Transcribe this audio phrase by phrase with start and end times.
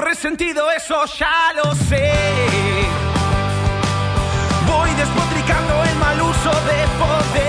[0.00, 2.12] resentido, eso ya lo sé.
[4.66, 7.45] Voy despotricando el mal uso de poder.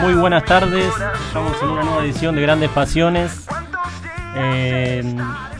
[0.00, 0.92] Muy buenas tardes,
[1.26, 3.44] estamos en una nueva edición de Grandes Pasiones.
[3.46, 3.80] ¿Cuántos
[4.36, 5.02] Eh,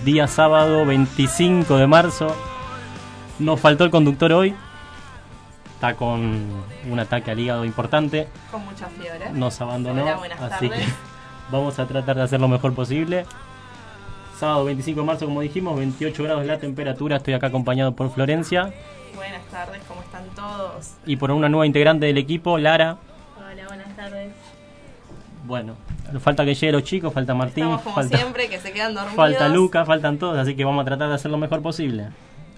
[0.05, 2.35] día sábado 25 de marzo.
[3.39, 4.55] Nos faltó el conductor hoy.
[5.75, 6.47] Está con
[6.91, 8.29] un ataque al hígado importante.
[8.51, 9.31] con mucha fiebre.
[9.33, 10.03] Nos abandonó.
[10.03, 10.87] Hola, así tardes.
[10.87, 10.93] que
[11.51, 13.27] vamos a tratar de hacer lo mejor posible.
[14.39, 17.17] Sábado 25 de marzo, como dijimos, 28 grados la temperatura.
[17.17, 18.73] Estoy acá acompañado por Florencia
[19.15, 20.95] Buenas tardes, ¿cómo están todos?
[21.05, 22.97] y por una nueva integrante del equipo, Lara.
[24.01, 24.33] Tardes.
[25.45, 25.77] Bueno,
[26.21, 29.17] falta que lleguen los chicos, falta Martín, Estamos como falta, siempre, que se quedan dormidos.
[29.17, 32.09] falta Luca, faltan todos, así que vamos a tratar de hacer lo mejor posible.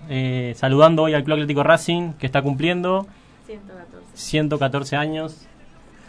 [0.08, 3.08] Eh, saludando hoy al Club Atlético Racing, que está cumpliendo
[3.46, 4.16] 114.
[4.16, 5.46] 114 años.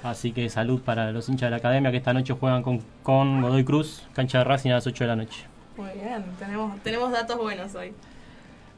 [0.03, 3.41] Así que salud para los hinchas de la academia que esta noche juegan con, con
[3.41, 5.45] Godoy Cruz, cancha de Racing a las 8 de la noche.
[5.77, 7.91] Muy bien, tenemos, tenemos datos buenos hoy.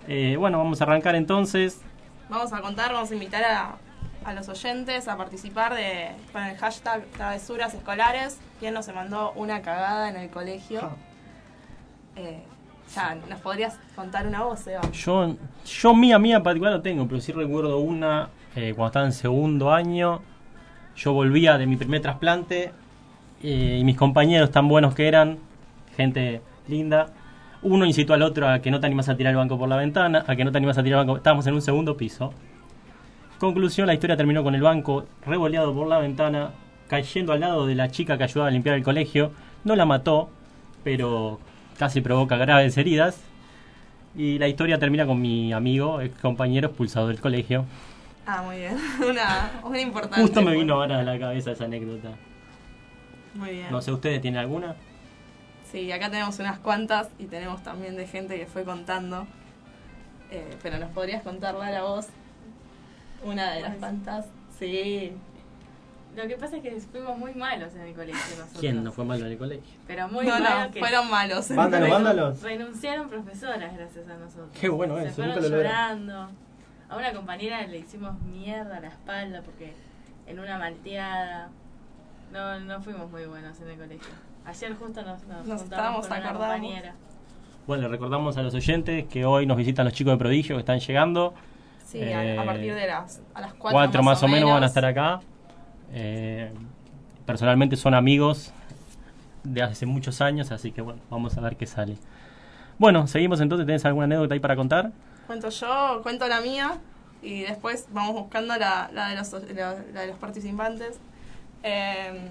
[0.08, 1.82] Eh, bueno, vamos a arrancar entonces.
[2.30, 3.76] Vamos a contar, vamos a invitar a,
[4.26, 8.40] a los oyentes a participar de, con el hashtag travesuras escolares.
[8.60, 10.90] ¿Quién nos mandó una cagada en el colegio?
[12.16, 12.42] Eh,
[12.94, 14.82] ya, ¿nos podrías contar una voz, Eva?
[14.92, 19.06] Yo, yo mía, mía en particular no tengo, pero sí recuerdo una eh, cuando estaba
[19.06, 20.22] en segundo año.
[20.96, 22.72] Yo volvía de mi primer trasplante
[23.44, 25.38] eh, y mis compañeros tan buenos que eran,
[25.96, 27.08] gente linda.
[27.62, 29.76] Uno incitó al otro a que no te animas a tirar el banco por la
[29.76, 31.18] ventana, a que no te animas a tirar el banco.
[31.18, 32.34] Estábamos en un segundo piso.
[33.40, 36.52] Conclusión, la historia terminó con el banco revoleado por la ventana,
[36.88, 39.32] cayendo al lado de la chica que ayudaba a limpiar el colegio.
[39.66, 40.30] No la mató,
[40.84, 41.40] pero
[41.78, 43.20] casi provoca graves heridas.
[44.16, 47.66] Y la historia termina con mi amigo, ex compañero expulsado del colegio.
[48.26, 48.78] Ah, muy bien.
[49.10, 50.22] Una, una importante.
[50.22, 52.12] Justo me vino ahora a la cabeza esa anécdota.
[53.34, 53.68] Muy bien.
[53.70, 54.76] No sé, ¿ustedes tienen alguna?
[55.70, 59.28] Sí, acá tenemos unas cuantas y tenemos también de gente que fue contando.
[60.32, 62.08] Eh, pero nos podrías contar, Lara, vos
[63.26, 64.26] una de las cuantas.
[64.58, 65.12] Sí.
[66.16, 68.58] Lo que pasa es que fuimos muy malos en el colegio nosotros.
[68.62, 69.76] ¿Quién no fue malo en el colegio?
[69.86, 71.52] Pero muy no, malos no, que fueron malos.
[71.52, 72.34] Mándalo, renun- mándalo.
[72.42, 74.50] Renunciaron profesoras gracias a nosotros.
[74.60, 75.68] Qué bueno Se eso, fueron nunca lo logré.
[75.70, 76.30] llorando.
[76.88, 79.74] A una compañera le hicimos mierda a la espalda porque
[80.28, 81.50] en una malteada.
[82.32, 84.14] No, no fuimos muy buenos en el colegio.
[84.46, 86.54] Ayer justo nos, nos, Nos juntamos estábamos con una acordando.
[86.64, 86.94] compañera.
[87.68, 90.60] Bueno, le recordamos a los oyentes que hoy nos visitan los chicos de Prodigio que
[90.62, 91.34] están llegando.
[91.86, 94.64] Sí, a, a Eh, partir de las a las cuatro, Cuatro más o menos van
[94.64, 95.22] a estar acá.
[95.94, 96.52] Eh,
[97.26, 98.52] personalmente son amigos
[99.44, 101.96] de hace muchos años, así que bueno, vamos a ver qué sale.
[102.80, 103.66] Bueno, seguimos entonces.
[103.66, 104.92] ¿Tenés alguna anécdota ahí para contar?
[105.28, 106.78] Cuento yo, cuento la mía
[107.22, 111.00] y después vamos buscando la, la de, los, la, la de los participantes.
[111.64, 112.30] Eh,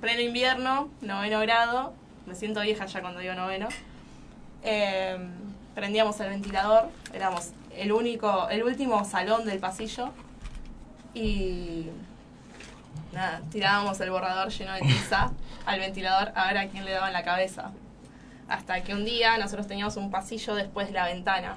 [0.00, 1.92] pleno invierno, noveno grado,
[2.26, 3.68] me siento vieja ya cuando digo noveno.
[4.62, 5.18] Eh,
[5.74, 10.10] prendíamos el ventilador, éramos el único, el último salón del pasillo
[11.14, 11.86] y
[13.12, 15.32] nada, tirábamos el borrador lleno de tiza
[15.66, 17.72] al ventilador a ver a quién le daba en la cabeza.
[18.48, 21.56] Hasta que un día nosotros teníamos un pasillo después de la ventana,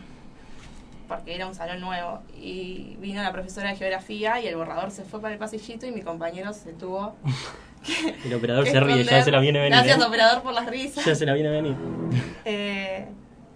[1.07, 2.21] porque era un salón nuevo.
[2.37, 5.91] Y vino la profesora de geografía y el borrador se fue para el pasillito y
[5.91, 7.15] mi compañero se tuvo
[8.25, 9.77] El operador que se ríe, ya se la viene a venir.
[9.77, 10.03] Gracias, ¿eh?
[10.05, 11.05] operador, por las risas.
[11.05, 11.75] Ya se la viene a venir.
[12.45, 13.07] Eh,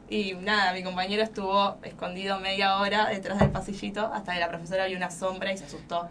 [0.10, 4.86] y nada, mi compañero estuvo escondido media hora detrás del pasillito hasta que la profesora
[4.88, 6.10] vio una sombra y se asustó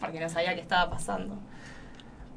[0.00, 1.38] porque no sabía qué estaba pasando.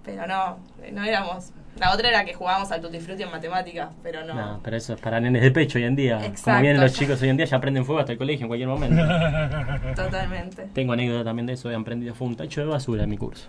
[0.06, 0.60] Pero no,
[0.92, 1.52] no éramos.
[1.78, 4.36] La otra era que jugábamos al tutti frutti en matemáticas, pero no.
[4.36, 6.18] No, pero eso es para nenes de pecho hoy en día.
[6.18, 6.62] Como Exacto.
[6.62, 9.02] vienen los chicos hoy en día, ya prenden fuego hasta el colegio en cualquier momento.
[9.96, 10.68] Totalmente.
[10.74, 12.14] Tengo anécdota también de eso, he aprendido.
[12.14, 13.48] Fue un tacho de basura en mi curso.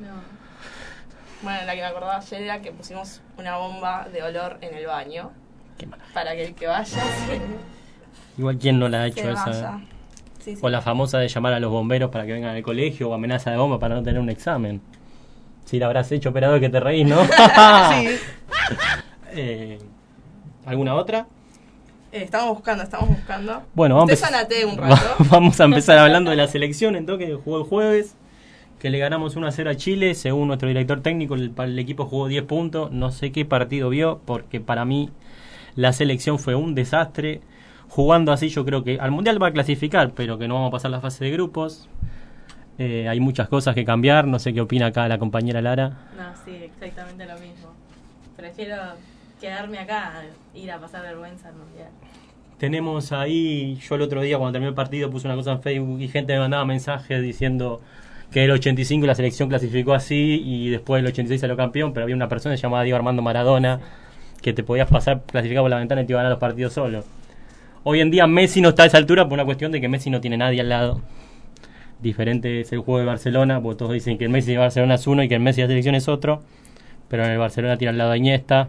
[0.00, 0.40] No.
[1.42, 4.86] Bueno, la que me acordaba ayer era que pusimos una bomba de olor en el
[4.86, 5.32] baño
[5.78, 6.02] Qué mala.
[6.14, 7.02] para que el que vaya
[8.38, 9.44] Igual, ¿quién no la ha hecho esa?
[9.46, 9.80] vaya.
[10.40, 10.60] Sí, sí.
[10.62, 13.50] O la famosa de llamar a los bomberos para que vengan al colegio o amenaza
[13.50, 14.80] de bomba para no tener un examen.
[15.66, 17.22] Si la habrás hecho, operador, que te reís, ¿no?
[17.24, 18.08] Sí.
[19.32, 19.78] Eh,
[20.66, 21.26] ¿Alguna otra?
[22.12, 23.62] Eh, estamos buscando, estamos buscando.
[23.74, 25.24] Bueno, vamos a Usted empezar- sanate un rato.
[25.30, 28.16] Vamos a empezar hablando de la selección, entonces que jugó el jueves.
[28.80, 32.06] que le ganamos 1 a 0 a Chile, según nuestro director técnico, el, el equipo
[32.06, 35.10] jugó 10 puntos, no sé qué partido vio, porque para mí
[35.76, 37.40] la selección fue un desastre.
[37.88, 40.72] Jugando así yo creo que al Mundial va a clasificar, pero que no vamos a
[40.72, 41.88] pasar la fase de grupos.
[42.78, 45.88] Eh, hay muchas cosas que cambiar, no sé qué opina acá la compañera Lara.
[46.16, 47.74] No, sí, exactamente lo mismo.
[48.36, 48.76] Prefiero
[49.40, 50.22] quedarme acá
[50.54, 51.88] ir a pasar vergüenza al mundial.
[52.58, 56.00] Tenemos ahí, yo el otro día cuando terminó el partido puse una cosa en Facebook
[56.00, 57.80] y gente me mandaba mensajes diciendo
[58.30, 62.14] que el 85 la selección clasificó así y después el 86 salió campeón, pero había
[62.14, 63.80] una persona llamada Diego Armando Maradona
[64.42, 66.72] que te podías pasar clasificado por la ventana y te iba a ganar los partidos
[66.72, 67.04] solo.
[67.82, 70.10] Hoy en día Messi no está a esa altura por una cuestión de que Messi
[70.10, 71.00] no tiene nadie al lado.
[72.00, 75.06] Diferente es el juego de Barcelona, porque todos dicen que el Messi de Barcelona es
[75.06, 76.42] uno y que el Messi de la selección es otro,
[77.08, 78.68] pero en el Barcelona tiene al lado a Iniesta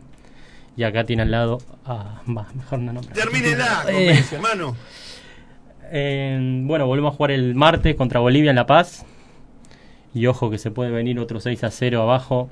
[0.76, 2.22] y acá tiene al lado a...
[2.30, 3.14] Va, mejor no nombrar.
[3.16, 3.94] Termínela, Eh.
[4.08, 4.76] convencio, hermano.
[5.94, 9.06] Eh, bueno, volvemos a jugar el martes contra Bolivia en La Paz.
[10.14, 12.50] Y ojo que se puede venir otro 6 a 0 abajo.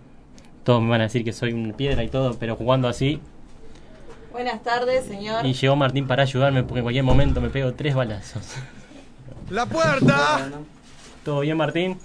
[0.69, 3.19] Todos me van a decir que soy una piedra y todo, pero jugando así.
[4.31, 5.43] Buenas tardes, señor.
[5.43, 8.43] Y llegó Martín para ayudarme porque en cualquier momento me pego tres balazos.
[9.49, 10.47] La puerta.
[11.25, 11.97] ¿Todo bien, Martín?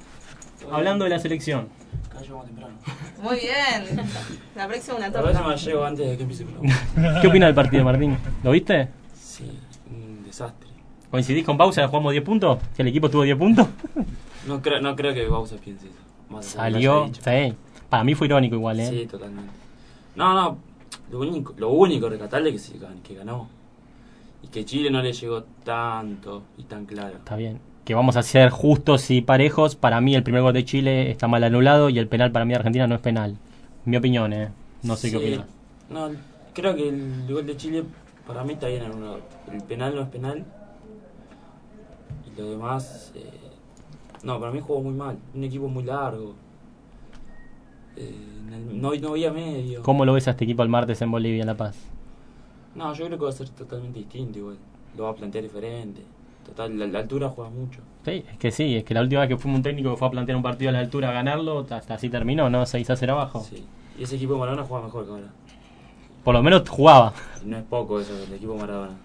[0.73, 1.69] Hablando de la selección.
[2.19, 2.75] Temprano.
[3.23, 4.09] Muy bien.
[4.57, 5.57] La próxima una La próxima torta.
[5.57, 7.21] llego antes de que empiece el programa.
[7.21, 8.17] ¿Qué opinas del partido, Martín?
[8.43, 8.89] ¿Lo viste?
[9.13, 9.59] Sí,
[9.91, 10.71] un desastre.
[11.11, 11.87] ¿Coincidís con Pausa?
[11.87, 12.59] ¿Jugamos 10 puntos?
[12.75, 13.69] ¿Que el equipo tuvo 10 puntos?
[14.47, 15.99] No creo, no creo que Bausa piense eso.
[16.31, 17.11] Más Salió.
[17.23, 17.55] Sí.
[17.95, 18.89] Para mí fue irónico igual, ¿eh?
[18.89, 19.53] Sí, totalmente.
[20.17, 20.59] No, no,
[21.13, 23.49] lo único, lo único rescatable es que, se que ganó.
[24.43, 27.19] Y que Chile no le llegó tanto y tan claro.
[27.19, 27.61] Está bien.
[27.85, 29.77] Que vamos a ser justos y parejos.
[29.77, 32.51] Para mí el primer gol de Chile está mal anulado y el penal para mí
[32.51, 33.37] de Argentina no es penal.
[33.85, 34.49] Mi opinión, ¿eh?
[34.83, 35.47] No sé qué opinas.
[35.89, 36.11] No,
[36.53, 37.85] creo que el gol de Chile
[38.27, 39.21] para mí está bien anulado.
[39.53, 40.45] El penal no es penal.
[42.27, 43.13] Y lo demás.
[43.15, 43.31] eh,
[44.25, 45.17] no, para mí jugó muy mal.
[45.33, 46.35] Un equipo muy largo.
[47.97, 49.83] En el- no, no había medio.
[49.83, 51.77] ¿Cómo lo ves a este equipo el martes en Bolivia, en La Paz?
[52.75, 54.57] No, yo creo que va a ser totalmente distinto igual.
[54.97, 56.03] Lo va a plantear diferente.
[56.45, 57.81] Total, la, la altura juega mucho.
[58.05, 60.09] Sí, es que sí, es que la última vez que fuimos un técnico que fue
[60.09, 62.67] a plantear un partido a la altura a ganarlo, hasta así terminó, ¿no?
[62.67, 63.41] 6 a 0 abajo.
[63.49, 63.65] Sí.
[63.99, 65.29] Y ese equipo de Maradona juega mejor que ahora.
[66.23, 67.13] Por lo menos jugaba.
[67.45, 68.97] No es poco eso, el equipo de Maradona.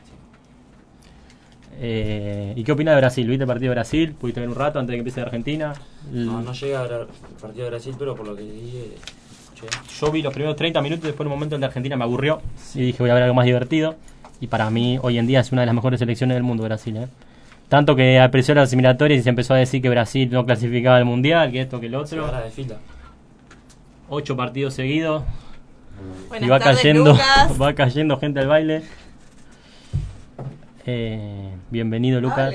[1.81, 3.27] Eh, ¿Y qué opinas de Brasil?
[3.27, 4.13] ¿Viste el partido de Brasil?
[4.19, 5.73] ¿Pudiste ver un rato antes de que empiece Argentina?
[6.11, 8.95] No, no llega a ver el partido de Brasil, pero por lo que dije,
[9.43, 9.67] escuché.
[9.99, 12.41] Yo vi los primeros 30 minutos, después en un momento el de Argentina me aburrió
[12.75, 13.95] y dije voy a ver algo más divertido.
[14.41, 16.95] Y para mí hoy en día es una de las mejores selecciones del mundo Brasil.
[16.97, 17.07] ¿eh?
[17.67, 21.05] Tanto que apreció las eliminatorias y se empezó a decir que Brasil no clasificaba al
[21.05, 22.25] Mundial, que esto, que el otro.
[22.25, 22.77] de fila.
[24.09, 25.23] Ocho partidos seguidos
[26.29, 27.51] Buenas y va tardes, cayendo, Lucas.
[27.61, 28.81] va cayendo gente al baile.
[30.91, 32.51] Eh, bienvenido Lucas.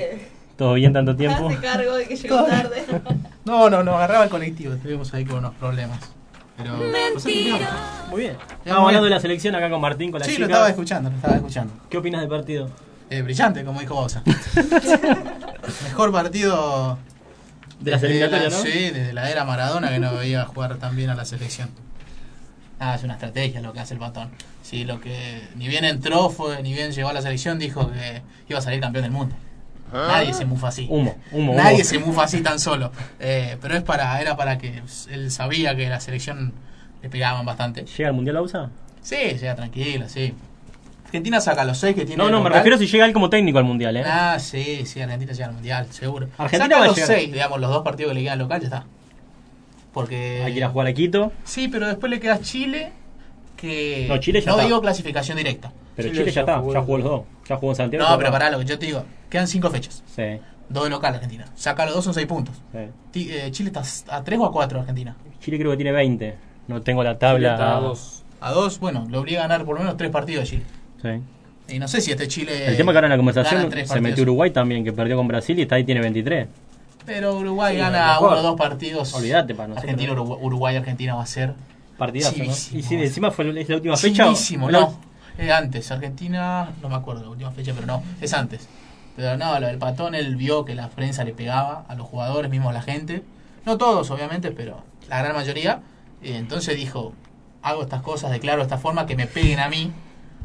[0.57, 1.47] ¿Todo bien tanto tiempo?
[1.47, 2.83] Hace cargo de que llegó tarde.
[3.45, 5.99] No, no, no, agarraba el colectivo, estuvimos ahí con unos problemas.
[6.57, 6.73] Pero.
[6.77, 7.13] Muy bien.
[8.09, 8.75] muy Estamos bien.
[8.75, 10.41] hablando de la selección acá con Martín, con la Sí, chica.
[10.41, 11.73] lo estaba escuchando, lo estaba escuchando.
[11.87, 12.69] ¿Qué opinas del partido?
[13.11, 14.23] Eh, brillante, como dijo Bausa.
[15.83, 16.97] Mejor partido
[17.79, 17.97] De la-
[18.49, 18.49] ¿no?
[18.49, 21.69] Sí, desde la era Maradona que no veía jugar tan bien a la selección.
[22.79, 24.29] Ah, es una estrategia lo que hace el patón.
[24.61, 28.21] Sí, lo que ni bien entró, fue, ni bien llegó a la selección, dijo que
[28.49, 29.35] iba a salir campeón del mundo.
[29.93, 30.87] Nadie se mufa así.
[30.89, 31.83] Humo, humo, Nadie humo.
[31.85, 32.91] se mufa así tan solo.
[33.19, 36.53] Eh, pero es para, era para que él sabía que la selección
[37.01, 37.85] le pegaban bastante.
[37.85, 38.69] ¿Llega al Mundial Lausa?
[39.01, 40.33] Sí, llega tranquilo, sí.
[41.05, 42.21] Argentina saca los seis que tiene.
[42.21, 44.03] No, no, me refiero si llega él como técnico al Mundial, ¿eh?
[44.05, 46.27] Ah, sí, sí, Argentina llega al mundial, seguro.
[46.37, 48.65] Argentina saca va a los seis, digamos, los dos partidos que le quedan local, ya
[48.65, 48.83] está.
[49.95, 50.43] Porque.
[50.43, 51.31] Hay que ir a jugar a Quito.
[51.45, 52.91] Sí, pero después le queda Chile,
[53.55, 54.05] que.
[54.09, 54.65] No, Chile ya No está.
[54.67, 55.71] digo clasificación directa.
[55.95, 57.21] Pero Chile Chile, ya ya está, jugó ya jugó los dos.
[57.47, 58.05] Ya jugó en Santiago.
[58.09, 59.05] No, pero pará, lo que yo te digo.
[59.29, 60.03] Quedan cinco fechas.
[60.13, 60.23] Sí,
[60.67, 61.45] Dos de local Argentina.
[61.55, 62.55] Saca los dos, son seis puntos.
[63.13, 63.29] sí.
[63.31, 63.83] Eh, Chile está
[64.15, 65.15] a tres o a cuatro Argentina.
[65.39, 66.35] Chile creo que tiene 20.
[66.67, 67.51] No tengo la Chile tabla.
[67.53, 68.23] está a dos.
[68.41, 70.63] A dos, bueno, lo obliga a ganar por lo menos tres partidos de Chile.
[71.01, 71.73] Sí.
[71.75, 72.67] Y no sé si este Chile.
[72.67, 75.57] El tema que ahora en la conversación se metió Uruguay también, que perdió con Brasil
[75.57, 76.47] y está ahí tiene 23.
[77.05, 79.13] Pero Uruguay Sí, gana uno o dos partidos.
[79.13, 79.89] Olvídate para nosotros.
[79.89, 81.53] Argentina, Uruguay, Uruguay, Argentina va a ser.
[81.97, 82.43] Partidazo, ¿no?
[82.51, 84.25] Y sí, encima fue es la última fecha.
[84.69, 84.99] La- no.
[85.37, 88.67] Es antes, Argentina, no me acuerdo la última fecha, pero no, es antes.
[89.17, 92.49] Pero no, lo del patón, él vio que la prensa le pegaba a los jugadores,
[92.51, 93.21] mismo a la gente.
[93.65, 95.81] No todos, obviamente, pero la gran mayoría.
[96.21, 97.13] Y entonces dijo,
[97.61, 99.91] hago estas cosas, declaro de esta forma, que me peguen a mí.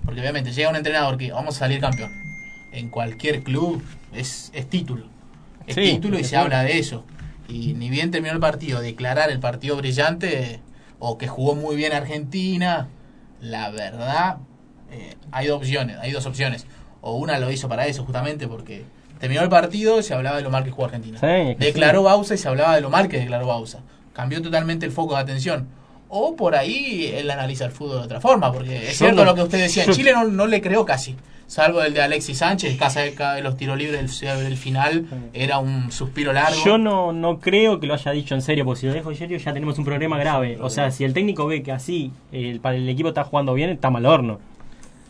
[0.04, 2.10] Porque obviamente llega un entrenador que vamos a salir campeón.
[2.72, 5.06] En cualquier club es, es título.
[5.74, 7.04] Sí, título y se habla de eso.
[7.48, 10.60] Y ni bien terminó el partido, declarar el partido brillante
[10.98, 12.88] o que jugó muy bien Argentina,
[13.40, 14.36] la verdad,
[14.92, 16.66] eh, hay dos opciones, hay dos opciones.
[17.00, 18.84] O una lo hizo para eso justamente porque
[19.20, 21.18] Terminó el partido y se hablaba de lo mal que jugó Argentina.
[21.20, 22.04] Sí, es que declaró sí.
[22.06, 23.80] Bausa y se hablaba de lo mal que declaró Bausa.
[24.14, 25.68] Cambió totalmente el foco de atención.
[26.08, 29.24] O por ahí él analiza el fútbol de otra forma, porque es Yo cierto no-
[29.26, 29.84] lo que usted decía.
[29.84, 31.16] yo- En Chile no, no le creó casi.
[31.50, 35.90] Salvo el de Alexis Sánchez, casa de los tiros libres del, del final, era un
[35.90, 36.62] suspiro largo.
[36.64, 39.16] Yo no, no creo que lo haya dicho en serio, porque si lo dejo en
[39.16, 40.59] serio ya tenemos un problema grave.
[40.61, 43.69] O sea, si el técnico ve que así el, para el equipo está jugando bien,
[43.71, 44.38] está mal horno.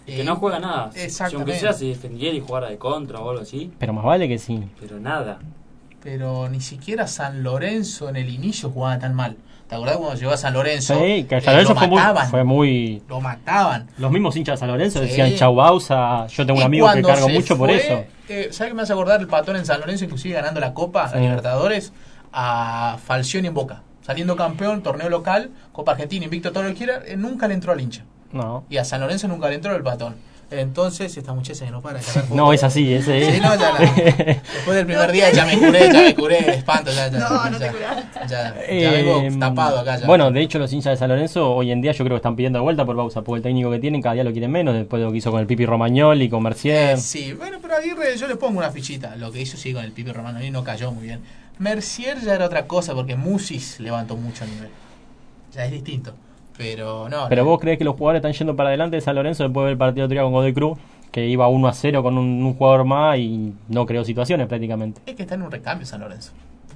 [0.07, 0.91] Que no juega nada.
[0.93, 1.53] Si Exactamente.
[1.53, 4.39] aunque sea se defendiera y jugara de contra o algo así, Pero más vale que
[4.39, 4.63] sí.
[4.81, 5.41] pero nada.
[6.03, 9.37] Pero ni siquiera San Lorenzo en el inicio jugaba tan mal.
[9.71, 10.95] ¿Te acordás cuando llegó a San Lorenzo?
[10.99, 12.29] Sí, que Eh, San Lorenzo lo fue muy, mataban.
[12.29, 13.03] fue muy...
[13.09, 13.87] Lo mataban.
[13.99, 15.07] Los mismos hinchas de San Lorenzo Sí.
[15.07, 18.05] decían chau Bausa, yo tengo un amigo que cargo mucho por eso.
[18.29, 21.05] eh, ¿Sabes qué me hace acordar el patón en San Lorenzo, inclusive ganando la Copa,
[21.05, 21.19] la Sí.
[21.21, 21.93] Libertadores,
[22.33, 23.83] a Falcioni en Boca?
[24.05, 27.73] Saliendo campeón, torneo local, Copa Argentina, invicto todo lo que quiera, eh, nunca le entró
[27.73, 28.03] al hincha.
[28.33, 28.65] No.
[28.71, 30.17] Y a San Lorenzo nunca le entró el patón.
[30.53, 32.05] Entonces, esta muchacha que no para de
[32.35, 33.41] No, es así, ese Sí, es.
[33.43, 36.91] no, ya la- después del primer día ya me curé, ya me curé, el espanto,
[36.91, 37.19] ya, ya.
[37.21, 38.19] No, no te ya, curaste.
[38.23, 40.07] Ya, ya Eh, vengo tapado acá ya.
[40.07, 42.35] Bueno, de hecho los hinchas de San Lorenzo hoy en día yo creo que están
[42.35, 44.75] pidiendo de vuelta por Bausa, porque el técnico que tienen cada día lo quieren menos,
[44.75, 46.99] después de lo que hizo con el Pipi Romagnoli, con Mercier.
[46.99, 49.15] Sí, bueno, pero Aguirre yo le pongo una fichita.
[49.17, 51.21] Lo que hizo sí con el Pipi Romano y no cayó muy bien.
[51.61, 54.71] Mercier ya era otra cosa porque Musis levantó mucho nivel.
[55.55, 56.15] Ya es distinto.
[56.61, 57.27] Pero no.
[57.29, 57.51] Pero no.
[57.51, 60.07] vos crees que los jugadores están yendo para adelante de San Lorenzo después del partido
[60.09, 60.79] día con Godoy Cruz,
[61.11, 65.01] que iba 1 a 0 con un, un jugador más y no creó situaciones prácticamente.
[65.07, 66.33] Es que está en un recambio San Lorenzo.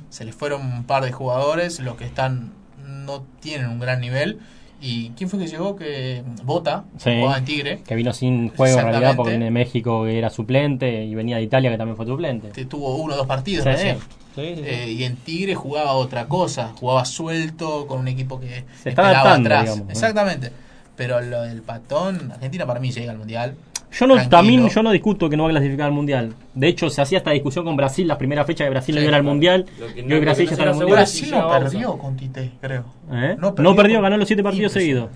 [0.09, 2.53] Se les fueron un par de jugadores, los que están
[2.87, 4.39] no tienen un gran nivel.
[4.81, 5.77] ¿Y quién fue que llegó?
[5.77, 7.11] Que Bota, Sí.
[7.19, 7.81] jugaba en Tigre.
[7.87, 11.43] Que vino sin juego en realidad porque de México que era suplente y venía de
[11.43, 12.65] Italia que también fue suplente.
[12.67, 13.99] Tuvo uno o dos partidos Sí, recién.
[13.99, 14.63] sí, sí, sí.
[14.65, 19.09] Eh, y en Tigre jugaba otra cosa, jugaba suelto con un equipo que Se está
[19.11, 19.63] adaptando, atrás.
[19.65, 19.91] digamos, ¿no?
[19.93, 20.51] Exactamente.
[20.97, 23.55] Pero lo del patón, Argentina para mí llega al mundial.
[23.93, 24.31] Yo no, Tranquilo.
[24.39, 26.35] también yo no discuto que no va a clasificar al mundial.
[26.55, 29.05] De hecho, se hacía esta discusión con Brasil, las primeras fechas de Brasil no Sí,
[29.07, 29.67] iban al mundial.
[29.97, 30.97] Y no- hoy Brasil ya está no en el mundial.
[30.99, 32.85] Brasil no perdió con Tite, creo.
[33.13, 33.37] ¿Eh?
[33.39, 35.11] No No perdió perdió, con- ganó los siete partidos seguidos.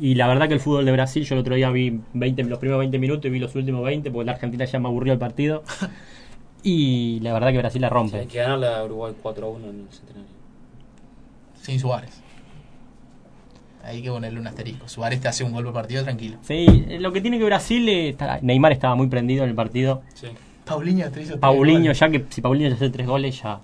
[0.00, 2.58] Y la verdad que el fútbol de Brasil, yo el otro día vi 20, los
[2.58, 5.18] primeros 20 minutos y vi los últimos 20 porque la Argentina ya me aburrió el
[5.18, 5.62] partido.
[6.62, 8.26] Y la verdad que Brasil la Hay rompe.
[8.26, 10.28] que ganarle a Uruguay 4 a 1 en el centenario.
[11.62, 12.20] Sin Suárez.
[13.84, 14.88] Hay que ponerle un asterisco.
[14.88, 16.36] Suárez te hace un gol por partido tranquilo.
[16.42, 16.66] Sí,
[16.98, 20.02] lo que tiene que Brasil, está- Neymar estaba muy prendido en el partido.
[20.14, 20.26] Sí.
[20.64, 23.60] Paulinho te hizo tres Paulinho, ya que si Paulinho ya hace tres goles, ya.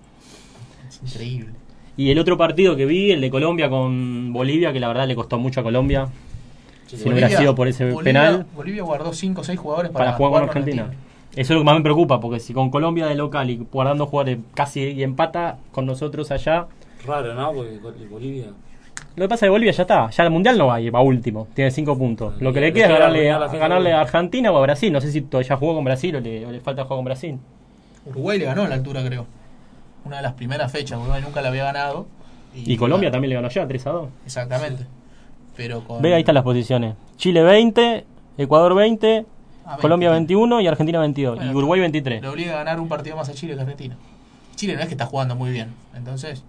[0.89, 1.51] Es increíble.
[1.97, 5.15] Y el otro partido que vi, el de Colombia con Bolivia, que la verdad le
[5.15, 6.09] costó mucho a Colombia.
[6.87, 8.47] Sí, Si no hubiera sido por ese Bolivia- penal.
[8.55, 10.91] Bolivia guardó 5 o 6 jugadores para, para jugar con Argentina.
[11.37, 14.07] Eso es lo que más me preocupa, porque si con Colombia de local y guardando
[14.07, 16.67] jugadores casi y empata con nosotros allá,
[17.07, 17.53] Raro, ¿no?
[17.53, 18.47] Porque Bol- Bolivia.
[19.17, 21.01] lo que pasa es que Bolivia ya está, ya el mundial no va, y va
[21.03, 22.41] último, tiene cinco puntos.
[22.41, 24.93] Lo que le queda es ganarle, a, ganarle a Argentina o a Brasil.
[24.93, 27.39] No sé si todavía jugó con Brasil o le, o le falta jugar con Brasil.
[28.07, 29.27] Uruguay le ganó en la altura, creo.
[30.05, 30.99] Una de las primeras fechas.
[30.99, 32.07] Uruguay nunca la había ganado.
[32.55, 34.09] Y Colombia también le ganó ya, 3 a 2.
[34.27, 34.87] Exactamente.
[35.57, 36.01] Pero con.
[36.01, 36.95] Ve, ahí están las posiciones.
[37.17, 38.05] Chile 20,
[38.39, 39.27] Ecuador 20,
[39.67, 40.35] Ah, Colombia 20.
[40.35, 41.37] 21 y Argentina 22.
[41.37, 42.23] Bueno, y Uruguay 23.
[42.23, 43.97] Le obliga a ganar un partido más a Chile que a Argentina.
[44.57, 45.75] Chile no es que está jugando muy bien.
[45.97, 46.45] Entonces,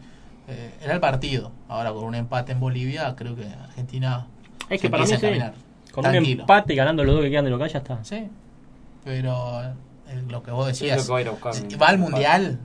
[0.48, 1.52] eh, era el partido.
[1.70, 4.28] Ahora con un empate en Bolivia, creo que Argentina.
[4.70, 5.18] Es se que para mí sí.
[5.18, 5.54] caminar.
[5.92, 8.04] Con un empate y ganando los dos que quedan de local ya está.
[8.04, 8.28] Sí.
[9.04, 11.06] Pero eh, lo que vos decías.
[11.06, 11.54] que va a ir a buscar.
[11.54, 12.60] si va al mundial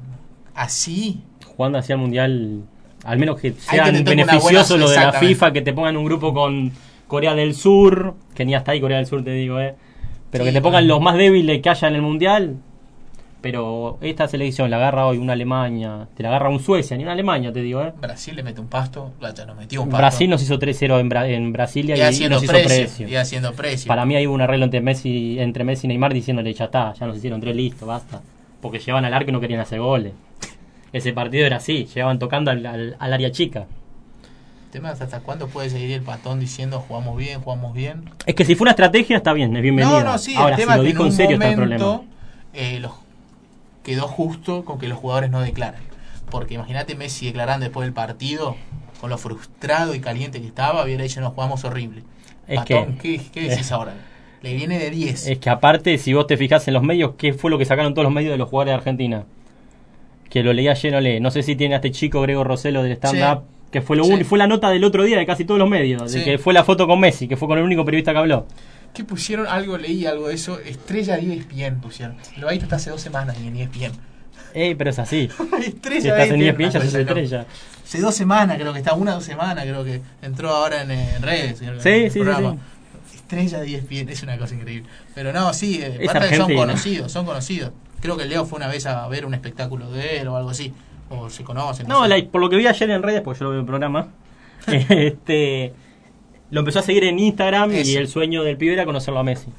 [0.54, 1.22] así.
[1.56, 2.62] Jugando hacia el mundial,
[3.04, 5.12] al menos que sean beneficiosos buena- lo de la.
[5.12, 6.72] FIFA, que te pongan un grupo con
[7.06, 9.74] Corea del Sur, que ni hasta ahí Corea del Sur te digo, eh.
[10.30, 10.94] Pero Sí, que te pongan bueno.
[10.94, 12.56] los más débiles que haya en el mundial.
[13.40, 17.12] Pero esta selección la agarra hoy una Alemania, te la agarra un Suecia, ni una
[17.12, 17.92] Alemania te digo, eh.
[17.98, 19.12] Brasil le mete un pasto.
[19.18, 19.96] Ya nos metió un pasto.
[19.98, 23.08] Brasil nos hizo 3-0 en, Bra- en Brasilia y y, haciendo nos hizo precio.
[23.08, 23.88] Y haciendo precio.
[23.88, 27.06] Para mí hay un arreglo entre Messi, entre Messi y Neymar diciéndole ya está, ya
[27.06, 28.20] nos hicieron tres listo, basta.
[28.60, 30.12] Porque llevaban al arco y no querían hacer goles.
[30.92, 33.64] Ese partido era así, llevaban tocando al, al- al área chica.
[34.70, 38.04] Tema es hasta cuándo puede seguir el patón diciendo jugamos bien, jugamos bien.
[38.24, 39.98] Es que si fue una estrategia está bien, es bienvenido.
[40.00, 42.14] No, no, sí, Ahora, el tema si lo dijo en serio está el momento problema.
[42.54, 42.92] eh, los-
[43.82, 45.80] quedó justo con que los jugadores no declaran.
[46.30, 48.56] Porque imagínate Messi declarando después del partido,
[49.00, 52.04] con lo frustrado y caliente que estaba, hubiera dicho nos jugamos horrible.
[52.46, 53.94] Es Patón, que- ¿qué, qué decís ahora?
[54.42, 55.26] Le viene de 10.
[55.26, 57.92] Es que aparte, si vos te fijás en los medios, ¿qué fue lo que sacaron
[57.92, 59.24] todos los medios de los jugadores de Argentina?
[60.30, 61.18] Que lo leía lleno, lee.
[61.18, 64.24] No sé si tiene a este chico Grego Roselo del stand-up, que fue lo Sí.
[64.24, 66.18] fue la nota del otro día de casi todos los medios, Sí.
[66.18, 68.46] de que fue la foto con Messi, que fue con el único periodista que habló.
[68.92, 69.46] ¿Qué pusieron?
[69.46, 70.58] Algo leí, algo de eso.
[70.58, 72.16] Estrella de ESPN pusieron.
[72.38, 73.92] Lo ahí está hace dos semanas y en E ESPN.
[74.52, 75.28] Ey, pero es así.
[75.64, 77.10] estrella Si estás en ESPN ya sos cosa loca.
[77.20, 77.46] estrella.
[77.84, 80.90] Hace dos semanas creo que está, una o dos semanas creo que entró ahora en,
[80.90, 81.60] en redes.
[81.60, 82.56] que Sí, en el sí, sí, programa.
[83.14, 84.88] Estrella de ESPN, es una cosa increíble.
[85.14, 87.70] Pero no, sí, eh, son conocidos, son conocidos.
[88.00, 90.72] Creo que Leo fue una vez a ver un espectáculo de él o algo así.
[91.10, 91.86] O se conocen.
[91.88, 92.08] No, sé.
[92.08, 94.08] la- por lo que vi ayer en redes, porque yo lo veo en programa,
[94.66, 95.72] este,
[96.50, 99.50] lo empezó a seguir en Instagram y el sueño del pibe era conocerlo a Messi.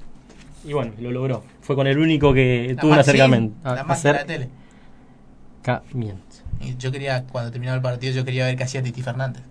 [0.63, 1.43] Y bueno, lo logró.
[1.61, 3.55] Fue con el único que La tuvo un acercamiento.
[3.55, 4.49] sí, la a- máquina de la tele.
[5.63, 6.21] acercamiento.
[6.61, 9.41] Y yo quería, cuando terminaba el partido, yo quería ver qué hacía Titi Fernández.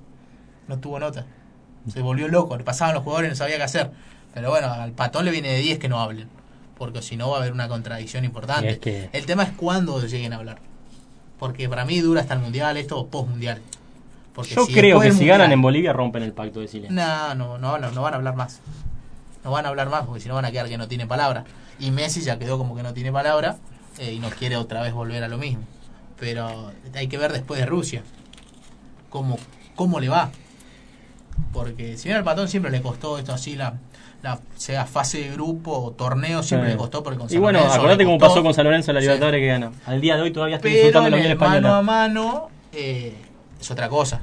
[0.68, 1.26] No tuvo nota.
[1.88, 2.56] Se volvió loco.
[2.56, 3.90] Le pasaban los jugadores y no sabía qué hacer.
[4.32, 6.28] Pero bueno, al patón le viene de 10 que no hablen.
[6.78, 8.66] Porque si no va a haber una contradicción importante.
[8.66, 10.60] Y es que- El tema es cuándo lleguen a hablar.
[11.40, 13.62] Porque para mí dura hasta el mundial, esto o post-mundial.
[14.34, 16.94] Porque Yo si creo que si ganan en Bolivia rompen el pacto de silencio.
[16.94, 18.60] No, no, no, no, no van a hablar más.
[19.42, 21.44] No van a hablar más porque si no van a quedar que no tienen palabra.
[21.78, 23.56] Y Messi ya quedó como que no tiene palabra
[23.98, 25.64] eh, y no quiere otra vez volver a lo mismo.
[26.18, 28.02] Pero hay que ver después de Rusia
[29.08, 29.38] cómo,
[29.74, 30.30] cómo le va.
[31.54, 33.78] Porque si bien al patón siempre le costó esto así, la,
[34.22, 36.72] la sea fase de grupo o torneo, siempre Sí.
[36.74, 38.94] le costó porque con Y San bueno, Lorenzo acordate cómo pasó con San Lorenzo en
[38.96, 39.06] la Sí.
[39.06, 39.72] Libertadores que gana.
[39.86, 41.82] Al día de hoy todavía estoy Pero disfrutando en la Unión el mano a Española.
[41.82, 43.14] mano eh,
[43.60, 44.20] es otra cosa.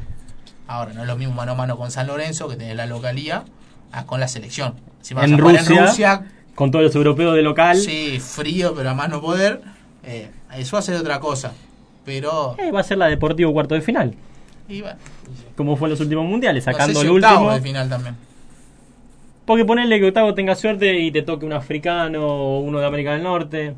[0.68, 3.44] Ahora, no es lo mismo mano a mano con San Lorenzo, que tenés la localía,
[3.92, 4.75] a con la selección.
[5.01, 6.25] Si vas En a Rusia, en Rusia,
[6.56, 7.77] Con todos los europeos de local.
[7.77, 9.62] sí, frío, pero a más no poder,
[10.04, 11.54] eh, eso va a ser otra cosa.
[12.06, 14.13] Pero, eh, va a ser la Deportivo cuarto de final.
[14.70, 14.98] y bueno,
[15.56, 17.51] Como fue en los últimos mundiales, no sé sacando si el último.
[17.54, 18.16] de final también.
[19.48, 23.13] Porque ponerle que Octavo tenga suerte y te toque un africano o uno de América
[23.13, 23.74] del Norte.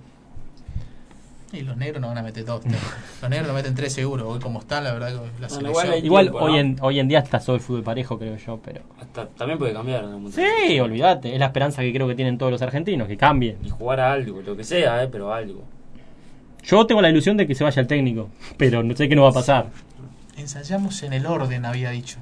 [1.54, 2.64] Y los negros no van a meter dos.
[3.22, 4.28] Los negros lo meten tres seguro.
[4.28, 5.68] Hoy como están, la verdad que la Bueno, selección...
[5.68, 6.58] igual Igual tiempo, hoy, ¿no?
[6.58, 8.82] en, hoy en día está todo el fútbol parejo, creo yo, pero...
[9.00, 10.06] Hasta, también puede cambiar.
[10.32, 13.58] Sí, olvídate, es la esperanza que creo que tienen todos los argentinos, que cambien.
[13.64, 15.64] Y jugar a algo, lo que sea, eh, pero algo.
[16.64, 19.24] Yo tengo la ilusión de que se vaya el técnico, pero no sé qué no
[19.24, 19.68] va a pasar.
[20.36, 22.18] Ensayamos en el orden, había dicho.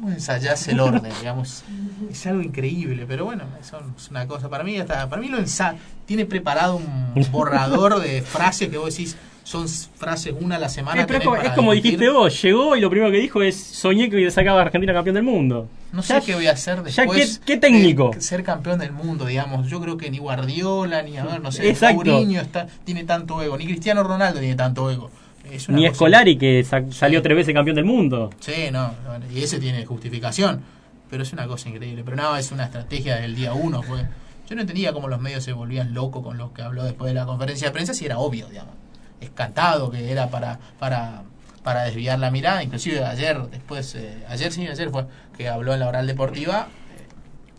[0.00, 1.10] ¿Cómo ensayás el orden?
[1.20, 1.64] digamos?
[2.10, 4.48] Es algo increíble, pero bueno, eso es una cosa.
[4.48, 5.74] Para mí, hasta, para mí lo ensa
[6.04, 11.02] tiene preparado un borrador de frases que vos decís, son frases una a la semana.
[11.02, 14.58] Es como, es dijiste vos, llegó y lo primero que dijo es soñé que sacaba
[14.60, 15.68] a Argentina campeón del mundo.
[15.92, 17.38] No sé Ya- qué voy a hacer ya después.
[17.38, 18.10] qué- qué técnico.
[18.14, 19.68] de ser campeón del mundo, digamos.
[19.68, 22.04] Yo creo que ni Guardiola, ni a ver, no sé, Exacto.
[22.04, 25.10] Mourinho está, tiene tanto ego, ni Cristiano Ronaldo tiene tanto ego.
[25.50, 28.30] Es una Ni cosa- Escolari, que sa- salió tres veces campeón del mundo.
[28.40, 28.92] Sí, no,
[29.32, 30.62] y ese tiene justificación,
[31.10, 32.02] pero es una cosa increíble.
[32.04, 33.82] Pero no, es una estrategia del día uno.
[33.82, 34.06] Fue.
[34.48, 37.14] Yo no entendía cómo los medios se volvían locos con lo que habló después de
[37.14, 38.74] la conferencia de prensa, si era obvio, digamos.
[39.20, 41.22] Es cantado que era para, para,
[41.62, 42.62] para desviar la mirada.
[42.62, 45.06] Inclusive ayer, después, eh, ayer sí, ayer fue
[45.36, 46.68] que habló en la oral deportiva,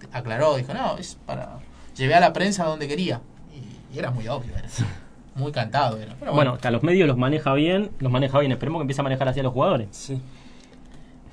[0.01, 1.59] eh, aclaró, dijo, no, es para...
[1.97, 3.21] Llevé a la prensa donde quería.
[3.53, 4.67] Y, y era muy obvio, era.
[5.37, 6.15] Muy cantado era.
[6.19, 8.51] Pero Bueno, que a los medios los maneja bien, los maneja bien.
[8.51, 9.87] Esperemos que empiece a manejar así a los jugadores.
[9.91, 10.19] Sí.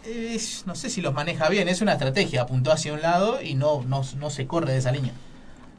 [0.06, 3.54] es- no sé si los maneja bien, es una estrategia, apuntó hacia un lado y
[3.54, 5.12] no, no, no se corre de esa línea.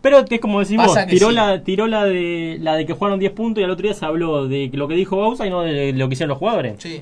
[0.01, 1.35] Pero es como decimos, tiró, sí.
[1.35, 4.05] la, tiró la de la de que jugaron 10 puntos y al otro día se
[4.05, 6.75] habló de lo que dijo Bausa y no de lo que hicieron los jugadores.
[6.79, 7.01] Sí,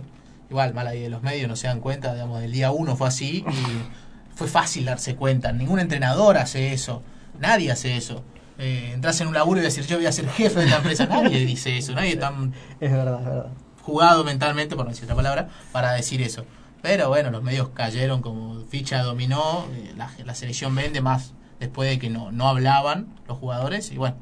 [0.49, 3.07] igual, mal ahí de los medios no se dan cuenta, digamos, del día uno fue
[3.09, 5.51] así y fue fácil darse cuenta.
[5.51, 7.01] Ningún entrenador hace eso,
[7.39, 8.23] nadie hace eso.
[8.59, 11.07] Eh, entras en un laburo y decir yo voy a ser jefe de la empresa,
[11.07, 13.47] nadie dice eso, nadie tan Es verdad, es verdad.
[13.81, 16.45] jugado mentalmente, por no decir otra palabra, para decir eso.
[16.81, 21.89] Pero bueno, los medios cayeron como ficha dominó, eh, la, la selección vende más después
[21.89, 24.17] de que no, no hablaban los jugadores y bueno,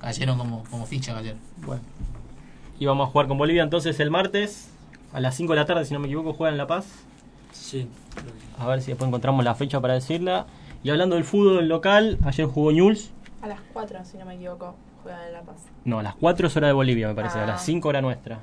[0.00, 1.38] cayeron como, como ficha cayeron.
[1.64, 1.82] Bueno.
[2.78, 4.68] Y vamos a jugar con Bolivia entonces el martes
[5.12, 6.86] a las 5 de la tarde, si no me equivoco, juegan en La Paz.
[7.52, 7.88] Sí.
[8.58, 10.46] A ver si después encontramos la fecha para decirla.
[10.82, 13.10] Y hablando del fútbol local, ayer jugó Newell's.
[13.42, 15.56] A las 4, si no me equivoco, juegan en La Paz.
[15.84, 17.38] No, a las 4 es hora de Bolivia, me parece.
[17.38, 17.46] A Ah.
[17.46, 18.38] las 5 hora nuestra.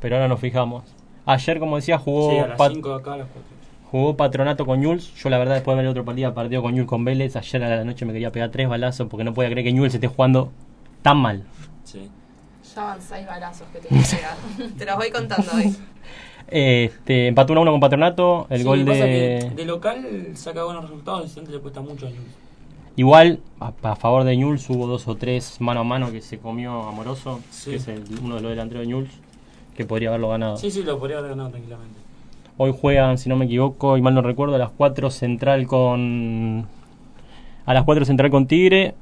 [0.00, 0.84] Pero ahora nos fijamos.
[1.24, 3.50] Ayer, como decía, jugó, Sí, a las Pat- 5 de acá, a las 4.
[3.90, 5.14] jugó Patronato con Newell's.
[5.14, 7.64] Yo, la verdad, después de ver el otro partido, partido con Newell's con Vélez, ayer
[7.64, 10.06] a la noche me quería pegar tres balazos porque no podía creer que Newell's esté
[10.08, 10.52] jugando
[11.02, 11.44] tan mal.
[11.84, 12.10] Sí.
[12.74, 14.36] Ya van 6 balazos que te voy a pegar.
[14.78, 15.74] te los voy contando hoy.
[16.48, 18.46] Este, empató 1 1 con Patronato.
[18.50, 18.92] El Sí, gol de.
[19.48, 22.34] que de local saca buenos resultados y siempre le cuesta mucho a Newell's.
[22.96, 26.38] Igual, a, a favor de Newell's hubo dos o tres mano a mano que se
[26.38, 27.70] comió Amoroso, Sí.
[27.70, 29.10] que es el- uno de los delanteros de Newell's,
[29.76, 30.56] que podría haberlo ganado.
[30.56, 31.94] Sí, sí, lo podría haber ganado tranquilamente.
[32.56, 36.66] Hoy juegan, si no me equivoco, y mal no recuerdo, a las 4 Central con.
[37.66, 38.94] A las 4 Central con Tigre,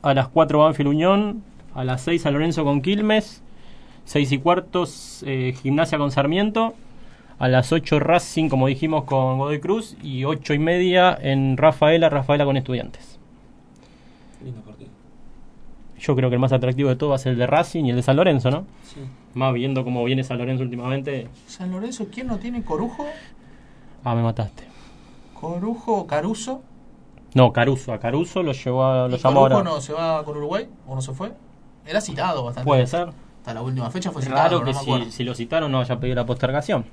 [0.00, 1.42] a las 4 Banfield Unión,
[1.74, 3.42] a las 6 San Lorenzo con Quilmes,
[4.06, 6.74] 6 y cuartos eh, Gimnasia con Sarmiento,
[7.38, 12.08] a las 8 Racing, como dijimos, con Godoy Cruz, y 8 y media en Rafaela,
[12.08, 13.18] Rafaela con Estudiantes.
[14.44, 14.90] Lindo partido.
[15.98, 17.90] Yo creo que el más atractivo de todo va a ser el de Racing y
[17.90, 18.66] el de San Lorenzo, ¿no?
[18.82, 19.00] Sí.
[19.34, 21.28] Más viendo cómo viene San Lorenzo últimamente.
[21.46, 23.06] San Lorenzo, ¿quién no tiene Corujo?
[24.04, 24.64] Ah, me mataste.
[25.40, 26.62] Corujo, Caruso.
[27.34, 27.92] No, Caruso.
[27.92, 29.70] A Caruso lo llevó a, lo ¿Y llamó Corujo ahora.
[29.70, 31.32] no se va con Uruguay o no se fue?
[31.86, 32.66] Era citado bastante.
[32.66, 33.08] Puede ser.
[33.44, 35.04] Hasta la última fecha fue citado, no que me acuerdo.
[35.04, 36.86] si, si lo citaron no haya pedido la postergación.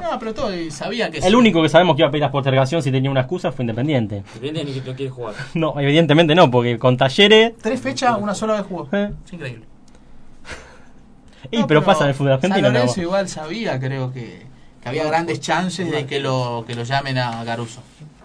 [0.00, 1.34] No, pero todo y sabía que El sí.
[1.34, 4.22] único que sabemos que iba a pedir la postergación si tenía una excusa fue Independiente.
[4.34, 5.34] Depende de ni que no quiere jugar.
[5.54, 7.54] No, evidentemente no, porque con Talleres...
[7.60, 8.88] Tres fechas, una sola vez jugó.
[8.92, 9.10] Eh.
[9.24, 9.64] Es increíble.
[11.50, 12.66] Y No, pero pasa en el fútbol argentino.
[12.66, 12.78] San ¿no?
[12.78, 14.46] Lorenzo igual sabía, creo que,
[14.82, 17.82] que había grandes chances de que lo, que lo llamen a Garuso.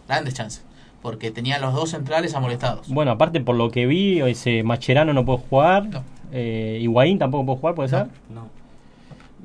[0.07, 0.63] Grandes chances.
[1.01, 2.87] Porque tenían los dos centrales amolestados.
[2.89, 5.85] Bueno, aparte por lo que vi, ese Macherano no puede jugar.
[5.87, 6.03] No.
[6.31, 8.07] Eh, Higuaín tampoco puede jugar, puede ser.
[8.29, 8.47] No.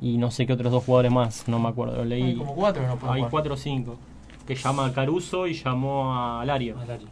[0.01, 1.95] Y no sé qué otros dos jugadores más, no me acuerdo.
[1.95, 2.35] Lo Hay leí.
[2.35, 3.31] como cuatro que no pueden Hay jugar.
[3.31, 3.97] cuatro o cinco.
[4.45, 6.79] Que llama a Caruso y llamó a Lario.
[6.79, 7.07] Al área.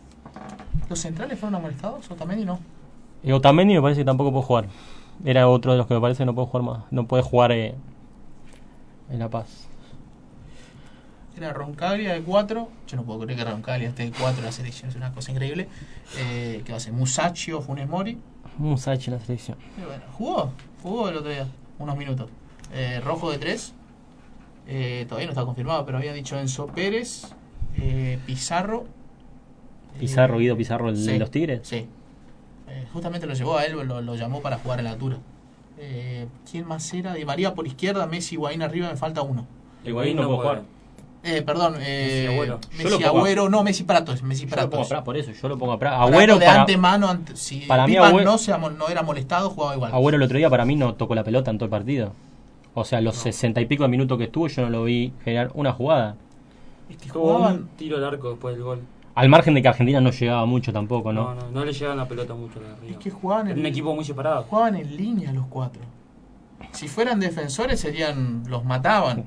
[0.89, 2.09] ¿Los centrales fueron amolestados?
[2.11, 2.59] Otamendi no.
[3.23, 4.65] Y Otamendi me parece que tampoco puede jugar.
[5.25, 6.83] Era otro de los que me parece que no puede jugar más.
[6.91, 7.73] No puede jugar eh,
[9.09, 9.67] en La Paz.
[11.35, 12.69] Era Roncaglia de 4.
[12.87, 14.89] Yo no puedo creer que Roncaglia esté de 4 en la selección.
[14.89, 15.67] Es una cosa increíble.
[16.19, 16.93] Eh, ¿Qué va a ser?
[16.93, 18.17] Musacchio, Funes Mori.
[18.57, 19.57] Musachi en la selección.
[19.77, 20.51] Y bueno, jugó.
[20.83, 21.47] Jugó el otro día.
[21.79, 22.29] Unos minutos.
[22.73, 23.73] Eh, rojo de 3.
[25.07, 27.33] todavía no está confirmado, pero había dicho Enzo Pérez.
[27.77, 28.85] eh, Pizarro.
[29.99, 31.61] Pizarro, eh, Guido Pizarro, el de los Tigres.
[31.63, 31.87] Sí.
[32.67, 35.17] Eh, justamente lo llevó a él, lo, lo llamó para jugar en la altura.
[35.77, 37.13] Eh, ¿Quién más era?
[37.13, 39.45] Di María por izquierda, Messi, Guaín arriba, me falta uno.
[39.83, 40.63] Higuaín no puede jugar.
[41.27, 42.59] Eh, perdón, eh, Messi, Agüero.
[42.77, 44.69] Messi, Agüero, no, Messi Prato, es Messi Yo lo Prato.
[44.69, 47.07] pongo a Pra- por eso, yo lo pongo a Pra- Prato Agüero de para, antemano,
[47.09, 49.91] ante- si para mí Agüero- no, se no era molestado, jugaba igual.
[49.91, 52.11] Agüero el otro día para mí no tocó la pelota en todo el partido.
[52.75, 55.49] O sea, los sesenta y pico de minutos que estuvo yo no lo vi generar
[55.55, 56.15] una jugada.
[56.89, 58.81] Es que Tuvo jugaban, un tiro al arco después del gol.
[59.15, 61.41] Al margen de que Argentina no llegaba mucho tampoco, No, ¿no?
[61.41, 62.91] no, no, le llegaban la pelota mucho a la arriba.
[62.91, 64.43] es que jugaban en, un equipo muy separado.
[64.43, 65.81] jugaban en línea los cuatro.
[66.73, 69.25] Si fueran defensores serían los mataban.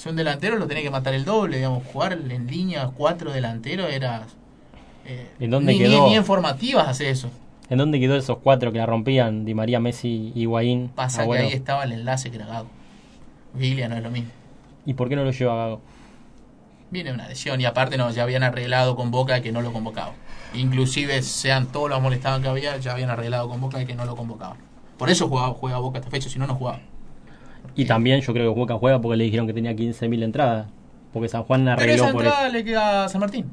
[0.00, 3.92] Si un delantero lo tenía que matar el doble, digamos, jugar en línea cuatro delanteros
[3.92, 4.22] era
[5.04, 6.04] eh, ¿En dónde ni, quedó?
[6.04, 7.28] Ni, ni en formativas hace eso.
[7.68, 9.44] ¿En dónde quedó esos cuatro que la rompían?
[9.44, 11.42] Di María, Messi, Higuaín, Pasa Agüero.
[11.42, 12.70] que ahí estaba el enlace que era Gago.
[13.52, 14.30] Viglia no es lo mismo.
[14.86, 15.82] ¿Y por qué no lo lleva Gago?
[16.90, 20.14] Viene una lesión y aparte no, ya habían arreglado con Boca que no lo convocaba.
[20.54, 24.16] Inclusive sean todos los molestados que había, ya habían arreglado con Boca que no lo
[24.16, 24.56] convocaban.
[24.96, 26.80] Por eso jugaba, juega Boca esta fecha, si no, no jugaba.
[27.76, 30.68] Y también yo creo que Boca juega porque le dijeron que tenía 15.000 entradas.
[31.12, 32.30] Porque San Juan Pero arregló esa por eso.
[32.30, 33.46] entrada le queda a San Martín.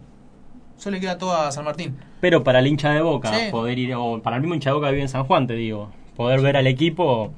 [0.78, 1.98] Eso le queda todo a San Martín.
[2.22, 3.46] Pero para el hincha de Boca, Sí.
[3.52, 5.54] poder ir, o para el mismo hincha de Boca que vive en San Juan, te
[5.56, 7.32] digo, poder ver al equipo,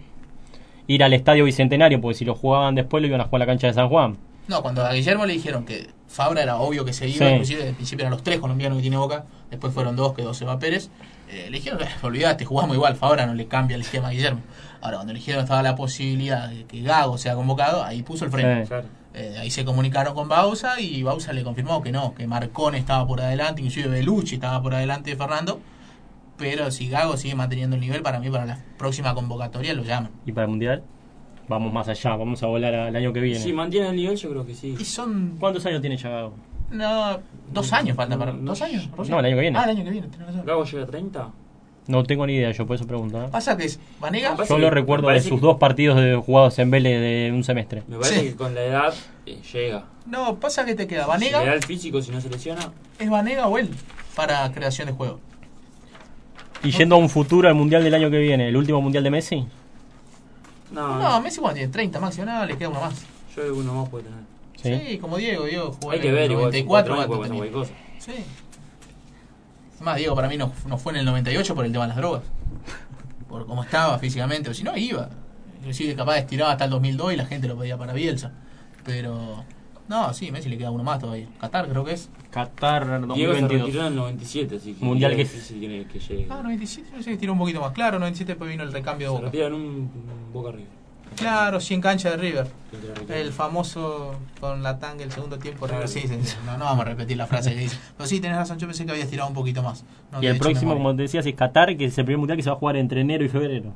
[0.87, 3.51] ir al estadio Bicentenario, porque si lo jugaban después lo iban a jugar a la
[3.51, 4.17] cancha de San Juan.
[4.47, 7.33] No, cuando a Guillermo le dijeron que Fabra era obvio que se iba, Sí.
[7.33, 10.35] inclusive al principio eran los tres colombianos que tiene Boca, después fueron dos, que dos
[10.35, 10.89] se va Pérez,
[11.29, 14.41] eh, le dijeron, "Eh, olvídate, jugamos igual, Fabra no le cambia el esquema a Guillermo.
[14.81, 18.31] Ahora, cuando le dijeron estaba la posibilidad de que Gago sea convocado, ahí puso el
[18.31, 18.63] freno.
[18.63, 18.67] Sí.
[18.67, 18.87] Claro.
[19.13, 23.05] Eh, ahí se comunicaron con Bausa y Bausa le confirmó que no, que Marcón estaba
[23.07, 25.59] por adelante, inclusive Belucci estaba por adelante de Fernando,
[26.37, 30.11] pero si Gago sigue manteniendo el nivel, para mí para la próxima convocatoria lo llaman.
[30.25, 30.83] Y para el Mundial,
[31.47, 33.39] vamos más allá, vamos a volar al año que viene.
[33.39, 34.75] Si mantiene el nivel, yo creo que sí.
[34.79, 36.33] Y son ¿Cuántos años tiene ya Gago?
[36.71, 37.19] no,
[37.51, 38.31] dos años falta para...
[38.31, 38.87] No, ¿Dos años?
[39.09, 39.57] No, el año que viene.
[39.57, 40.45] Ah, el año que viene, tenés razón.
[40.45, 41.29] Gago llega a 30.
[41.89, 43.19] No tengo ni idea, yo por eso pregunto.
[43.19, 43.27] ¿eh?
[43.31, 46.69] Pasa que es Vanega, Yo lo recuerdo de sus que- dos partidos de, jugados en
[46.69, 47.81] Vélez de un semestre.
[47.87, 48.25] Me parece Sí.
[48.27, 48.93] que con la edad
[49.25, 49.85] eh, llega.
[50.05, 52.71] no, pasa que te queda Si le da Vanega, el físico, si no se lesiona.
[52.99, 53.71] es Vanega o él
[54.15, 55.19] para creación de juego.
[56.63, 59.09] Y yendo a un futuro al Mundial del año que viene, el último Mundial de
[59.09, 59.47] Messi,
[60.71, 63.03] No, No, Messi cuando tiene 30 máximo, nada, le queda uno más.
[63.35, 64.19] yo uno más puede tener.
[64.61, 64.87] ¿sí?
[64.91, 66.45] Sí, como Diego, Diego jugó Hay que ver, igual.
[66.51, 67.51] 94 94 cuánto puede pasar tenía.
[67.51, 68.19] cualquier cosa.
[68.19, 68.23] Sí.
[69.81, 71.97] Más Diego para mí no, no fue en el 98 por el tema de las
[71.97, 72.23] drogas.
[73.27, 75.09] Por cómo estaba físicamente, o si no iba.
[75.59, 78.31] Inclusive capaz estiraba hasta el 2002 y la gente lo pedía para Bielsa.
[78.85, 79.43] Pero
[79.87, 81.27] no, sí, Messi le queda uno más todavía.
[81.39, 82.09] Qatar creo que es.
[82.31, 83.61] Qatar Diego se 2022.
[83.67, 86.27] retiró en el 97, así que Mundial es que- difícil que, que llegue.
[86.29, 87.71] Ah, 97, no sé, estiró un poquito más.
[87.73, 89.25] Claro, 97 después vino el recambio de se Boca.
[89.25, 90.69] retira en un, un Boca arriba.
[91.15, 92.47] Claro, 100 cancha de River.
[93.09, 95.87] El famoso con la tanga el segundo tiempo River.
[95.87, 96.35] Sí, sí, sí.
[96.45, 97.77] No, no vamos a repetir la frase que dice.
[97.97, 99.83] Pero sí, tenés razón, yo pensé que había estirado un poquito más.
[100.11, 102.43] No Y el próximo, como te decías, es Qatar, que es el primer Mundial que
[102.43, 103.73] se va a jugar entre enero y febrero.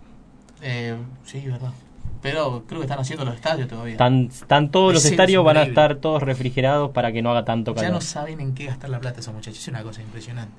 [0.62, 1.72] Eh, sí, verdad.
[2.22, 3.94] Pero creo que están haciendo los estadios todavía.
[3.94, 7.44] Están, están todos los Es estadios van a estar todos refrigerados para que no haga
[7.44, 7.94] tanto ya calor.
[7.96, 9.60] no saben en qué gastar la plata esos muchachos.
[9.60, 10.54] Es una cosa impresionante.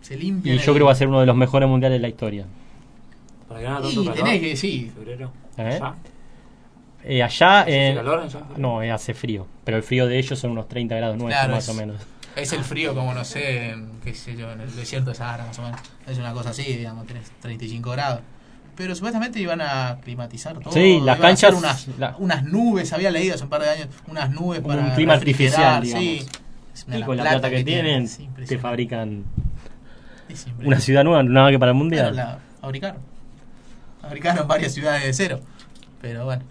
[0.00, 0.56] Se y limpian.
[0.58, 2.46] yo creo que va a ser uno de los mejores mundiales de la historia.
[3.48, 4.24] Para que no haga Y tanto calor.
[4.24, 4.92] tenés que, sí.
[4.94, 5.32] Febrero.
[5.58, 5.78] ¿Eh?
[5.80, 5.94] ¿Ya?
[7.06, 8.40] Eh, allá, ¿Hace eh, calor allá?
[8.56, 11.54] no, eh, hace frío, pero el frío de ellos son unos 30 grados nuestros Claro,
[11.54, 12.00] más es- o menos.
[12.34, 15.44] Es el frío, como no sé, en, qué sé yo, en el desierto de Sahara,
[15.46, 15.80] más o menos.
[16.06, 18.20] Es una cosa así, digamos, tenés 35 grados.
[18.74, 20.72] Pero supuestamente iban a climatizar todo.
[20.72, 24.30] Sí, las canchas- Unas, la- unas nubes, había leído hace un par de años, unas
[24.30, 24.82] nubes para.
[24.82, 26.04] un clima artificial, digamos.
[26.04, 28.08] Y con la plata que tienen,
[28.48, 29.24] te fabrican
[30.64, 32.16] una ciudad nueva, nada que para el Claro, mundial.
[32.16, 33.13] la fabricaron.
[34.04, 35.40] Fabricaron varias ciudades de cero.
[36.00, 36.42] Pero bueno,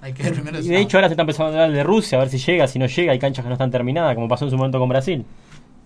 [0.00, 2.18] hay que ver primero Y de hecho ahora se está empezando a hablar de Rusia,
[2.18, 4.44] a ver si llega, si no llega, hay canchas que no están terminadas, como pasó
[4.44, 5.24] en su momento con Brasil.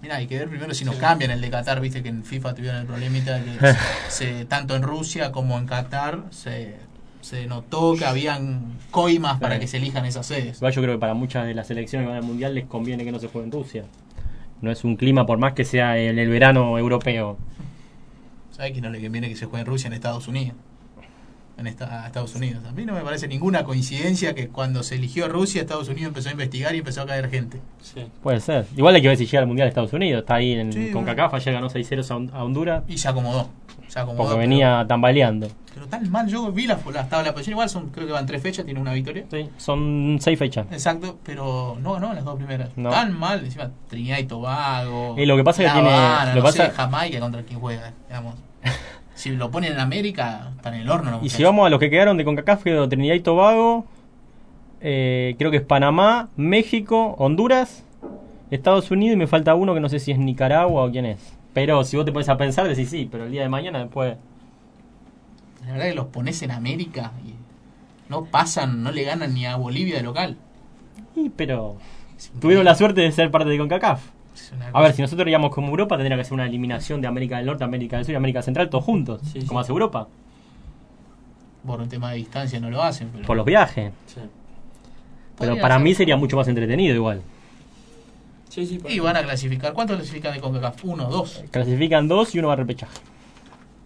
[0.02, 2.54] Mira, hay que ver primero si nos cambian el de Qatar, viste que en FIFA
[2.54, 3.74] tuvieron el problemita que
[4.08, 6.76] se, tanto en Rusia como en Qatar se,
[7.20, 9.60] se notó que habían coimas para Sí.
[9.60, 10.60] que se elijan esas sedes.
[10.60, 13.12] Yo creo que para muchas de las selecciones que van al mundial les conviene que
[13.12, 13.84] no se juegue en Rusia.
[14.60, 17.36] No es un clima, por más que sea el verano europeo.
[18.50, 20.56] ¿Sabes que no le conviene que se juegue en Rusia en Estados Unidos?
[21.58, 22.62] En esta, a Estados Unidos.
[22.68, 26.28] A mí no me parece ninguna coincidencia que cuando se eligió Rusia, Estados Unidos empezó
[26.28, 27.60] a investigar y empezó a caer gente.
[27.80, 28.06] Sí.
[28.22, 28.66] Puede ser.
[28.76, 30.20] Igual hay que ver si llega al mundial de Estados Unidos.
[30.20, 31.16] Está ahí en, Sí, con bueno.
[31.16, 33.48] CACAF, ayer ganó 6-0 a Hon- a Honduras Y se acomodó.
[33.88, 34.18] Se acomodó.
[34.18, 35.48] porque pero- venía tambaleando.
[35.72, 38.24] Pero, tan mal, yo vi las la tabla de posición, igual son, creo que van
[38.26, 39.24] tres fechas, tiene una victoria.
[39.30, 40.66] Sí, son 6 fechas.
[40.70, 42.70] Exacto, pero no, no, las dos primeras.
[42.76, 42.88] No.
[42.90, 45.14] Tan mal, encima Trinidad y Tobago.
[45.18, 47.60] Y lo que pasa es que tiene- Habana, lo no pasa- sé, Jamaica contra quien
[47.60, 48.34] juega, digamos.
[49.16, 51.20] si lo ponen en América, están en el horno.
[51.22, 53.86] Y si vamos a los que quedaron de CONCACAF, quedó Trinidad y Tobago,
[54.82, 57.82] eh, creo que es Panamá, México, Honduras,
[58.50, 61.34] Estados Unidos y me falta uno que no sé si es Nicaragua o quién es.
[61.54, 64.16] Pero si vos te pones a pensar, decís sí, pero el día de mañana después...
[65.64, 67.32] La verdad que los pones en América y
[68.10, 70.36] no pasan, no le ganan ni a Bolivia de local.
[71.16, 71.78] Y pero
[72.38, 74.15] tuvieron la suerte de ser parte de CONCACAF.
[74.72, 77.46] A ver, si nosotros iríamos como Europa, tendría que ser una eliminación de América del
[77.46, 79.64] Norte, América del Sur y América Central, todos juntos, Sí, como sí.
[79.64, 80.08] hace Europa,
[81.66, 83.08] Por un tema de distancia no lo hacen.
[83.12, 83.92] Pero por los viajes.
[84.06, 84.20] Sí.
[85.38, 85.82] Pero para ser.
[85.84, 87.22] mí sería mucho más entretenido igual.
[88.48, 89.72] Sí, sí, Y van a clasificar.
[89.74, 90.84] ¿Cuántos clasifican de CONCACAF?
[90.84, 91.44] Uno, dos.
[91.50, 92.96] Clasifican dos y uno va a repechaje.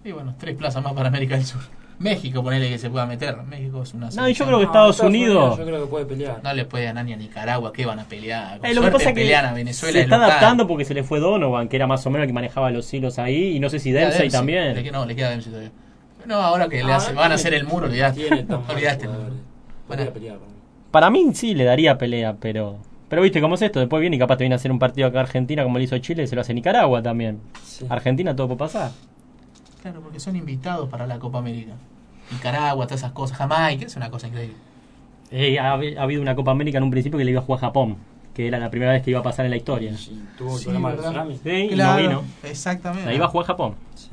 [0.05, 1.61] Y bueno, tres plazas más para América del Sur.
[2.01, 3.37] México, ponele que se pueda meter.
[3.43, 6.41] México es una No, y yo creo que Estados Unidos- Yo creo que puede pelear.
[6.43, 8.59] No le puede ganar ni a Nicaragua, que van a pelear.
[8.59, 10.31] Con Eh, lo que suerte pasa es que pelean a Venezuela se está local.
[10.31, 12.93] adaptando porque se le fue Donovan, que era más o menos el que manejaba los
[12.93, 14.39] hilos ahí, y no sé si Le queda Dempsey Dempsey.
[14.39, 14.75] también.
[14.83, 15.73] Queda- no, le queda Dempsey todavía.
[16.27, 18.21] No, ahora que le Ah, hace- no van a tiene- hacer el muro, olvidaste.
[18.23, 19.05] Tiene tan buenos olvidaste.
[19.07, 19.33] jugadores.
[19.35, 19.45] Bueno.
[19.87, 20.57] Podría pelear para mí.
[20.91, 22.79] Para mí sí le daría pelea, pero
[23.11, 25.09] pero viste cómo es esto, después viene y capaz te viene a hacer un partido
[25.09, 27.41] acá a Argentina como le hizo Chile, se lo hace Nicaragua también.
[27.65, 27.85] Sí.
[27.89, 28.91] Argentina todo puede pasar.
[29.83, 31.73] Claro, porque son invitados para la Copa América.
[32.31, 33.37] Nicaragua, todas esas cosas.
[33.39, 34.57] Jamaica, es una cosa increíble.
[35.31, 37.59] Eh, ha, ha habido una Copa América en un principio que le iba a jugar
[37.59, 37.97] a Japón,
[38.35, 39.91] que era la primera vez que iba a pasar en la historia.
[39.93, 41.11] Y tuvo Sí, problemas de ¿verdad?
[41.11, 41.39] tsunami.
[41.43, 42.23] Sí, y no vino.
[42.43, 43.07] Exactamente.
[43.07, 43.75] La iba a jugar a Japón.
[43.95, 44.11] Sí.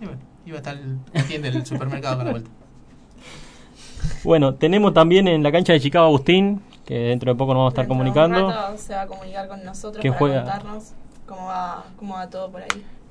[0.00, 2.50] Y bueno, iba a estar el, entiende, el supermercado con la vuelta.
[4.24, 7.70] Bueno, tenemos también en la cancha de Chicago Agustín, que dentro de poco nos vamos
[7.70, 10.18] a estar Dentro de un comunicando, rato se va a comunicar con nosotros Que para
[10.18, 10.42] juega.
[10.42, 10.92] contarnos
[11.26, 12.68] cómo va, cómo va todo por ahí.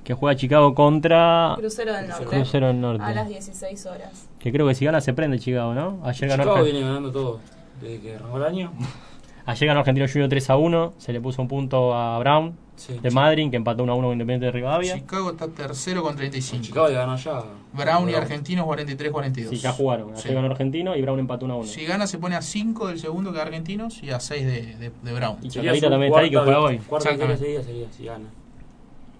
[0.07, 2.25] Que juega Chicago contra Crucero del Norte.
[2.27, 3.29] Crucero del A las Norte.
[3.33, 4.29] 16 horas.
[4.39, 5.99] Que creo que si gana se prende Chicago, ¿no?
[6.05, 7.39] Ayer ganó, Chicago viene ganando todo.
[7.81, 8.71] Desde que arrancó el año.
[9.45, 12.97] Ayer ganó Argentino Junior 3 a 1, se le puso un punto a Brown Sí.
[13.01, 14.95] de Madrid, que empató 1 a 1 con Independiente de Rivadavia.
[14.95, 16.63] Chicago está tercero con 35.
[16.63, 17.43] Chicago ya ganó ya.
[17.73, 19.49] Brown y Argentinos 43-42.
[19.49, 20.11] Sí, ya jugaron.
[20.11, 20.33] Ayer Sí.
[20.33, 21.67] ganó Argentino y Brown empató 1 a 1.
[21.67, 24.91] Si gana se pone a 5 del segundo que Argentinos y a 6 de, de,
[25.01, 25.35] de Brown.
[25.41, 26.77] Y Sería Chacarita también está ahí, que juega hoy.
[26.77, 28.25] Cuarta seguida sería si gana.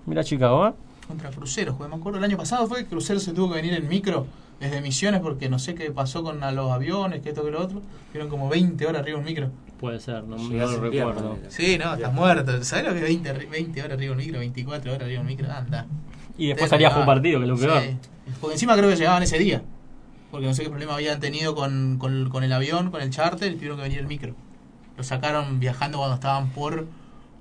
[0.08, 0.74] Mira Chicago, ¿eh?
[1.08, 3.74] Contra Crucero, jugué, me acuerdo el año pasado fue que Crucero se tuvo que venir
[3.74, 4.26] en micro
[4.60, 7.62] desde Misiones porque no sé qué pasó con a los aviones, que esto que lo
[7.62, 7.82] otro.
[8.12, 9.52] Fueron como 20 horas arriba en micro.
[9.80, 11.38] Puede ser, no, no Llegás lo pierna, recuerdo.
[11.50, 12.64] Sí, no, estás muerto.
[12.64, 14.40] ¿Sabes lo que es 20, arri- 20 horas arriba en micro?
[14.40, 15.86] 24 horas arriba en micro, anda.
[16.38, 17.18] Y después Te salía a jugar regaban.
[17.18, 17.82] partido, que es lo peor.
[17.84, 17.98] Sí.
[18.42, 19.62] Porque encima creo que llegaban ese día.
[20.32, 23.52] Porque no sé qué problema habían tenido con, con, con el avión, con el charter,
[23.52, 24.34] y tuvieron que venir el micro.
[24.98, 26.86] Lo sacaron viajando cuando estaban por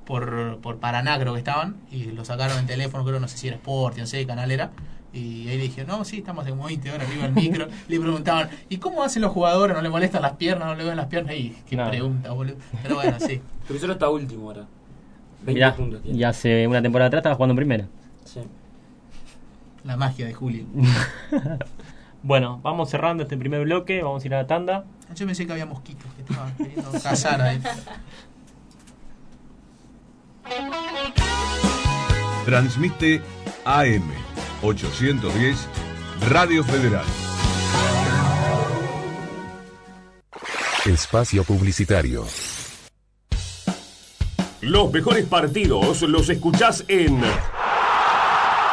[0.06, 3.48] por, por Paraná, creo que estaban, y lo sacaron en teléfono, creo, no sé si
[3.48, 4.70] era Sport, no sé qué canal era.
[5.12, 7.68] Y ahí le dijeron, no, sí, estamos de como 20 horas arriba del micro.
[7.88, 9.74] le preguntaban, ¿y cómo hacen los jugadores?
[9.76, 10.68] ¿No le molestan las piernas?
[10.68, 11.34] ¿No le ven las piernas?
[11.34, 12.56] Y qué pregunta, boludo.
[12.82, 13.40] Pero bueno, sí.
[13.66, 14.66] Crucero está último ahora.
[15.42, 16.18] 20 Mirá, puntos tiene.
[16.18, 17.86] y hace una temporada atrás estaba jugando en primera.
[18.24, 18.40] Sí.
[19.84, 20.64] La magia de Julio.
[22.22, 24.84] Bueno, vamos cerrando este primer bloque, vamos a ir a la tanda.
[25.14, 27.60] Yo pensé que había mosquitos que estaban queriendo cazar ahí.
[32.44, 33.20] Transmite
[33.64, 34.04] AM
[34.62, 35.68] 810
[36.28, 37.04] Radio Federal.
[40.84, 42.24] Espacio Publicitario.
[44.60, 47.20] Los mejores partidos los escuchás en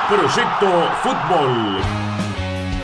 [0.07, 2.12] Proyecto Fútbol.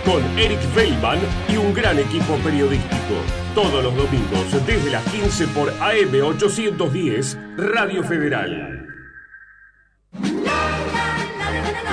[0.09, 1.19] Con Eric Feldman
[1.49, 3.13] y un gran equipo periodístico.
[3.53, 8.87] Todos los domingos desde las 15 por AM810 Radio Federal.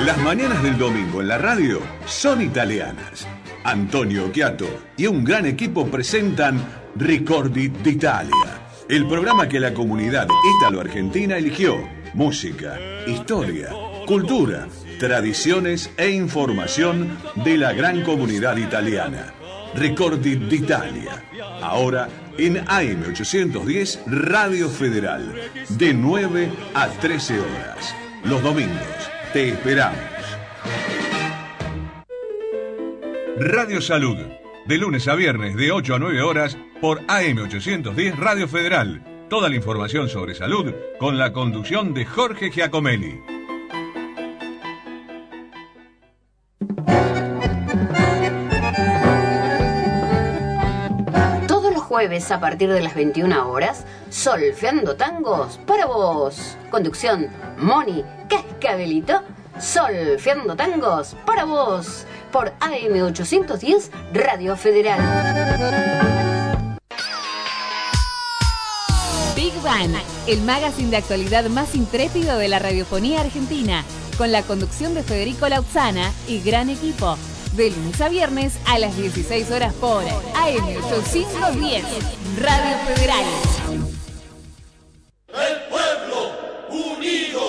[0.07, 3.29] Las mañanas del domingo en la radio son italianas.
[3.64, 6.59] Antonio Chiato y un gran equipo presentan
[6.94, 10.26] Ricordi d'Italia, el programa que la comunidad
[10.57, 11.76] ítalo-argentina eligió.
[12.14, 13.68] Música, historia,
[14.07, 14.68] cultura,
[14.99, 19.35] tradiciones e información de la gran comunidad italiana.
[19.75, 21.23] Ricordi d'Italia.
[21.63, 25.35] Ahora en AM810 Radio Federal.
[25.71, 27.95] De 9 a 13 horas.
[28.25, 29.11] Los domingos.
[29.33, 29.99] Te esperamos.
[33.39, 34.17] Radio Salud.
[34.67, 39.03] De lunes a viernes de 8 a 9 horas por AM810 Radio Federal.
[39.29, 43.21] Toda la información sobre salud con la conducción de Jorge Giacomelli.
[51.97, 56.59] Jueves a partir de las 21 horas, Solfeando Tangos para vos.
[56.71, 59.23] Conducción, Moni Cascabelito.
[59.59, 62.05] Solfeando Tangos para vos.
[62.31, 65.01] Por AM810 Radio Federal.
[69.35, 69.95] Big Bang,
[70.27, 73.85] el magazine de actualidad más intrépido de la radiofonía argentina,
[74.19, 77.17] con la conducción de Federico Lauzana y gran equipo.
[77.57, 81.83] De lunes a viernes a las 16 horas por AM810
[82.38, 83.25] Radio Federal.
[85.29, 86.33] El pueblo
[86.69, 87.40] unido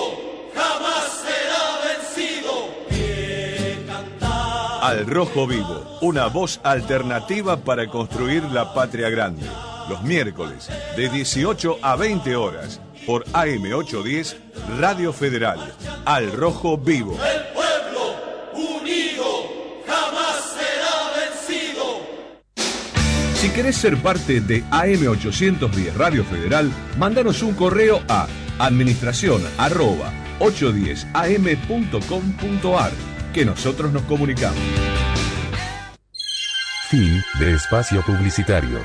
[0.54, 2.68] jamás será vencido.
[4.80, 9.44] Al Rojo Vivo, una voz alternativa para construir la patria grande.
[9.90, 14.36] Los miércoles, de 18 a 20 horas, por AM810,
[14.78, 15.74] Radio Federal.
[16.06, 17.12] Al Rojo Vivo.
[17.12, 17.57] El
[23.40, 28.26] Si querés ser parte de AM810 Radio Federal, mándanos un correo a
[28.58, 32.90] administración arroba 810am.com.ar
[33.32, 34.58] que nosotros nos comunicamos.
[36.88, 38.80] Fin de espacio publicitario.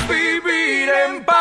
[0.09, 1.40] Vivir en paz.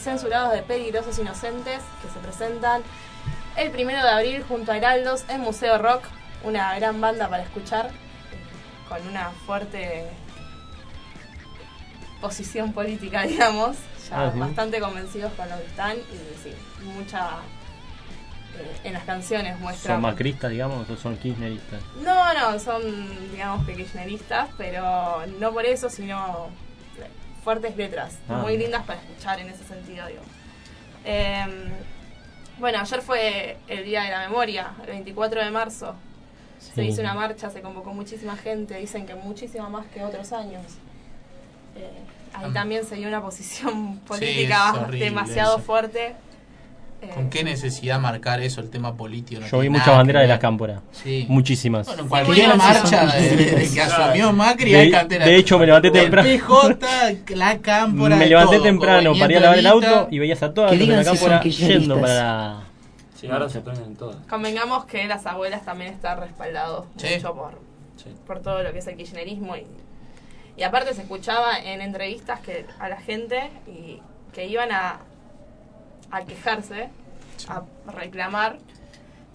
[0.00, 2.82] Censurados de Peligrosos Inocentes que se presentan
[3.56, 6.04] el primero de abril junto a Heraldos en Museo Rock,
[6.44, 7.90] una gran banda para escuchar
[8.88, 10.06] con una fuerte
[12.20, 13.76] posición política, digamos,
[14.08, 14.38] ya Ah, sí.
[14.40, 16.52] bastante convencidos con lo que están y sí,
[16.84, 17.38] mucha
[18.58, 21.80] eh, en las canciones muestra ¿Son macristas, digamos, o son kirchneristas?
[22.02, 22.82] no, no, son,
[23.30, 26.48] digamos, que kirchneristas, pero no por eso, sino
[27.42, 28.38] fuertes letras, Ah.
[28.42, 30.22] muy lindas para escuchar en ese sentido, digo.
[31.04, 31.46] Eh,
[32.58, 35.94] bueno, ayer fue el Día de la Memoria, el 24 de marzo.
[36.58, 40.62] Se hizo una marcha, se convocó muchísima gente, dicen que muchísima más que otros años.
[41.74, 41.88] Eh,
[42.34, 42.52] ahí Ah.
[42.52, 45.64] también se dio una posición política horrible demasiado eso.
[45.64, 46.14] fuerte.
[47.02, 49.40] Eh, ¿Con qué necesidad marcar eso, el tema político?
[49.40, 50.80] No Yo vi banderas que de la cámpora.
[50.92, 51.24] Sí.
[51.28, 51.86] Muchísimas.
[51.86, 55.24] Bueno, en cualquier marcha de, de que asumió Macri De- hay cantera.
[55.24, 56.28] de hecho, me levanté El temprano.
[56.28, 58.16] PJ, la cámpora.
[58.16, 60.72] Me de levanté todo, temprano para ir a lavar el auto y veías a todas
[60.72, 62.62] las de la cámpora yendo para la...
[63.18, 64.16] Sí, ahora se prenden todas.
[64.28, 67.06] Convengamos que las abuelas también están respaldados Sí.
[67.16, 67.60] mucho por,
[67.96, 68.10] Sí.
[68.26, 69.66] por todo lo que es el kirchnerismo y,
[70.56, 74.00] y aparte se escuchaba en entrevistas que a la gente y
[74.32, 75.00] que iban a,
[76.10, 76.88] a quejarse,
[77.48, 78.58] a reclamar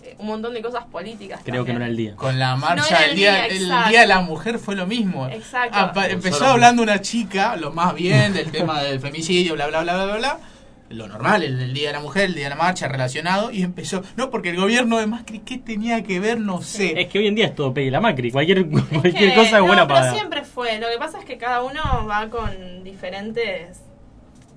[0.03, 1.41] eh, un montón de cosas políticas.
[1.43, 2.15] Creo que no era el día.
[2.15, 4.86] Con la No marcha del el día, día, el día de la mujer fue lo
[4.86, 5.28] mismo.
[5.28, 5.78] Exacto.
[5.78, 9.82] Apa- empezó Solo- hablando una chica, lo más bien del tema del femicidio, bla, bla,
[9.82, 10.39] bla, bla, bla, bla.
[10.88, 13.63] Lo normal, el, el día de la mujer, el día de la marcha, relacionado, y
[13.63, 16.39] empezó, no, porque el gobierno de Macri, ¿qué tenía que ver?
[16.39, 17.01] No sé.
[17.01, 18.30] Es que hoy en día es todo pegue la Macri.
[18.32, 20.13] Cualquier, Es cualquier que- cosa es no, buena pero para...
[20.13, 20.78] siempre fue.
[20.80, 23.82] Lo que pasa es que cada uno va con diferentes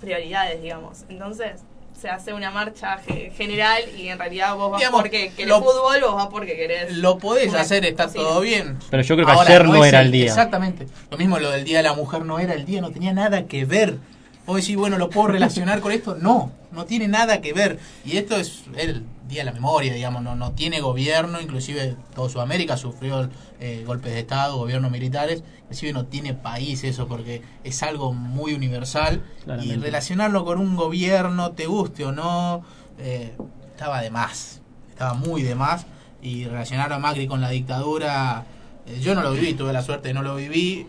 [0.00, 1.04] prioridades, digamos.
[1.08, 1.62] Entonces
[2.00, 5.62] se hace una marcha ge- general y en realidad vos vas Digamos, porque querés lo-
[5.62, 6.96] fútbol, vos vas porque querés.
[6.96, 8.14] Lo podés hacer, está sí.
[8.14, 8.76] todo bien.
[8.90, 10.26] Pero yo creo que Ahora, ayer no era el día.
[10.26, 10.86] Exactamente.
[11.10, 13.46] Lo mismo lo del Día de la Mujer no era el día, no tenía nada
[13.46, 13.98] que ver.
[14.46, 16.14] Vos decís, bueno, ¿lo puedo relacionar con esto?
[16.14, 17.78] No, no tiene nada que ver.
[18.04, 22.28] Y esto es el Día de la Memoria, digamos, no, no tiene gobierno, inclusive todo
[22.28, 23.28] Sudamérica sufrió
[23.60, 28.54] eh, golpes de Estado, gobiernos militares, inclusive no tiene país eso porque es algo muy
[28.54, 29.22] universal.
[29.62, 32.64] Y relacionarlo con un gobierno, te guste o no,
[32.98, 33.32] eh,
[33.70, 35.86] estaba de más, estaba muy de más.
[36.22, 38.44] Y relacionar a Macri con la dictadura,
[38.86, 40.86] eh, yo no lo viví, tuve la suerte de no lo viví.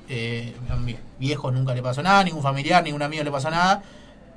[0.70, 3.84] a mis viejos nunca le pasó nada, ningún familiar, ningún amigo le pasó nada.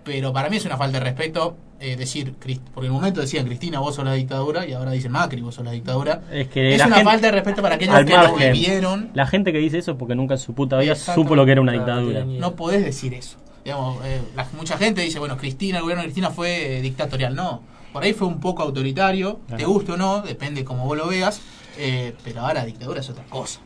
[0.05, 3.21] Pero para mí es una falta de respeto eh, decir, Crist- porque en un momento
[3.21, 6.23] decían Cristina, vos sos la dictadura, y ahora dicen Macri, vos sos la dictadura.
[6.31, 8.53] Es que Es la una gente- falta de respeto para aquellos que lo margen.
[8.53, 9.11] vivieron.
[9.15, 11.61] La gente que dice eso porque nunca en su puta vida supo lo que era
[11.61, 12.25] una dictadura.
[12.25, 13.39] No podés decir eso.
[13.65, 17.35] Digamos, eh, la- mucha gente dice, bueno, Cristina, el gobierno de Cristina fue eh, dictatorial.
[17.35, 21.07] No, por ahí fue un poco autoritario, te guste o no, depende como vos lo
[21.09, 21.41] veas,
[21.79, 23.61] eh, pero ahora dictadura es otra cosa.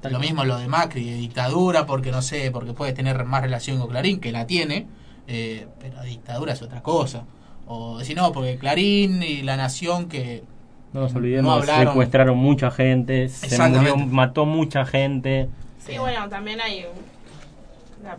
[0.00, 3.42] Tal lo mismo lo de Macri, de dictadura, porque no sé, porque puedes tener más
[3.42, 4.86] relación con Clarín, que la tiene,
[5.28, 7.24] eh, pero dictadura es otra cosa.
[7.66, 10.42] O si no, porque Clarín y la nación que
[10.92, 15.48] No nos olvidemos, No secuestraron mucha gente, se murió, mató mucha gente.
[15.86, 16.86] Sí, bueno, también hay.
[16.86, 18.16] un- la-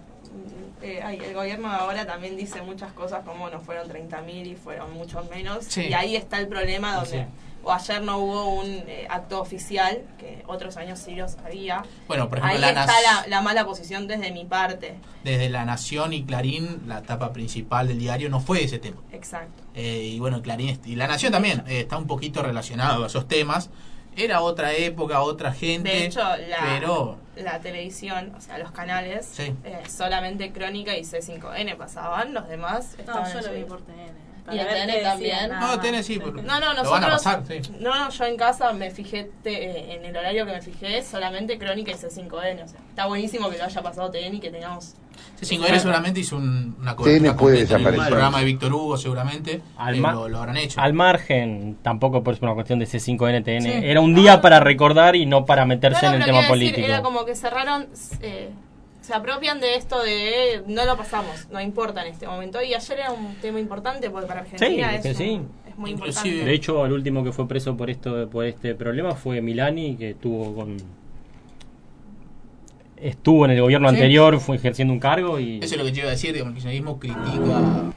[0.82, 4.56] eh, hay- el gobierno de ahora también dice muchas cosas como no fueron 30.000 y
[4.56, 5.66] fueron muchos menos.
[5.66, 5.88] Sí.
[5.90, 7.10] Y ahí está el problema donde.
[7.24, 7.26] Sí.
[7.64, 11.84] O ayer no hubo un eh, acto oficial, que otros años sí los había.
[12.08, 14.96] Bueno, por ejemplo, Ahí la está nas- la, la mala posición desde mi parte.
[15.24, 18.98] desde La Nación y Clarín, la etapa principal del diario no fue ese tema.
[19.12, 19.62] Exacto.
[19.76, 23.28] Eh, y bueno, Clarín y La Nación también eh, está un poquito relacionado a esos
[23.28, 23.70] temas.
[24.16, 25.90] Era otra época, otra gente.
[25.90, 29.54] De hecho, la, pero la televisión, o sea, los canales, Sí.
[29.64, 34.29] eh, solamente Crónica y C5N pasaban, los demás No, estaban yo lo vi por TN.
[34.52, 35.50] Y qué TN también.
[35.50, 35.82] nada No.
[35.82, 36.92] TN sí, porque No, no, lo nosotros.
[36.92, 37.62] van a pasar, sí.
[37.80, 41.02] No, no, yo en casa me fijé te- eh, en el horario que me fijé
[41.04, 42.64] solamente Crónica y C5N.
[42.64, 44.96] O sea, está buenísimo que lo haya pasado TN y que tengamos.
[45.42, 49.62] C5N seguramente hizo un- una cobertura TN puede en el programa de Víctor Hugo, seguramente.
[49.78, 50.80] Al, eh, lo, lo habrán hecho.
[50.82, 53.62] al margen, tampoco por una cuestión de C5NTN.
[53.64, 53.72] Sí.
[53.84, 56.54] Era un día para recordar y no para meterse No, no, en el tema quiero
[56.56, 56.88] decir, político.
[56.94, 57.88] era como que cerraron.
[58.22, 58.50] eh,
[59.10, 62.62] se apropian de esto de no lo pasamos, no importa en este momento.
[62.62, 65.42] Y ayer era un tema importante porque para Argentina Sí, es, que un- sí.
[65.68, 66.30] es muy importante.
[66.46, 70.12] De hecho, el último que fue preso por esto, por este problema fue Milani, que
[70.12, 70.78] estuvo con
[72.98, 73.96] estuvo en el gobierno Sí.
[73.96, 76.52] anterior, fue ejerciendo un cargo y Eso es lo que yo iba a decir, digamos,
[76.52, 77.92] el kirchnerismo critica,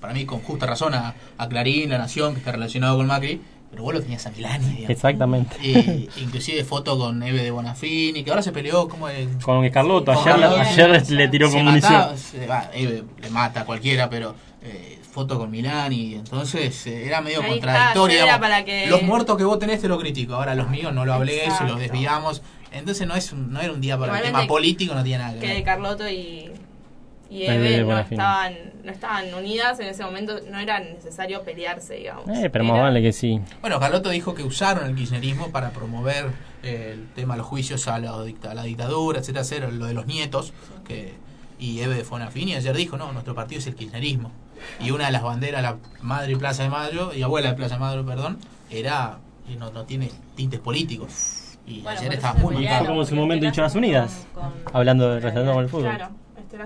[0.00, 3.40] para mí con justa razón, a, a Clarín, La Nación, que está relacionado con Macri,
[3.76, 4.90] pero vos lo tenías a Milani, digamos.
[4.90, 5.56] exactamente.
[5.62, 9.28] Y, inclusive foto con Eve de Bonafini, que ahora se peleó como el...
[9.42, 10.60] Con Escarlotto, Con ayer, Carlotto.
[10.62, 11.92] ayer le tiró se con munición.
[11.92, 17.06] mataba, se- va, Eve le mata a cualquiera, pero eh, foto con Milani, entonces eh,
[17.06, 18.22] era medio Ahí está, contradictorio.
[18.24, 21.04] era para que- Los muertos que vos tenés te lo critico, ahora los míos no
[21.04, 21.66] lo hablé, se Exacto.
[21.74, 22.42] los desviamos.
[22.72, 25.34] Entonces no es un- no era un día para el tema político, no tiene nada
[25.34, 25.62] que que ver.
[25.64, 26.50] Carlotto y,
[27.30, 28.54] y Eve no estaban,
[28.84, 32.28] no estaban unidas en ese momento, no era necesario pelearse, digamos.
[32.28, 33.40] Eh, pero más Era- vale que sí.
[33.60, 36.26] Bueno, Carlotto dijo que usaron el kirchnerismo para promover
[36.62, 39.94] eh, el tema de los juicios a la, a la dictadura, etcétera, etcétera, lo de
[39.94, 40.52] los nietos.
[40.86, 41.14] que
[41.58, 44.30] Y Eve de Fonafini ayer dijo, no, nuestro partido es el kirchnerismo.
[44.80, 47.74] Y una de las banderas, la madre y Plaza de Mayo, y abuela de Plaza
[47.74, 48.38] de Mayo, perdón,
[48.70, 49.18] era,
[49.48, 51.56] y no, no tiene tintes políticos.
[51.66, 52.78] Y Bueno, ayer estaba muy Y marcado.
[52.78, 55.94] fue como en su momento Hinchas Unidas, con- hablando de con el fútbol.
[55.96, 56.10] Claro,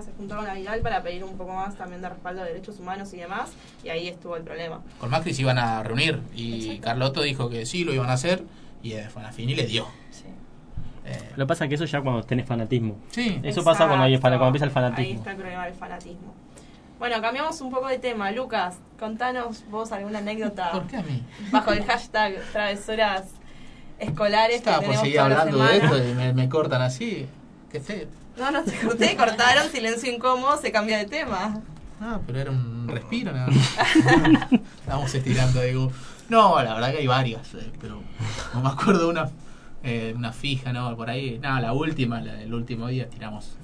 [0.03, 2.79] Se juntó con la Vidal para pedir un poco más también de respaldo de derechos
[2.79, 3.51] humanos y demás,
[3.85, 4.81] y ahí estuvo el problema.
[4.99, 8.45] Con Macri se iban a reunir y Carlotto dijo que sí, lo iban a hacer,
[8.83, 9.87] y Eve de Fonafini le dio.
[10.11, 10.25] Sí.
[11.07, 12.97] Eh, Lo que pasa es que eso ya cuando tenés fanatismo.
[13.11, 14.39] sí, Eso pasa cuando, hay, Exacto.
[14.39, 15.19] cuando empieza el Ahí fanatismo.
[15.19, 16.35] está el problema del fanatismo.
[16.99, 18.31] Bueno, cambiamos un poco de tema.
[18.31, 21.23] Lucas, contanos vos alguna anécdota ¿por qué a mí?
[21.51, 23.25] bajo el hashtag travesuras
[23.99, 27.27] escolares Estaba que por seguir hablando de esto y me, me cortan así.
[27.73, 28.07] Qué feo.
[28.37, 31.61] No, no te corté, cortaron, silencio incómodo, se cambia de tema.
[32.01, 34.53] Ah, pero era un respiro, nada más.
[34.81, 35.93] Estábamos estirando, digo.
[36.29, 38.01] No, la verdad que hay varias, eh, pero
[38.55, 39.29] no me acuerdo una,
[39.83, 40.97] eh, una fija, ¿no?
[40.97, 43.57] Por ahí, nada, la última, la del último día, tiramos,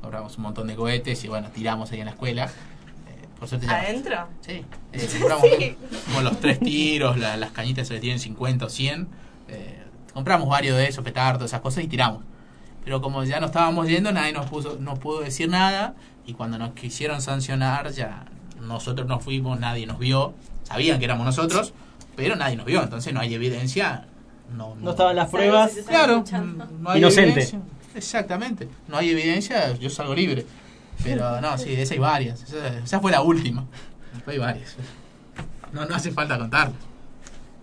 [0.00, 2.44] cobramos un montón de cohetes y bueno, tiramos ahí en la escuela.
[2.44, 3.80] Eh, por suerte ya.
[3.80, 4.28] ¿Adentro?
[4.42, 5.76] Sí, eh, compramos Sí.
[6.06, 9.08] como los tres tiros, la- las cañitas se tienen 50 o 100.
[9.48, 9.82] eh,
[10.12, 12.22] compramos varios de esos, petardos, esas cosas y tiramos.
[12.84, 15.94] Pero como ya no estábamos yendo, nadie nos puso, no pudo decir nada.
[16.26, 18.24] Y cuando nos quisieron sancionar, ya
[18.60, 20.34] nosotros nos fuimos, nadie nos vio.
[20.64, 21.72] Sabían que éramos nosotros,
[22.16, 22.82] pero nadie nos vio.
[22.82, 24.06] Entonces no hay evidencia.
[24.56, 25.72] No, No estaban las ¿Sabes pruebas.
[25.72, 26.24] si Claro,
[26.80, 27.30] no hay Inocente.
[27.30, 27.60] evidencia.
[27.94, 28.68] Exactamente.
[28.88, 30.46] No hay evidencia, yo salgo libre.
[31.02, 32.42] Pero no, sí, de esas hay varias.
[32.42, 33.64] Esa, esa fue la última.
[34.12, 34.76] Después hay varias.
[35.72, 36.76] No, no hace falta contarlas.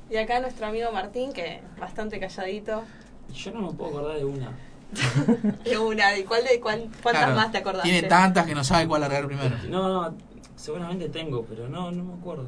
[0.09, 2.83] Y acá nuestro amigo Martín, que bastante calladito.
[3.33, 4.51] Yo no me puedo acordar de una.
[5.63, 7.89] De una, ¿de cuál de cuál, cuántas Claro, más te acordaste?
[7.89, 9.55] Tiene tantas que no sabe cuál largar primero.
[9.69, 10.15] No, no,
[10.55, 12.47] seguramente tengo, pero no, no me acuerdo.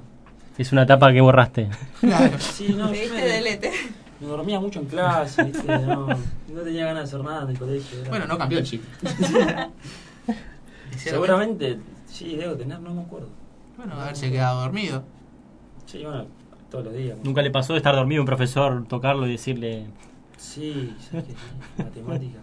[0.58, 1.70] Es una etapa que borraste.
[2.00, 2.38] Claro.
[2.40, 3.72] Sí, no, Me yo diste me, delete.
[4.20, 5.68] me dormía mucho en clase, ¿viste?
[5.68, 8.00] No, no tenía ganas de hacer nada en el colegio.
[8.02, 8.84] era- Bueno, no cambió el chip.
[10.98, 13.30] Seguramente, sí, debo tener, no me acuerdo.
[13.78, 15.04] Bueno, haberse quedado dormido.
[15.86, 16.26] Sí, bueno,
[16.70, 17.18] todos los días.
[17.24, 19.86] Nunca le pasó de estar dormido un profesor, tocarlo y decirle.
[20.42, 21.32] Sí, ¿sabes qué?
[21.34, 21.38] Sí,
[21.84, 22.40] Matemática.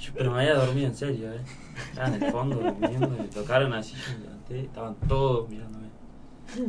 [0.00, 1.40] Yo- pero me había dormido en serio, ¿eh?
[1.90, 5.86] Estaba en el fondo durmiendo, me tocaron así, yo me levanté, estaban todos mirándome.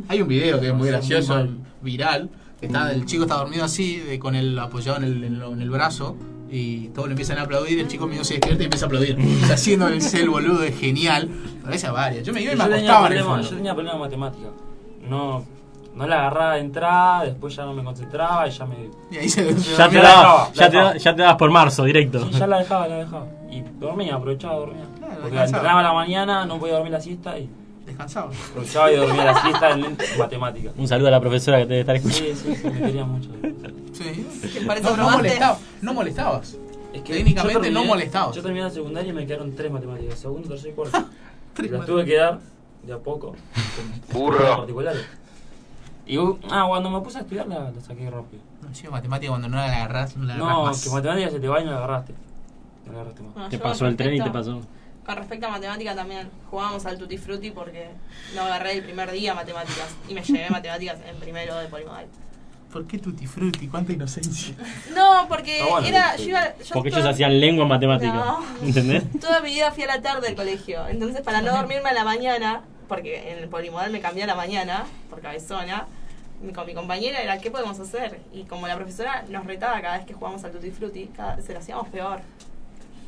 [0.10, 1.58] Hay un video que es muy Muy gracioso, mal.
[1.82, 2.30] viral.
[2.60, 5.62] que Está, el chico está dormido así, de- con el apoyado en el, en en
[5.62, 6.16] el brazo,
[6.52, 7.80] y todos le empiezan a aplaudir.
[7.80, 9.18] El chico mío se despierta y empieza a aplaudir.
[9.18, 11.30] O sea, haciendo el cel boludo, es genial.
[11.64, 12.24] Pero esa varias.
[12.24, 13.50] Yo me iba y me acostaba en el fondo.
[13.50, 14.50] yo tenía problemas de matemática.
[15.10, 15.44] No,
[15.96, 18.76] no la agarraba de entrada, después ya no me concentraba y ya me.
[19.12, 20.98] Y ahí se, se Ya te, la dabas, dejaba, ya, la te, dejaba.
[20.98, 22.26] ya te dabas por marzo, directo.
[22.26, 23.26] Sí, ya la dejaba, la dejaba.
[23.52, 24.86] Y dormía, aprovechaba, dormía.
[24.98, 25.58] Claro, Porque descansaba.
[25.58, 27.50] entrenaba a la mañana, no podía dormir la siesta y
[27.86, 28.32] Descansaba.
[28.50, 30.72] aprovechaba y dormía la siesta en matemática.
[30.78, 32.30] Un saludo a la profesora que te debe estar escuchando.
[32.36, 33.30] Sí, sí, sí, me quería mucho.
[33.94, 34.50] Sí.
[34.54, 36.58] Que por eso No, no molestaba, no molestabas.
[36.94, 38.36] Es que Técnicamente yo terminé- no molestabas.
[38.36, 40.98] Yo terminé la secundaria y me quedaron tres matemáticas, segundo, tercero y cuarto.
[41.54, 41.86] Tres y las matemáticas.
[41.88, 42.39] tuve que dar
[42.84, 43.36] de a poco.
[44.14, 44.58] Burro.
[44.58, 45.06] particulares.
[46.12, 46.18] Y
[46.51, 48.43] ah, cuando me puse a estudiar la, la saqué rápido.
[48.62, 50.84] No, sí, matemática cuando no la agarrás, no la agarrás No, más.
[50.84, 52.14] que matemática se te va y no la agarraste.
[52.86, 53.34] No la agarraste más.
[53.34, 54.68] Bueno, Te yo pasó con el tren y te respecto- pasó.
[55.05, 57.89] Con respecto a matemática también, jugábamos al Tutti Frutti porque
[58.36, 62.05] no agarré el primer día matemáticas y me llevé matemáticas en primero de polimodal.
[62.74, 63.68] ¿Por qué tutti frutti?
[63.68, 64.53] Cuánta inocencia.
[64.95, 66.24] No, porque bueno, era, sí.
[66.24, 68.14] yo iba, yo Porque toda- ellos hacían lengua en matemática.
[68.14, 68.39] No.
[68.62, 69.03] ¿Entendés?
[69.22, 72.03] Toda mi vida fui a la tarde al colegio, entonces para no dormirme a la
[72.03, 75.88] mañana porque en el polimodal me cambié a la mañana, por cabezona,
[76.42, 78.20] mi- con mi compañera era, ¿qué podemos hacer?
[78.34, 81.54] Y como la profesora nos retaba cada vez que jugábamos al Tutti Frutti, cada se
[81.54, 82.20] lo hacíamos peor.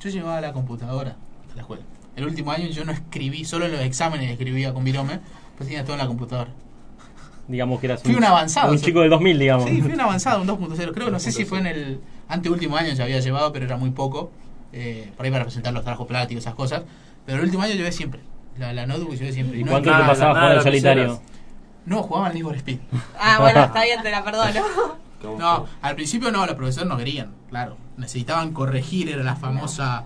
[0.02, 1.16] Yo llevaba la computadora
[1.52, 1.84] a la escuela.
[2.16, 5.20] El último año yo no escribí, solo en los exámenes escribía con virome,
[5.58, 6.52] pues tenía todo en la computadora.
[7.48, 8.86] Digamos que eras Fui un avanzado, Un o sea.
[8.86, 9.70] chico del 2000, digamos.
[9.70, 10.94] Sí, fui un avanzado, un 2.0.
[10.94, 13.78] Creo que no sé si fue en el anteúltimo año ya había llevado, pero era
[13.78, 14.32] muy poco.
[14.76, 16.82] eh, por ahí para presentar los trabajos prácticos, esas cosas.
[17.28, 18.22] Pero el último año llevé siempre.
[18.58, 19.60] La, la notebook llevé siempre.
[19.60, 21.22] Y no ¿Cuánto te nada jugando solitario?
[21.86, 22.80] No, jugaba al Need for Speed.
[23.20, 24.62] Ah, bueno, está bien, te la perdono.
[25.38, 27.78] No, al principio no, los profesores no querían, claro.
[27.98, 30.04] Necesitaban corregir, era la famosa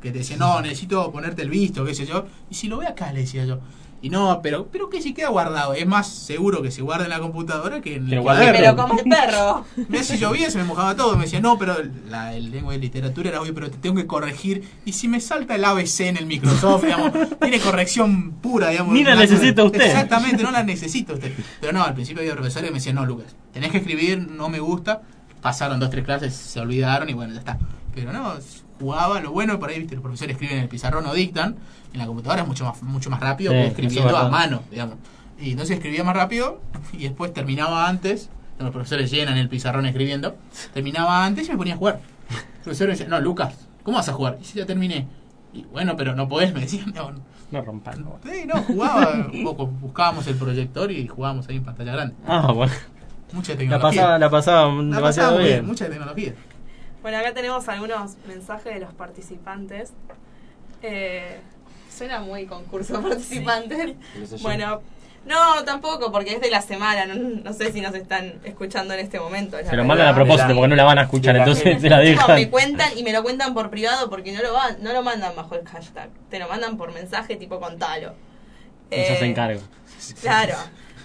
[0.00, 2.26] que te decía, no, necesito ponerte el visto, qué sé yo.
[2.50, 3.60] Y si lo ve acá, le decía yo.
[4.04, 5.72] Y no, pero pero que si queda guardado.
[5.72, 8.52] Es más seguro que se guarde en la computadora que en el cuaderno.
[8.52, 9.64] Pero como el perro.
[9.88, 11.16] Mirá, si llovía se me mojaba todo.
[11.16, 11.76] Me decía, no, pero
[12.10, 14.62] la el lengua de literatura era obvio, pero te tengo que corregir.
[14.84, 18.92] Y si me salta el ABC en el Microsoft, digamos, tiene corrección pura, digamos.
[18.92, 19.80] Ni la necesita usted.
[19.80, 21.32] Exactamente, no la necesita usted.
[21.62, 24.50] Pero no, al principio había profesores que me decían, no, Lucas, tenés que escribir, no
[24.50, 25.00] me gusta.
[25.40, 27.58] Pasaron dos, tres clases, se olvidaron y bueno, ya está.
[27.94, 28.34] Pero no,
[28.78, 31.56] jugaba, lo bueno, por ahí, viste, los profesores escriben en el pizarrón o dictan.
[31.94, 34.62] En la computadora es mucho más, mucho más rápido Sí, que escribiendo es a mano,
[34.70, 34.96] digamos.
[35.40, 36.60] Y entonces escribía más rápido
[36.92, 38.28] y después terminaba antes.
[38.58, 40.36] Los profesores llenan el pizarrón escribiendo.
[40.74, 42.00] Terminaba antes y me ponía a jugar.
[42.30, 44.38] El profesor me decía, no, Lucas, ¿cómo vas a jugar?
[44.40, 45.06] Y si ya terminé.
[45.52, 46.92] Y bueno, pero no podés, me decían.
[46.94, 47.20] No, no.
[47.50, 48.04] No rompan.
[48.24, 49.66] Sí, no, jugaba un poco.
[49.66, 52.14] Buscábamos el proyector y jugábamos ahí en pantalla grande.
[52.26, 52.72] Ah, bueno.
[53.32, 53.90] Mucha La tecnología.
[54.02, 55.50] pasaba, la pasaba La demasiado pasábamos bien.
[55.52, 56.34] bien, mucha tecnología.
[57.02, 59.92] Bueno, acá tenemos algunos mensajes de los participantes.
[60.82, 61.40] Eh,
[61.96, 63.02] suena muy concurso.
[63.20, 63.44] Sí.
[64.42, 64.82] Bueno,
[65.26, 67.06] no, tampoco, porque es de la semana.
[67.06, 69.56] No, no sé si nos están escuchando en este momento.
[69.58, 72.34] Se lo mandan a propósito porque no la van a escuchar, entonces se la dejan.
[72.34, 75.34] me cuentan y me lo cuentan por privado porque no lo van, no lo mandan
[75.34, 76.10] bajo el hashtag.
[76.30, 78.14] Te lo mandan por mensaje tipo contalo.
[78.90, 79.60] Y se hacen Eh, cargo.
[80.20, 80.54] Claro.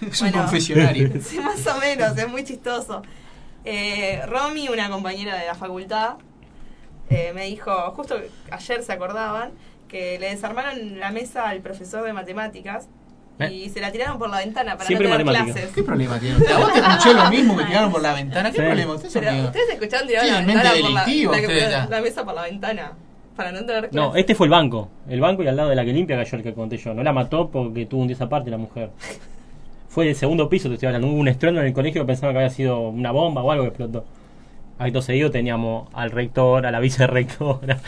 [0.00, 1.10] Es un confesionario.
[1.22, 3.02] Sí, más o menos, es muy chistoso.
[3.64, 6.14] Eh, Romy, una compañera de la facultad,
[7.10, 8.18] eh, me dijo, justo
[8.50, 9.50] ayer se acordaban,
[9.90, 12.88] que le desarmaron la mesa al profesor de matemáticas
[13.50, 14.86] y se la tiraron por la ventana para ¿Eh?
[14.88, 15.70] Siempre no tener clases.
[15.74, 16.52] ¿Qué problema tiene usted?
[16.52, 18.50] ¿A vos te escuché lo mismo que tiraron por la ventana?
[18.50, 18.62] ¿Qué Sí.
[18.62, 18.94] problema?
[18.94, 19.46] Usted se Pero amigo.
[19.46, 21.02] ustedes escucharon tirar la ventana por la, la-
[21.40, 22.92] ustedes la mesa por la ventana
[23.36, 23.94] para no tener clases.
[23.94, 24.90] No, este fue el banco.
[25.08, 26.92] El banco y al lado de la que limpia cayó el que conté yo.
[26.92, 28.90] No la mató porque tuvo un día aparte la mujer.
[29.88, 31.08] Fue del segundo piso, te estoy hablando.
[31.08, 33.64] Hubo un estruendo en el colegio que pensaban que había sido una bomba o algo
[33.64, 34.04] que explotó.
[34.78, 37.78] Acto seguido teníamos al rector, a la vicerrectora.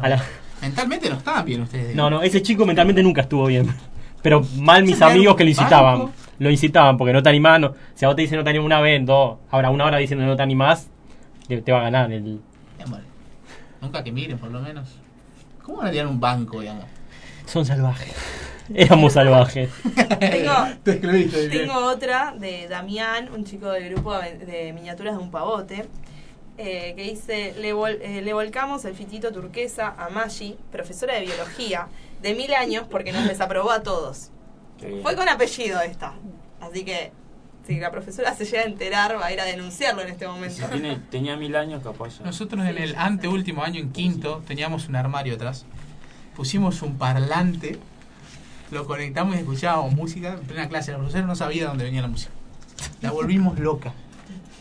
[0.00, 0.22] A la...
[0.68, 1.94] Mentalmente no estaban bien ustedes.
[1.94, 3.68] No, no, ese chico mentalmente nunca estuvo bien.
[4.22, 5.98] Pero mal mis amigos que lo incitaban.
[5.98, 6.12] banco.
[6.38, 7.60] Lo incitaban porque no te animás.
[7.60, 9.98] no- si a vos te dicen no te animás una vez, dos, ahora una hora
[9.98, 10.88] diciendo no te animás,
[11.46, 12.40] te, te va a ganar el.
[12.78, 13.00] Digamos,
[13.80, 14.88] Nunca que miren, por lo menos.
[15.62, 16.84] ¿Cómo van a tirar un banco, digamos?
[17.46, 18.14] Son salvajes.
[18.74, 19.70] Éramos salvajes.
[20.18, 20.52] Tengo,
[20.82, 21.48] Te escribiste.
[21.50, 25.86] Tengo otra de Damián, un chico del grupo de miniaturas de un pavote,
[26.58, 31.22] eh, que dice, le, vol- eh, le volcamos el fitito turquesa a Maggi, profesora de
[31.22, 31.88] biología,
[32.22, 34.30] de mil años porque nos desaprobó a todos.
[35.02, 36.14] Fue con apellido esta.
[36.60, 37.12] Así que
[37.66, 40.56] si la profesora se llega a enterar, va a ir a denunciarlo en este momento.
[40.56, 42.24] Si tiene, tenía mil años, capaz ya.
[42.26, 45.64] Nosotros en el anteúltimo año, en quinto, teníamos un armario atrás.
[46.36, 47.78] Pusimos un parlante,
[48.70, 50.34] lo conectamos y escuchábamos música.
[50.34, 52.32] En plena clase, la profesora no sabía de dónde venía la música.
[53.00, 53.94] La volvimos loca.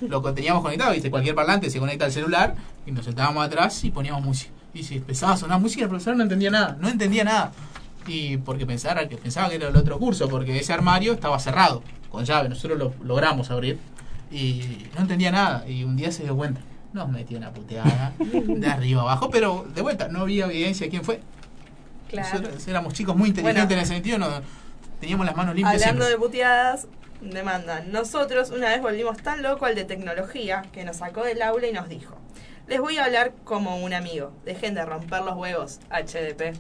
[0.08, 3.92] Lo teníamos conectado, viste, cualquier parlante se conecta al celular y nos sentábamos atrás y
[3.92, 4.52] poníamos música.
[4.74, 7.52] Y si empezaba a sonar música, la profesora no entendía nada, no entendía nada.
[8.08, 11.84] Y porque pensara que pensaba que era el otro curso, porque ese armario estaba cerrado,
[12.10, 13.80] con llave, nosotros lo logramos abrir
[14.32, 15.68] y no entendía nada.
[15.68, 16.62] Y un día se dio cuenta.
[16.92, 21.04] Nos metió una puteada de arriba abajo, pero de vuelta, no había evidencia de quién
[21.04, 21.22] fue.
[22.10, 22.40] Claro.
[22.40, 23.80] Nosotros éramos chicos muy inteligentes Bueno.
[23.80, 24.28] en ese sentido, no,
[25.00, 25.82] teníamos las manos limpias.
[25.82, 26.28] Hablando de siempre.
[26.28, 26.88] puteadas,
[27.32, 27.92] demandan.
[27.92, 31.72] Nosotros una vez volvimos tan loco al de tecnología que nos sacó del aula y
[31.74, 32.16] nos dijo,
[32.68, 36.56] les voy a hablar como un amigo, dejen de romper los huevos, HDP.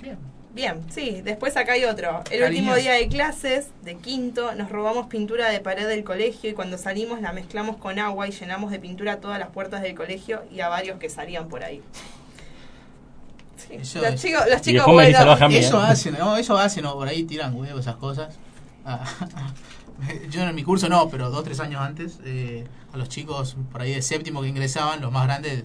[0.00, 0.18] Bien.
[0.54, 2.22] Bien, sí, después acá hay otro.
[2.30, 6.52] El último día de clases, de quinto, nos robamos pintura de pared del colegio y
[6.52, 10.42] cuando salimos la mezclamos con agua y llenamos de pintura todas las puertas del colegio
[10.50, 11.80] y a varios que salían por ahí.
[13.56, 14.84] Sí, los es- chicos, los chicos.
[15.64, 18.34] Eso hacen, no, eso hacen, no, por ahí tiran huevos, esas cosas.
[18.84, 19.04] Ah,
[20.30, 23.82] yo en mi curso no, pero dos, tres años antes, eh, a los chicos por
[23.82, 25.64] ahí de séptimo que ingresaban, los más grandes,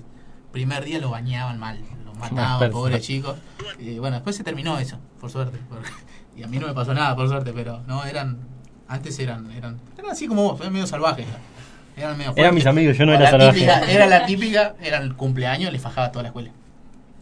[0.51, 3.36] primer día los bañaban mal, los mataban, pobres chicos.
[3.80, 5.57] Y bueno, después se terminó eso, por suerte.
[5.70, 5.89] porque-
[6.36, 8.38] y a mí no me pasó nada, por suerte, pero no, eran,
[8.88, 11.26] antes eran, eran, eran así como vos, eran medio salvajes.
[11.95, 13.53] Eran medio Eran mis amigos, yo no era la salvaje.
[13.59, 16.51] típica- Era la típica, era el cumpleaños, le fajaba toda la escuela.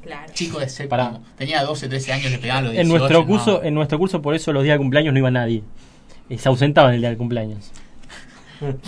[0.06, 0.32] Claro.
[0.34, 0.90] Chico de séptimo.
[0.90, 1.20] Pará.
[1.38, 2.98] Tenía 12, 13 años, le pegaban los En 18.
[2.98, 3.28] nuestro no.
[3.28, 5.64] curso, en nuestro curso por eso los días de cumpleaños no iba nadie.
[6.30, 7.72] Y se ausentaban el día del cumpleaños.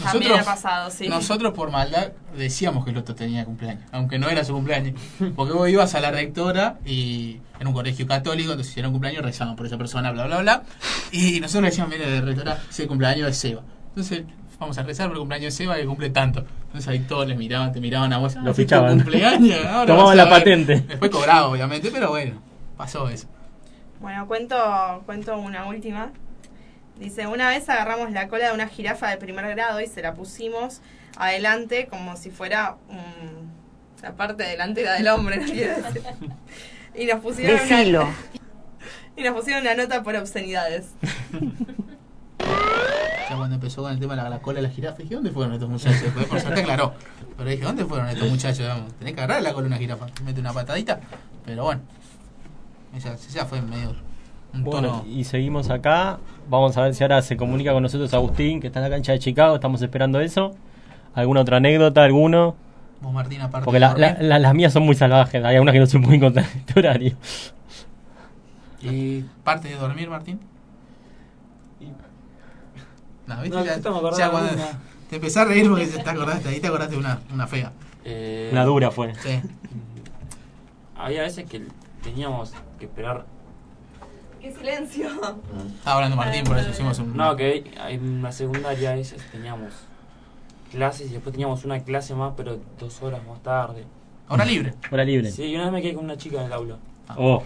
[0.03, 1.07] También ha pasado, sí.
[1.09, 4.99] Nosotros por maldad decíamos que el otro tenía cumpleaños, aunque no era su cumpleaños.
[5.35, 8.93] Porque vos ibas a la rectora y en un colegio católico, entonces si era un
[8.93, 10.63] cumpleaños rezaban por esa persona, bla, bla, bla.
[11.11, 13.61] Y nosotros decíamos, mire, rectora, ese cumpleaños es Seba.
[13.89, 14.23] Entonces
[14.59, 16.45] vamos a rezar por el cumpleaños de Seba que cumple tanto.
[16.67, 18.35] Entonces ahí todos les miraban, te miraban a vos.
[18.35, 18.95] Lo "Ah, ¿es tu fichaban.
[19.01, 19.65] cumpleaños?
[19.65, 20.33] Ahora Tomaban la ver".
[20.33, 20.79] patente.
[20.87, 22.41] Después cobraba, obviamente, pero bueno,
[22.75, 23.27] pasó eso.
[23.99, 26.11] Bueno, cuento, cuento una última.
[26.99, 30.13] Dice, una vez agarramos la cola de una jirafa de primer grado y se la
[30.15, 30.81] pusimos
[31.15, 35.45] adelante como si fuera mm, la parte delantera del hombre, ¿no?
[36.95, 38.03] Y nos pusieron Decilo.
[38.03, 38.15] una,
[39.15, 40.87] y nos pusieron una nota por obscenidades.
[43.29, 45.31] Ya cuando empezó con el tema de la, la cola de la jirafa, dije, ¿dónde
[45.31, 46.01] fueron estos muchachos?
[46.01, 46.93] Después por suerte aclaró.
[47.37, 48.67] Pero dije, ¿dónde fueron estos muchachos?
[48.67, 50.05] Vamos, tenés que agarrar la cola de una jirafa.
[50.23, 50.99] Mete una patadita.
[51.45, 51.81] Pero bueno.
[52.95, 53.93] Ella, ella fue medio
[54.53, 55.05] un Bueno, tono.
[55.07, 56.19] y seguimos acá.
[56.49, 59.11] Vamos a ver si ahora se comunica con nosotros Agustín, que está en la cancha
[59.11, 59.55] de Chicago.
[59.55, 60.55] Estamos esperando eso.
[61.13, 62.03] ¿Alguna otra anécdota?
[62.05, 62.55] ¿Alguno?
[63.01, 64.07] Vos, Martín, aparte Porque de la- dormir.
[64.21, 65.43] la- la- las mías son muy salvajes.
[65.43, 67.15] Hay algunas que no se pueden contar en este horario.
[68.81, 70.39] ¿Y parte de dormir, Martín?
[73.27, 73.57] No, ¿viste?
[73.57, 74.79] No, ya, estamos ya cuando una.
[75.09, 77.71] te empecé a reír porque te acordaste, ahí te acordaste de una, una fea.
[78.05, 79.13] Eh, Una dura fue.
[79.15, 79.41] Sí.
[80.95, 81.61] Había veces que
[82.01, 83.25] teníamos que esperar.
[84.41, 85.09] ¡Qué silencio!
[85.09, 87.17] Estaba hablando Martín, por eso hicimos un.
[87.17, 89.73] No, que en la secundaria a veces teníamos
[90.71, 93.83] clases y después teníamos una clase más, pero dos horas más tarde.
[94.29, 94.73] Hora libre.
[94.91, 95.31] Hora libre.
[95.31, 96.77] Sí, y una vez me quedé con una chica en el aula.
[97.17, 97.43] Oh,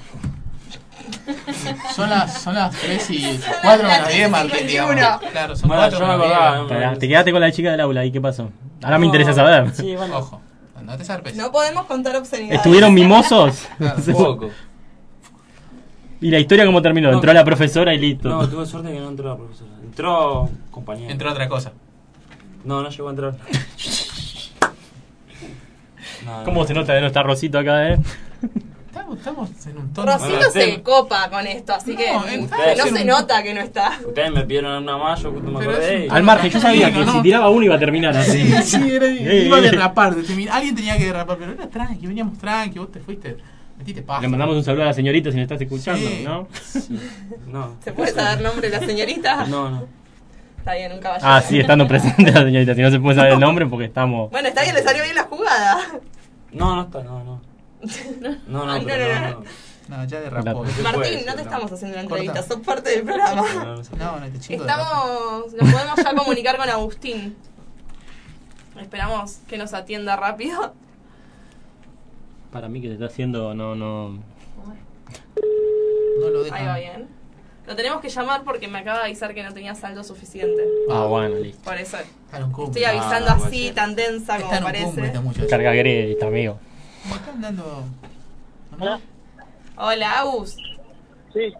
[1.95, 4.95] Son las, son las 3 y 4 menos 10, Martín, digamos.
[5.32, 6.38] Claro, son Bueno, 4 yo me menos 10.
[6.38, 8.06] acordaba, pará, te quedaste con la chica del aula.
[8.06, 8.49] ¿Y qué pasó?
[8.84, 9.72] Ahora me No, interesa saber.
[9.74, 10.18] Sí, bueno.
[10.18, 10.41] Ojo,
[10.84, 11.36] no te zarpes.
[11.36, 12.58] No podemos contar obscenidades.
[12.58, 13.68] ¿Estuvieron mimosos?
[13.78, 14.49] Claro, poco.
[16.22, 17.12] ¿Y la historia cómo terminó?
[17.12, 18.30] Entró la profesora y listo.
[18.30, 19.72] No, tuve suerte que no entró la profesora.
[19.84, 21.10] Entró compañero.
[21.12, 21.72] Entró otra cosa.
[22.64, 23.34] No, no llegó a entrar.
[26.26, 26.68] No, ¿Cómo no.
[26.68, 27.97] se nota de no estar Rosito acá, eh?
[29.18, 30.12] Estamos, estamos en un tono.
[30.14, 30.78] Rosito Bueno, se sí.
[30.82, 32.95] copa con esto, así que No, no, está bien.
[32.97, 33.99] se nota que no está.
[34.07, 35.95] Ustedes me pidieron una más, yo justo me acordé.
[35.95, 37.12] es y- un- Al margen, yo sabía que ¿no?
[37.14, 38.32] si tiraba uno iba a terminar así.
[38.51, 40.16] Sí, sí, era, iba a derrapar.
[40.51, 43.38] Alguien tenía que derrapar, pero era tranqui, veníamos tranqui, vos te fuiste,
[43.78, 44.22] metiste paja.
[44.22, 46.24] Le mandamos un saludo a la señorita si me estás escuchando, Sí.
[46.24, 46.47] ¿no?
[47.47, 47.76] No.
[47.84, 49.45] ¿Se puede saber nombre de la señorita?
[49.45, 49.86] No, no.
[50.59, 51.28] Está bien, un caballero.
[51.28, 52.76] Ah, sí, estando presente la señorita.
[52.76, 54.30] Si no se puede saber el nombre porque estamos.
[54.30, 55.78] Bueno, está bien, le salió bien la jugada.
[56.51, 57.41] No, no está, no, no.
[58.48, 59.98] No, no, Ay, pero no, no, no, no.
[59.98, 60.66] No, ya derrapó.
[60.68, 62.54] Se Martín, no te estamos haciendo una entrevista, Corta.
[62.54, 63.42] sos parte del programa.
[63.54, 64.04] No, no se puede.
[64.06, 65.46] No, no, chico derrapó.
[65.48, 67.36] Estamos, nos podemos ya comunicar con Agustín.
[68.80, 70.74] Esperamos que nos atienda rápido.
[72.52, 74.10] Para mí que te está haciendo, no, no.
[76.20, 77.08] No lo Ahí va bien.
[77.68, 80.64] Lo tenemos que llamar porque me acaba de avisar que no tenía saldo suficiente.
[80.90, 81.62] Ah, bueno, listo.
[81.64, 81.98] Por eso
[82.66, 85.30] estoy avisando Ah, así, tan densa Está como en un cumple parece.
[85.30, 85.48] este.
[85.48, 86.60] Carga crédito, amigo.
[87.10, 87.84] Me están dando.
[88.78, 89.02] ¿No?
[89.78, 90.56] Hola, Agus.
[91.34, 91.54] Sí,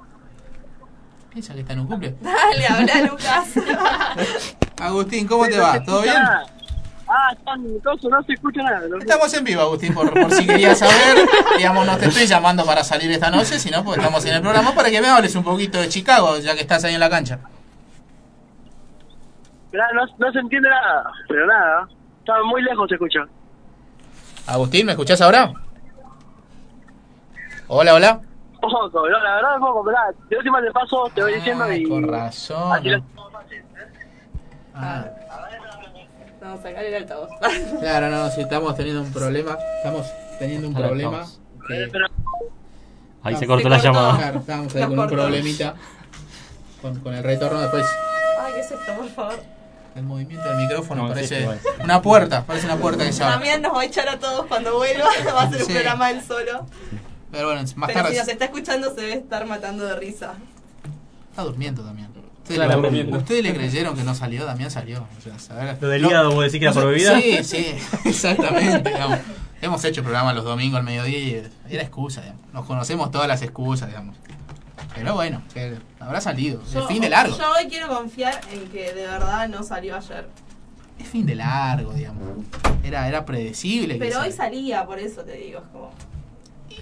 [1.32, 2.16] Piensa que está en un cumple.
[2.22, 3.48] Dale, habla, Lucas.
[4.82, 5.82] Agustín, ¿cómo te va?
[5.84, 6.16] ¿Todo bien?
[7.14, 8.88] Ah, están no se escucha nada.
[8.88, 11.28] no- Estamos en vivo, Agustín, por, por si querías saber.
[11.58, 14.74] Digamos, no te estoy llamando para salir esta noche, sino porque estamos en el programa
[14.74, 17.40] para que me hables un poquito de Chicago, ya que estás ahí en la cancha.
[19.74, 19.82] No,
[20.20, 21.88] no se entiende nada, pero nada.
[22.20, 23.20] Está muy lejos, se escucha.
[24.48, 25.54] Agustín, ¿me escuchás ahora?
[27.68, 28.22] Hola, hola.
[28.60, 31.82] Poco, no, la verdad es poco, mirá, de última te paso, te voy diciendo Ay,
[31.84, 31.90] y...
[31.90, 32.74] con razón.
[32.74, 33.04] Así lo-
[34.74, 35.06] Ah,
[36.42, 37.30] Vamos a sacar el altavoz.
[37.80, 40.08] claro, no, si estamos teniendo un problema, estamos
[40.40, 41.26] teniendo un problema.
[41.68, 42.06] que- Pero
[43.24, 43.94] Ahí No, se cortó se la cortó.
[43.94, 44.18] llamada.
[44.18, 45.76] Claro, estábamos ahí Nos con un problemita
[46.82, 47.86] con, con el retorno después.
[48.40, 49.40] Ay, ¿qué es esto, por favor?
[49.96, 51.48] El movimiento del micrófono No, parece
[51.84, 53.34] una puerta, parece una puerta que se abre.
[53.36, 55.06] También nos va a echar a todos cuando vuelva.
[55.36, 56.66] Va a hacer un programa él solo.
[57.32, 60.34] Pero bueno, más Pero si nos está escuchando, se debe estar matando de risa.
[61.30, 62.10] está durmiendo también.
[62.44, 64.46] ¿Ustedes, le, ustedes le creyeron que no salió?
[64.46, 65.08] También salió.
[65.36, 67.20] O sea, Lo del no- hígado, vos decís que era no bebida.
[67.22, 67.76] Sí, sí,
[68.06, 68.90] exactamente.
[68.90, 69.20] digamos.
[69.62, 72.42] Hemos hecho programa los domingos al mediodía y era excusa, digamos.
[72.52, 74.16] Nos conocemos todas las excusas, digamos.
[74.96, 76.62] Pero bueno, que habrá salido.
[76.72, 77.38] Yo- es fin de largo.
[77.38, 80.28] Yo hoy quiero confiar en que de verdad no salió ayer.
[81.00, 82.46] Es fin de largo, digamos.
[82.84, 83.96] Era, era predecible.
[83.96, 85.60] Pero hoy salía, por eso te digo.
[85.60, 85.92] Es como...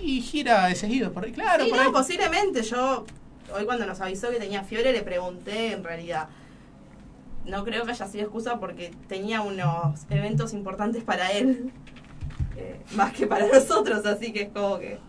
[0.01, 1.64] Y gira de seguido, por ahí, claro.
[1.64, 1.91] sí, por no, ahí.
[1.91, 2.62] posiblemente.
[2.64, 3.05] Yo,
[3.55, 6.28] hoy cuando nos avisó que tenía fiebre, le pregunté en realidad.
[7.45, 11.72] No creo que haya sido excusa porque tenía unos eventos importantes para él.
[12.57, 14.99] eh, más que para nosotros, así que es como que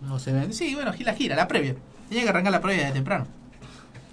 [0.00, 0.52] No se ven.
[0.52, 1.74] Sí, bueno, la gira, la previa.
[2.08, 3.26] Tenía que arrancar la previa de temprano.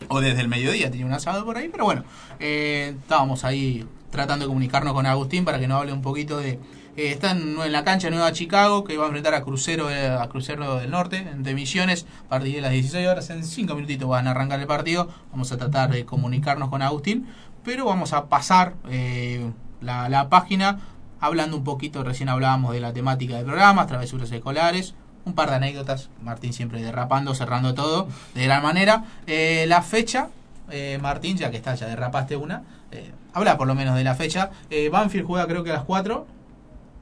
[0.10, 2.04] O desde el mediodía, tenía un asado por ahí, pero bueno,
[2.40, 6.52] eh, estábamos ahí tratando de comunicarnos con Agustín para que nos hable un poquito de...
[6.52, 6.60] eh,
[6.96, 10.28] está en, la cancha de Nueva Chicago, que va a enfrentar a Crucero, eh, a
[10.28, 14.28] Crucero del Norte, de Misiones, a partir de las 16 horas, en 5 minutitos van
[14.28, 17.28] a arrancar el partido, vamos a tratar de comunicarnos con Agustín,
[17.64, 19.50] pero vamos a pasar eh,
[19.82, 20.80] la, la página
[21.20, 24.94] hablando un poquito, recién hablábamos de la temática del programa, travesuras escolares,
[25.26, 29.06] un par de anécdotas, Martín siempre derrapando, cerrando todo de gran manera.
[29.28, 30.30] Eh, la fecha,
[30.70, 34.16] eh, Martín, ya que está, ya derrapaste una, eh, habla por lo menos de la
[34.16, 34.52] fecha.
[34.70, 36.26] Eh, Banfield juega creo que a las 4.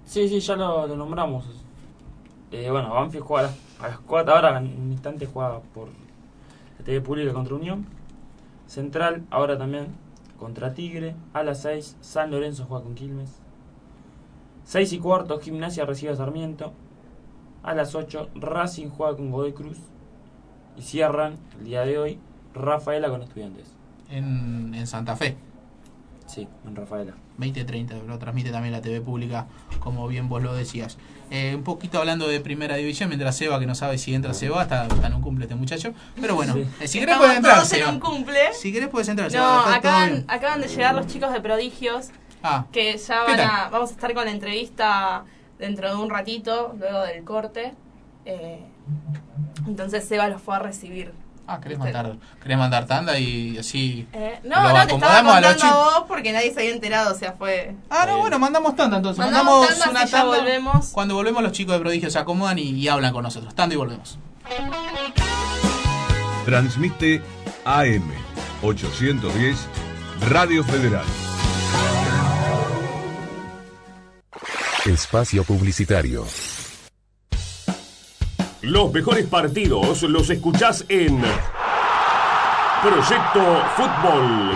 [0.05, 1.45] Sí, sí, ya lo, nombramos.
[2.51, 5.87] Bueno, Banfield juega a las, a las 4, ahora en un instante juega por
[6.77, 7.85] la TV Pública contra Unión.
[8.67, 9.87] Central, ahora también
[10.37, 11.15] contra Tigre.
[11.33, 13.39] A las 6, San Lorenzo juega con Quilmes.
[14.65, 16.73] 6 y cuarto, Gimnasia recibe a Sarmiento.
[17.63, 19.77] A las 8, Racing juega con Godoy Cruz.
[20.77, 22.19] Y cierran el día de hoy,
[22.53, 23.67] Rafaela con Estudiantes.
[24.09, 25.35] En, en Santa Fe.
[26.27, 27.13] Sí, en Rafaela.
[27.39, 29.47] 20-30, lo transmite también la TV pública,
[29.79, 30.97] como bien vos lo decías.
[31.29, 34.61] Eh, un poquito hablando de primera división, mientras Seba, que no sabe si entra Seba,
[34.63, 35.93] está, está en un cumple este muchacho.
[36.19, 36.65] Pero bueno, Sí.
[36.79, 37.91] eh, si querés Estamos puedes entrar, todos en Seba.
[37.91, 38.53] un cumple.
[38.53, 42.09] Si querés puedes entrar, No, Seba, acaban, acaban de llegar los chicos de Prodigios,
[42.43, 45.25] Ah, que ya ¿Qué van a, vamos a estar con la entrevista
[45.61, 47.73] dentro de un ratito, luego del corte.
[48.25, 48.59] Eh,
[49.65, 51.13] entonces Seba los fue a recibir.
[51.47, 54.07] ah querés mandar, querés mandar tanda y así.
[54.13, 55.71] Eh, Lo no, no, te estaba a contando a chicos.
[55.71, 57.75] vos porque nadie se había enterado, o sea, fue...
[57.89, 59.23] Ah, no, bueno, mandamos tanda entonces.
[59.23, 60.37] Mandamos Mandamos, tanda, una si ya tanda.
[60.37, 60.89] volvemos.
[60.89, 63.55] Cuando volvemos, los chicos de Prodigio se acomodan y, y hablan con nosotros.
[63.55, 64.17] Tanda y volvemos.
[66.45, 67.21] Transmite
[67.65, 68.03] AM
[68.63, 69.57] 810
[70.29, 71.05] Radio Federal.
[74.85, 76.25] Espacio Publicitario.
[78.61, 81.21] Los mejores partidos los escuchás en
[82.81, 84.51] Proyecto Fútbol.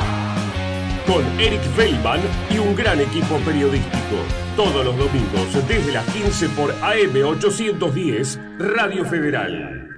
[1.06, 4.18] Con Eric Feldman y un gran equipo periodístico.
[4.56, 9.90] Todos los domingos desde las 15 por AM810 Radio Federal.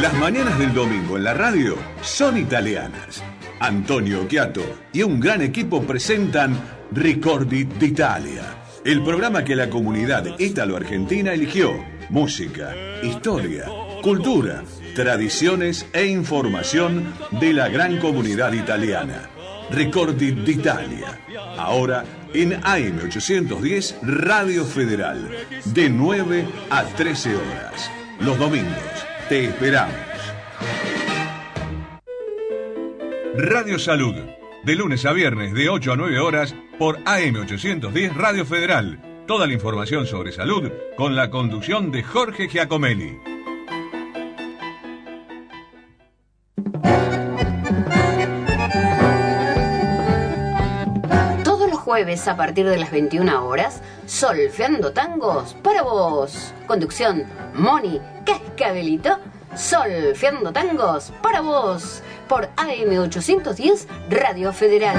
[0.00, 3.22] Las mañanas del domingo en la radio son italianas.
[3.60, 6.56] Antonio Chiato y un gran equipo presentan
[6.92, 11.72] Ricordi d'Italia, el programa que la comunidad ítalo-argentina eligió.
[12.10, 13.66] Música, historia,
[14.02, 14.62] cultura,
[14.94, 19.28] tradiciones e información de la gran comunidad italiana.
[19.70, 21.20] Ricordi d'Italia,
[21.58, 25.28] ahora en AM810 Radio Federal,
[25.64, 27.90] de 9 a 13 horas.
[28.20, 30.07] Los domingos te esperamos.
[33.40, 34.16] Radio Salud,
[34.64, 39.24] de lunes a viernes de 8 a 9 horas por AM810 Radio Federal.
[39.28, 43.16] Toda la información sobre salud con la conducción de Jorge Giacomelli.
[51.44, 56.52] Todos los jueves a partir de las 21 horas, Solfeando Tangos para vos.
[56.66, 57.22] Conducción,
[57.54, 59.20] Moni Cascabelito.
[59.54, 62.02] Solfeando Tangos para vos.
[62.28, 64.96] Por AM810 Radio Federal.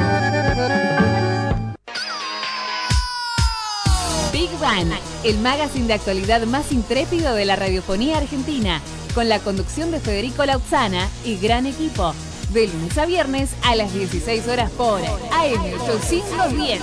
[4.33, 4.91] Big Bang,
[5.23, 8.81] el magazine de actualidad más intrépido de la radiofonía argentina,
[9.13, 12.13] con la conducción de Federico Lauzana y gran equipo.
[12.51, 16.79] De lunes a viernes a las 16 horas por AM810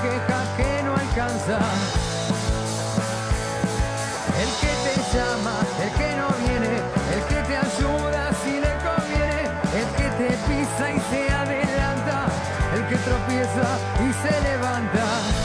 [0.06, 1.60] queja que no alcanza.
[4.44, 6.74] El que te llama, el que no viene,
[7.16, 9.42] el que te ayuda si le conviene,
[9.80, 12.18] el que te pisa y se adelanta,
[12.76, 13.68] el que tropieza
[14.06, 15.45] y se levanta.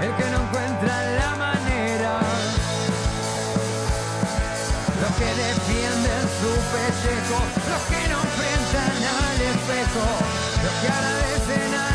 [0.00, 2.20] El que no encuentra la manera.
[5.00, 7.38] Los que defienden su pellejo,
[7.70, 10.04] los que no enfrentan al espejo,
[10.64, 11.93] los que agradecen a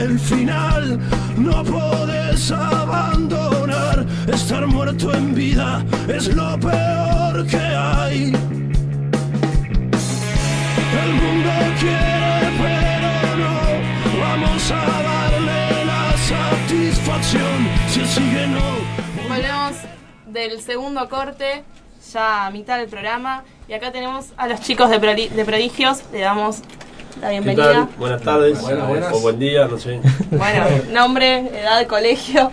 [0.00, 0.98] el final,
[1.36, 4.06] no puedes abandonar.
[4.32, 8.32] Estar muerto en vida es lo peor que hay.
[11.02, 14.20] El mundo quiere, pero no.
[14.20, 17.68] Vamos a darle la satisfacción.
[17.88, 19.28] Si sigue, no.
[19.28, 19.76] Volvemos
[20.26, 21.62] del segundo corte,
[22.12, 23.44] ya a mitad del programa.
[23.68, 26.02] Y acá tenemos a los chicos de Prodigios.
[26.12, 26.62] Le damos
[27.20, 27.72] la ¿Qué bienvenida.
[27.72, 27.88] tal?
[27.98, 28.60] Buenas tardes.
[28.62, 29.12] Buenas, buenas.
[29.14, 30.00] O buen día, no sé.
[30.30, 32.50] Bueno, nombre, edad, colegio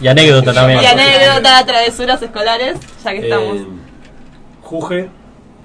[0.00, 0.80] Y anécdota también.
[0.82, 3.56] y anécdota, travesuras escolares, ya que estamos.
[3.56, 3.66] Eh,
[4.62, 5.08] Juge,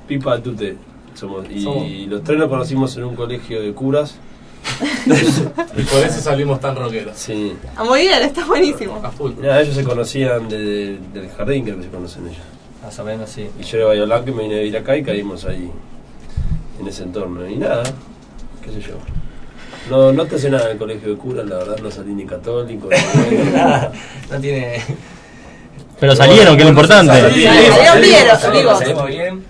[0.08, 0.78] Pipa Tute.
[1.14, 1.46] Somos.
[1.50, 1.88] Y Somos.
[2.08, 4.16] los tres nos conocimos en un colegio de curas.
[5.76, 7.18] Y por eso salimos tan rockeros.
[7.18, 7.54] Sí.
[7.76, 9.00] Ah, muy bien, está buenísimo.
[9.04, 9.32] A full.
[9.38, 12.42] Mira, ellos se conocían de- del jardín, creo que se conocen ellos.
[12.82, 13.50] Más o menos, sí.
[13.60, 15.70] Y yo era Bahía Blanca y me vine a vivir acá y caímos ahí,
[16.80, 17.48] en ese entorno.
[17.48, 17.84] Y nada,
[18.64, 18.98] qué sé yo.
[19.90, 22.26] No, no te hace nada en el colegio de curas, la verdad, no salí ni
[22.26, 22.90] católico.
[23.30, 23.92] ni Nada,
[24.32, 24.82] no tiene.
[26.00, 27.14] Pero salieron, que es lo importante.
[27.14, 28.76] Salieron bien, salimos, digo.
[28.78, 29.44] salimos bien.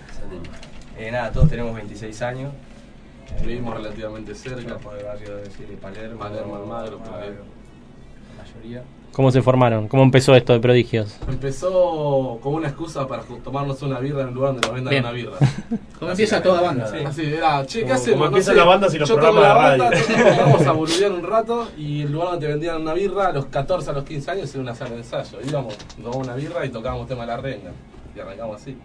[0.98, 2.52] Eh, nada, todos tenemos 26 años.
[2.52, 4.78] Eh, Vivimos relativamente cerca.
[4.78, 5.50] Por el barrio de,
[5.82, 6.20] Palermo.
[6.20, 7.00] Palermo, Almagro.
[7.00, 8.84] La mayoría.
[9.14, 9.88] ¿Cómo se formaron?
[9.88, 11.16] ¿Cómo empezó esto de prodigios?
[11.30, 15.04] Empezó como una excusa para tomarnos una birra en el lugar donde nos vendan Bien.
[15.04, 15.38] una birra.
[16.00, 16.88] Como empieza toda banda.
[16.88, 16.98] Sí.
[17.06, 18.14] Así era, che, ¿qué hacemos?
[18.18, 20.00] como No empiezan sé, las bandas y los programas la de banda, radio.
[20.18, 23.32] nosotros Vamos a boludear un rato y el lugar donde te vendían una birra a
[23.34, 25.38] los 14, a los 15 años era una sala de ensayo.
[25.48, 27.72] Íbamos, tomamos una birra y tocábamos tema de la renga.
[28.16, 28.76] Y arrancamos así.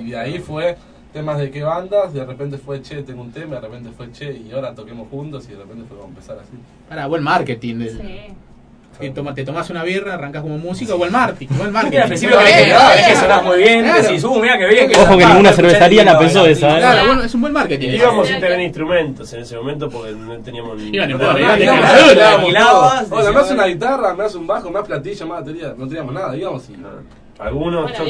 [0.00, 0.76] Y de ahí fue
[1.12, 4.32] temas de qué bandas, de repente fue che, tengo un tema, de repente fue che,
[4.32, 6.52] y ahora toquemos juntos y de repente fue como empezar así.
[6.88, 7.76] Para, buen marketing.
[7.76, 8.34] Del, Sí.
[9.14, 11.54] Toma- te tomas una birra, arrancas como músico, buen marketing.
[11.56, 11.98] Buen marketing.
[11.98, 14.02] al principio que, no, es que sonás muy bien, Claro.
[14.02, 14.90] decís, uh, mira que bien.
[14.96, 16.80] Ojo que ninguna cervecería el la pensó esa, ¿eh?
[16.80, 17.88] Claro, bueno, es un buen marketing.
[17.90, 20.90] Íbamos sin tener instrumentos en ese momento porque no teníamos ni.
[20.96, 21.12] Iban.
[23.10, 25.86] Hola, me hace una guitarra, me hace un bajo, me hace platillo, hace platillo, no
[25.88, 26.76] teníamos nada, íbamos y...
[27.38, 28.04] Algunos, Bueno,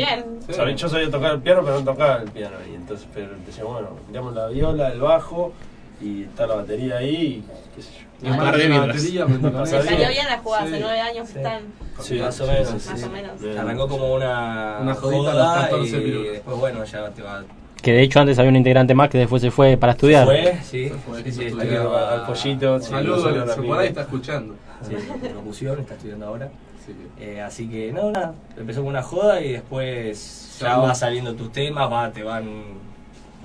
[0.48, 2.56] yo, sabía- yo sabía tocar el piano, pero no tocaba el piano.
[2.70, 5.52] Y entonces, pero decíamos, bueno, miramos la viola, el bajo
[6.00, 7.44] y está la batería ahí, y
[7.76, 7.90] qué sé
[8.22, 8.36] yo.
[8.36, 8.86] Par de birras.
[8.88, 9.26] batería,
[9.66, 10.26] salió bien.
[10.26, 10.80] la jugada, hace Sí.
[10.82, 11.62] nueve años que están.
[12.00, 12.68] Sí, más o sí, menos.
[12.70, 12.88] sí, sí.
[12.90, 13.58] Más o menos.
[13.58, 16.32] Arrancó como una, Una jodita a joda los 14 y minutos.
[16.32, 17.44] después, bueno, ya te va.
[17.80, 20.24] Que de hecho antes había un integrante más que después se fue para estudiar.
[20.24, 20.90] Fue, sí.
[21.06, 21.62] fue, sí, sí, se fue.
[21.62, 23.68] estudiaba- Al pollito, sí, Saludos, la se amiga.
[23.74, 24.54] por ahí está escuchando.
[24.82, 24.94] Sí,
[25.34, 26.48] locución, está estudiando ahora.
[26.84, 26.92] Sí.
[27.20, 30.82] Eh, así que no, nada, empezó con una joda y después ya Chao.
[30.82, 32.48] va saliendo tus temas, va, te van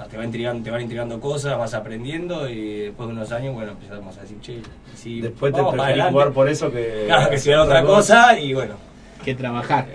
[0.10, 3.72] te van intrigando, te van intrigando cosas, vas aprendiendo y después de unos años, bueno,
[3.72, 4.62] empezamos a decir, che,
[4.96, 7.04] si Después te preferís adelante, jugar por eso que.
[7.08, 8.76] Claro, que estudiar otra cosa y bueno.
[9.24, 9.88] Que trabajar.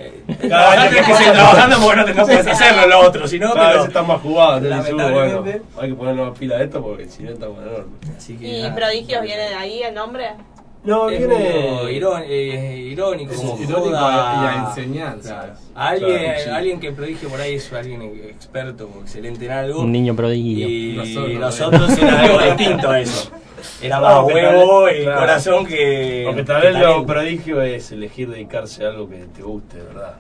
[0.49, 3.39] Cada año tenés que seguir trabajando porque no, te- no puedes hacerlo lo otro, si
[3.39, 5.63] no, Cada pero vez está más jugado, entonces bueno, lamentablemente.
[5.79, 8.11] hay que ponernos más pila a esto porque si no estamos enormes.
[8.17, 8.75] Así que ¿Y nada.
[8.75, 10.29] Prodigios viene de ahí el nombre?
[10.85, 11.83] No, Es viene.
[11.93, 14.35] irón- eh, irónico, Es como irónico joda.
[14.43, 15.35] y a enseñanza.
[15.41, 15.53] Claro.
[15.75, 19.81] Alguien, Claro, alguien que prodigio por ahí es alguien experto o excelente en algo.
[19.81, 20.69] Un niño prodigio.
[20.69, 23.31] Y Nosotros, nosotros, era algo distinto a eso.
[23.83, 25.21] Era más tal huevo vez- y claro.
[25.21, 26.23] corazón que.
[26.27, 30.15] Porque tal vez lo prodigio es elegir dedicarse a algo que te guste, ¿verdad?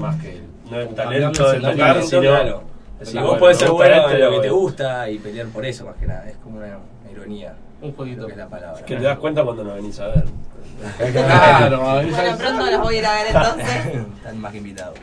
[0.00, 0.40] Más que
[0.70, 2.20] no es Cambiando talento de el tocar, sino.
[2.20, 2.62] claro.
[3.00, 5.66] decir, Si vos bueno, podés ser bueno en lo que te gusta y pelear por
[5.66, 6.28] eso, más que nada.
[6.28, 6.78] Es como una
[7.12, 7.54] ironía.
[7.82, 8.26] Un jueguito.
[8.26, 8.84] Que es la palabra.
[8.84, 10.24] Que te das cuenta cuando nos venís a ver.
[11.12, 13.86] Claro, Bueno, pronto los voy a ir a ver entonces.
[14.16, 14.98] Están más que invitados.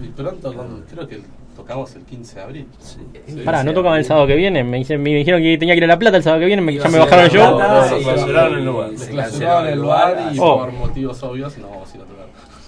[0.00, 1.22] Y pronto, cuando- creo que
[1.54, 2.68] tocamos el 15 de abril.
[2.80, 2.98] Sí.
[3.44, 4.64] Pará, sí, no tocaban el sábado que viene.
[4.64, 6.62] Me, dicen- me dijeron que tenía que ir a La Plata el sábado que viene.
[6.62, 7.50] me- ya me bajaron yo.
[7.58, 8.90] No, clausuraron el lugar.
[8.96, 10.58] se Clausuraron el lugar y Oh.
[10.58, 12.24] por motivos obvios no vamos a ir a tocar.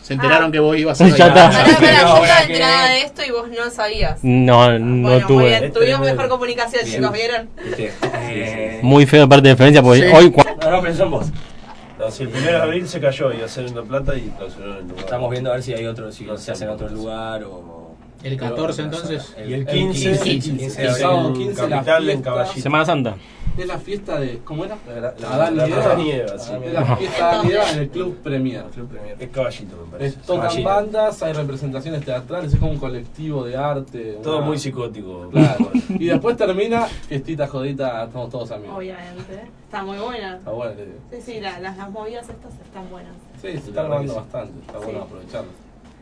[0.06, 1.50] Se enteraron que vos ibas a Ya está.
[1.50, 4.18] Pará, pará, yo No, estaba ahora que- enterada de esto y vos no sabías.
[4.22, 5.44] No, no bueno, muy tuve.
[5.46, 6.96] bien, tuvimos mejor comunicación, Bien.
[6.96, 7.48] chicos, ¿vieron?
[7.76, 10.14] Eh, Muy feo de parte de Florencia porque Sí.
[10.14, 10.32] hoy.
[10.62, 11.26] No, no, pensó en vos.
[11.98, 14.30] No, si el 1 de abril se cayó, iba a ser en La Plata y
[14.36, 14.98] clausuraron el lugar.
[15.04, 17.42] Estamos viendo a ver si hay otro, si No se hace en otro no lugar
[17.44, 17.96] o.
[18.22, 19.34] El 14 entonces.
[19.46, 21.46] Y el 15, el 15, 15 El de sábado abril.
[21.46, 22.22] 15 la Capital en.
[22.22, 22.60] Caballito.
[22.60, 23.14] Semana Santa.
[23.56, 24.38] Es la fiesta de.
[24.44, 24.76] ¿Cómo era?
[24.86, 25.84] La- la- Adán La y Eva.
[25.84, 26.52] Adán y Eva, sí.
[26.62, 28.64] Es la fiesta de Adán y Eva en el Club Premier.
[28.64, 29.16] Club Premier.
[29.18, 30.18] Es caballito, me parece.
[30.20, 30.68] Es- tocan Caballito.
[30.68, 34.18] bandas, hay representaciones teatrales, es como un colectivo de arte.
[34.22, 35.28] Todo una- muy psicótico.
[35.30, 35.70] Claro.
[35.88, 38.76] Y después termina, fiestita jodita, estamos todos amigos.
[38.76, 39.42] Obviamente.
[39.64, 40.36] Está muy buena.
[40.36, 40.92] Está digo.
[41.10, 43.12] Sí, sí, la- las, las movidas estas están buenas.
[43.40, 44.18] Sí, se está grabando sí.
[44.18, 45.50] bastante, está bueno aprovecharlo.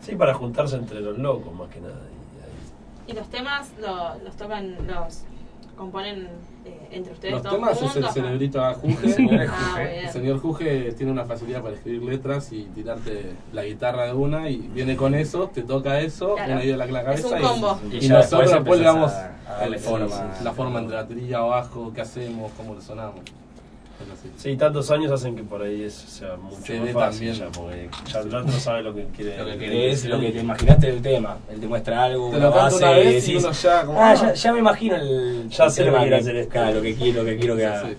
[0.00, 1.94] Sí, para juntarse entre los locos, más que nada.
[1.94, 5.22] Y ahí- Y los temas lo- los tocan, los
[5.76, 6.28] componen
[6.64, 9.48] eh, entre ustedes Los todos temas es el cerebrito a Juge.
[9.50, 14.12] Ah, El señor Juge tiene una facilidad para escribir letras y tirarte la guitarra de
[14.12, 16.52] una y viene con eso, te toca eso, Claro.
[16.54, 17.80] una idea en la Es cabeza un y- combo.
[17.90, 20.34] y, Y nosotros después después le damos empezás a- a darle el- forma.
[20.42, 23.20] la forma entre batería, bajo, qué hacemos, cómo le sonamos.
[24.36, 27.88] Sí, tantos años hacen que por ahí es, sea mucho Se más fácil ya, porque
[28.12, 29.38] ya el otro sabe lo que quiere.
[29.38, 31.38] Lo que querés, lo que te imaginaste del tema.
[31.50, 34.14] Él te muestra algo, Te una base una vez y uno ya como, ah, ah.
[34.14, 36.52] ya, ya me imagino el Ya el sé lo que tema quiere hacer este.
[36.52, 37.88] Claro, lo que quiero, lo que quiero que Sí, haga.
[37.88, 37.96] sí.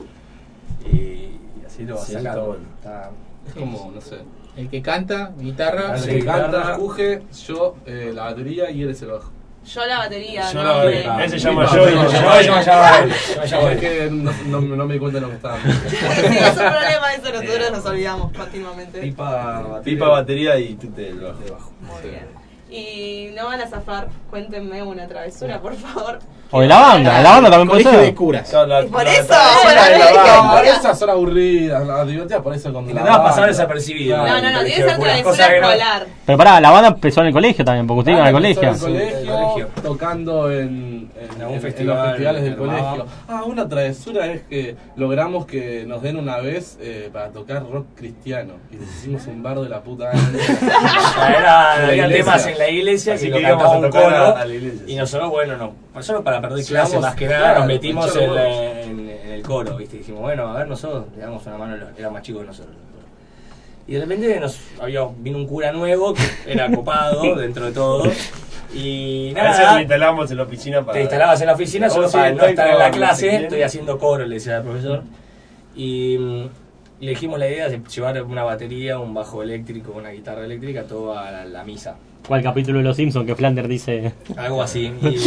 [0.91, 2.29] Y, y así lo vas Sí, sacando.
[2.31, 2.63] está bueno.
[2.77, 3.11] Está-
[3.47, 4.15] Es como, no sé.
[4.57, 5.95] El que canta, guitarra.
[5.95, 6.75] El Sí, que canta.
[6.75, 9.31] Juge, yo eh, la batería y él es el bajo.
[9.65, 11.23] Yo la batería, Yo no, la batería.
[11.23, 15.19] Él se llama yo y me llama Es que no, no, no me di cuenta
[15.19, 15.57] de lo que estaba.
[15.59, 19.01] Sí, es un problema eso, nosotros nos olvidamos continuamente.
[19.01, 19.81] Pipa, batería.
[19.83, 21.71] Pipa, batería y tú te bajo.
[21.81, 22.45] Muy bien.
[22.69, 26.19] Y no van a zafar, cuéntenme una travesura, por favor.
[26.51, 28.09] O de la banda, de la banda también puede Colegio ser.
[28.09, 28.53] de curas.
[28.53, 30.75] La- por la- eso, la- mira.
[30.75, 33.47] Esas son aburridas, las divertidas por eso con Que la te vas a pasar banda.
[33.47, 34.17] desapercibido.
[34.17, 36.05] No, no, no, tiene que de ser curas, travesura escolar.
[36.25, 38.61] Pero pará, la banda empezó en el colegio también, porque ustedes iban al colegio.
[38.63, 38.79] en el
[39.27, 43.05] colegio, tocando en, los festivales del colegio.
[43.27, 47.87] Ah, una travesura es que logramos que nos den una vez eh, para tocar rock
[47.95, 50.11] cristiano y les hicimos un bar de la puta.
[50.11, 55.57] Era, había temas en la iglesia Así que íbamos a un iglesia, y nosotros, bueno,
[55.57, 55.73] no,
[56.03, 58.85] solo para perder Sí, clase más que nada claro, nos metimos en, los la- huevos.
[58.87, 59.97] en- en el coro, ¿viste?
[59.97, 62.45] Dijimos, bueno, a ver nosotros, le damos una mano, a los- era más chico que
[62.45, 62.75] nosotros.
[63.87, 68.03] Y de repente nos había, vino un cura nuevo que era copado dentro de todo.
[68.73, 70.93] Y A veces nada, nos instalamos en la oficina para.
[70.93, 74.25] te instalabas en la oficina solo para no estar en la clase, estoy haciendo coro,
[74.25, 75.03] le decía al profesor.
[75.75, 76.45] Y mm,
[77.01, 81.17] le dijimos la idea de llevar una batería, un bajo eléctrico, una guitarra eléctrica, todo
[81.17, 81.95] a la, la misa.
[82.27, 84.13] ¿Cuál capítulo de Los Simpsons que Flanders dice?
[84.35, 84.91] Algo así.
[85.03, 85.17] Y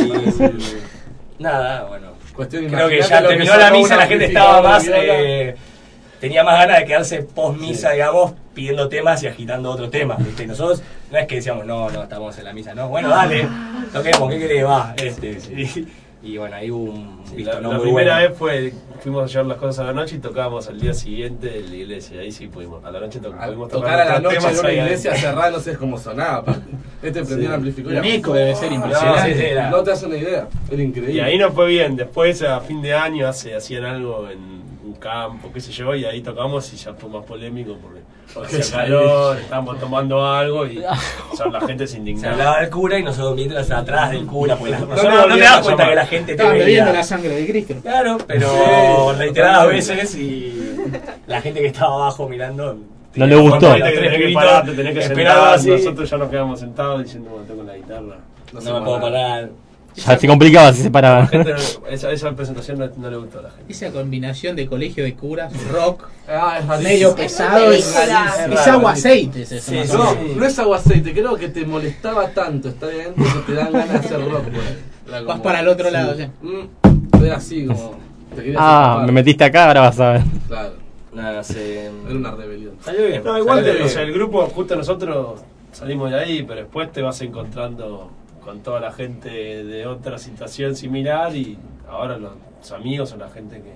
[1.38, 2.08] nada, bueno.
[2.34, 4.86] Cuestión Creo que ya que terminó la misa, la gente estaba más.
[4.92, 5.56] eh,
[6.20, 10.18] tenía más ganas de quedarse post misa, digamos, pidiendo temas y agitando otros temas.
[10.24, 10.44] ¿viste?
[10.44, 12.88] Y nosotros no es que decíamos, no, no, estamos en la misa, no.
[12.88, 13.46] Bueno, dale,
[13.92, 14.64] toquemos, ¿qué querés?
[14.64, 15.38] Va, este.
[15.52, 15.88] Y,
[16.34, 18.28] y bueno, ahí hubo un Sí, visto la, no la muy primera bueno.
[18.30, 21.58] vez fue, fuimos a llevar las cosas a la noche y tocábamos al día siguiente
[21.58, 22.20] en la iglesia.
[22.20, 22.84] Ahí sí pudimos.
[22.84, 25.60] A la noche to- Al pudimos tocar a la noche en una iglesia cerrada, no
[25.60, 26.44] sé cómo sonaba.
[27.02, 27.46] Este prendió Sí.
[27.46, 28.04] un amplificador.
[28.06, 29.34] El eco debe ser No, impresionante.
[29.34, 30.48] sí, no te haces una idea.
[30.70, 31.12] Era increíble.
[31.14, 31.96] Y ahí nos fue bien.
[31.96, 34.57] Después, a fin de año, hace, hacían algo en
[34.98, 39.36] campo, qué sé yo, y ahí tocamos y ya fue más polémico porque hacía calor,
[39.38, 40.78] estábamos tomando algo y
[41.32, 42.32] o sea, la gente se Se indignaba.
[42.34, 45.60] hablaba del cura y nosotros mientras atrás del cura, porque la, No, no, no, das
[45.62, 46.64] cuenta que la gente te Estaban veía.
[46.66, 47.74] bebiendo la sangre de Cristo.
[47.82, 48.48] Claro, pero
[49.12, 50.76] Sí, reiteradas veces y
[51.26, 52.76] la gente que estaba abajo mirando.
[53.14, 53.74] No le gustó.
[53.74, 55.70] Te tenés que parar, te tenés que esperando sentar, así.
[55.70, 58.16] nosotros ya nos quedamos sentados diciendo, bueno, tengo la guitarra.
[58.52, 59.12] No, se me puedo para.
[59.12, 59.48] parar.
[60.06, 61.20] Ya se complicaba si se paraba.
[61.20, 61.54] La gente,
[61.90, 63.72] esa, esa presentación no, no le gustó a la gente.
[63.72, 67.96] Esa combinación de colegio de curas, rock, Ah, es medio Es pesado, es,
[68.66, 69.42] agua aceite.
[69.42, 73.24] Es Sí, No, no es agua aceite, creo que te molestaba tanto estar ahí adentro
[73.24, 74.44] que te dan ganas de hacer rock.
[75.08, 76.26] Era Vas para el otro lado, sí.
[76.42, 77.98] Mm, Era así como.
[78.36, 80.22] Te Ah, me metiste acá, ahora vas a ver.
[80.46, 80.72] Claro,
[81.14, 81.86] Nada, se.
[81.86, 82.74] era una rebelión.
[82.84, 83.24] Salió bien.
[83.24, 85.40] No, igual, salió te- o sea, el grupo, justo nosotros
[85.72, 88.10] salimos de ahí, pero después te vas encontrando
[88.48, 89.28] con toda la gente
[89.62, 93.74] de otra situación similar y ahora los amigos son la gente que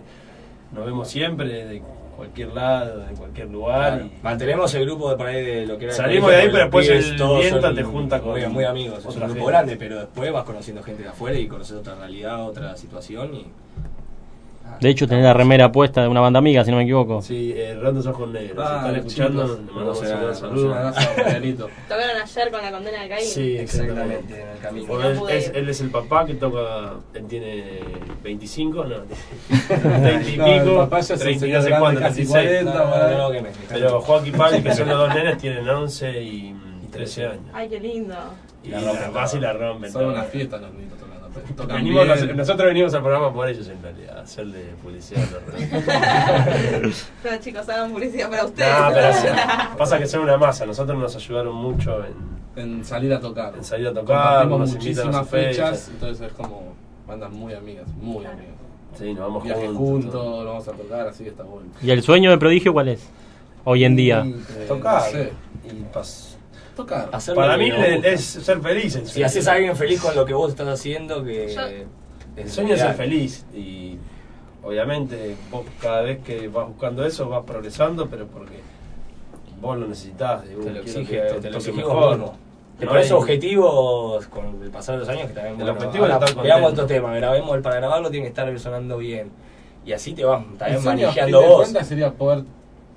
[0.74, 1.82] nos vemos siempre de
[2.16, 3.99] cualquier lado, de cualquier lugar.
[3.99, 4.07] Claro.
[4.07, 6.62] y Mantenemos el grupo de por ahí de lo que era Salimos de ahí, pero
[6.62, 9.01] después el viento te junta con muy, muy amigos.
[9.01, 9.47] Es un grupo gente.
[9.47, 13.47] grande, pero después vas conociendo gente de afuera y conoces otra realidad, otra situación y.
[14.80, 17.22] De hecho, tenés la remera puesta de una banda amiga, si no me equivoco.
[17.22, 18.59] Sí, eh, Rondos Ojos Negros.
[18.66, 19.59] Ah, si están escuchando, chicos.
[19.66, 20.66] le mandamos un gran saludo.
[20.66, 21.68] Un abrazo, Marianito.
[21.89, 23.26] Tocaron ayer con la condena de Caín.
[23.26, 24.86] Sí, Exactamente, en el camino.
[24.89, 27.80] Porque No él, es, él es el papá que toca, él tiene
[28.24, 28.97] 25, no,
[29.68, 31.80] 30 y No, el pico, papá ya es un 30 y señor no sé grande,
[31.80, 32.30] cuánto, casi 36.
[32.64, 33.16] 40, No, no, madre.
[33.18, 36.56] no, que me- Pero Joaquín y Pali, que son los dos nenes, tienen 11 y
[36.90, 37.43] 13 años.
[37.52, 38.14] Ay, qué lindo.
[38.64, 39.93] Y la rompen, casi la rompen.
[39.93, 40.93] Son una fiesta los niños
[41.68, 45.22] Venimos, nosotros venimos al programa por ellos en realidad, a hacerle publicidad.
[45.22, 48.70] a los No, chicos, hagan publicidad para ustedes.
[48.78, 49.26] No, pero sí,
[49.78, 53.54] pasa que son una masa, nosotros nos ayudaron mucho en, En salir a tocar.
[53.56, 55.54] en salir a tocar, nos invitan a muchísimas sus fechas.
[55.70, 56.74] fechas, entonces es como
[57.06, 58.52] bandas muy amigas, muy amigas.
[58.98, 59.76] Sí, nos vamos juntos.
[59.76, 61.68] juntos, nos vamos a tocar, así que está bueno.
[61.82, 63.09] ¿Y el sueño de prodigio cuál es?
[63.64, 64.22] Hoy en día.
[64.26, 65.02] Y Eh, tocar.
[65.04, 65.32] no sé.
[65.64, 66.31] Y pas-
[66.77, 67.11] Tocar.
[67.12, 67.70] Hacer Para mí
[68.05, 68.97] es ser feliz.
[68.97, 71.55] el Si haces a alguien feliz con lo que vos estás haciendo, que.
[72.36, 73.99] El sueño es ser feliz y
[74.62, 78.61] obviamente vos cada vez que vas buscando eso vas progresando, pero porque
[79.61, 80.49] vos lo necesitas.
[80.49, 82.16] digo, Te lo quiero exige, que esto te lo mejor.
[82.19, 82.35] mismo.
[82.78, 85.73] Te No pones hay- objetivos con el pasar de los años que también El bueno,
[85.73, 86.82] objetivo es ahora estar veamos contento.
[86.85, 89.31] otro tema, grabemos el para grabarlo tiene que estar sonando bien.
[89.85, 91.86] Y así te vas El también sueño, a fin manejando de vos.
[91.86, 92.44] sería poder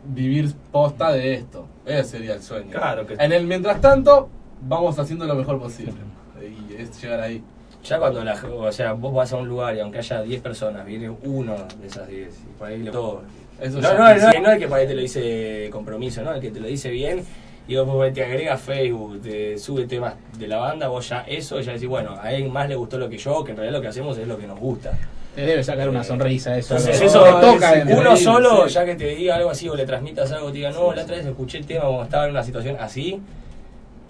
[0.05, 1.65] vivir posta de esto.
[1.85, 2.71] Ese sería el sueño.
[2.71, 4.29] Claro que En el mientras tanto,
[4.61, 5.93] vamos haciendo lo mejor posible.
[6.41, 7.43] Y es llegar ahí.
[7.83, 10.85] Ya cuando la, o sea, vos vas a un lugar y aunque haya 10 personas,
[10.85, 13.21] viene uno de esas 10 y por ahí lo- todo.
[13.61, 16.23] Eso no, ya no, es- no, no el que por ahí te lo dice compromiso,
[16.23, 16.33] ¿no?
[16.33, 17.23] El que te lo dice bien
[17.67, 21.73] y después te agrega Facebook, te sube temas de la banda, vos ya eso, ya
[21.73, 23.87] decís, bueno, a él más le gustó lo que yo, que en realidad lo que
[23.89, 24.91] hacemos es lo que nos gusta.
[25.35, 26.75] Te debe sacar una sonrisa eso.
[26.77, 27.99] Entonces Te eso toca es dentro.
[27.99, 28.73] uno solo, sí.
[28.73, 31.17] ya que te diga algo así o le transmitas algo, te diga, no, la otra
[31.17, 33.21] vez escuché el tema cuando estaba en una situación así,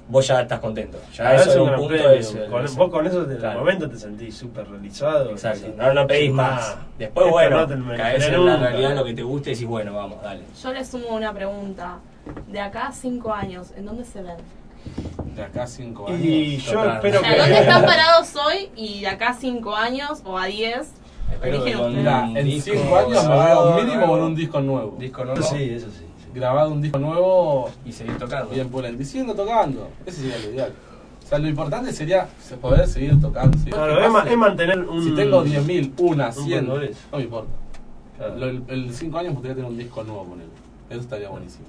[0.08, 1.00] vos ya estás contento.
[1.16, 2.10] Ya eso es en un punto premio.
[2.12, 2.36] es...
[2.50, 3.54] Con- vos con eso desde Claro.
[3.54, 5.32] el momento te sentís súper realizado.
[5.32, 6.78] Exacto, no, no pedís "Sin más.
[7.00, 8.58] Después, Esto bueno, no caes en la nunca".
[8.70, 10.44] realidad lo que te guste y decís, bueno, vamos, dale.
[10.62, 11.98] Yo les sumo una pregunta.
[12.48, 14.38] De acá a cinco años, ¿en dónde se ven?
[15.36, 16.20] De acá a 5 años.
[16.22, 20.22] Y yo espero O sea, ¿dónde están parados hoy y de acá a 5 años
[20.24, 20.88] o a 10?
[21.42, 24.96] En disco 5 años me veo mínimo con un disco nuevo.
[25.00, 25.42] Disco nuevo.
[25.42, 26.06] Sí, eso sí.
[26.34, 28.50] Grabado un disco nuevo Y seguir tocando.
[28.52, 29.02] bien pulento.
[29.02, 29.88] Y siguiendo tocando.
[30.06, 30.74] Ese sería lo ideal.
[31.24, 33.58] O sea, lo importante sería se- poder seguir tocando.
[33.64, 33.76] ¿Qué es,
[34.12, 34.32] ma- pase?
[34.34, 35.04] es mantener un.
[35.04, 37.50] Si tengo 10.000, una, un 100, no me importa.
[38.18, 38.36] Claro.
[38.36, 40.48] Lo- el- El 5 años gustaría tener un disco nuevo con él.
[40.90, 41.66] Eso estaría buenísimo.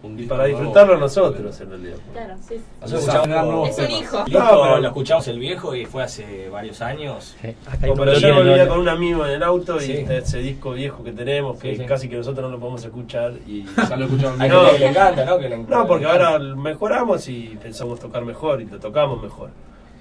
[0.00, 0.58] Un Y disco para nuevo.
[0.60, 1.96] disfrutarlo nosotros, en realidad.
[2.12, 2.54] Claro, sí.
[2.80, 4.18] Nosotros escuchamos Es un hijo.
[4.18, 7.36] No, pero- lo escuchamos el viejo y fue hace varios años.
[7.82, 9.92] No, un pero yo volvía con un amigo en el auto y Sí.
[9.94, 11.86] está ese disco viejo que tenemos, que Sí, sí.
[11.86, 13.32] casi que nosotros no lo podemos escuchar.
[13.46, 13.64] Y...
[13.64, 14.38] Ya lo escuchamos.
[14.38, 14.70] No.
[14.70, 15.38] que le encanta, ¿no?
[15.38, 16.28] Que le- No, porque encanta.
[16.28, 19.50] ahora mejoramos y pensamos tocar mejor y lo tocamos mejor.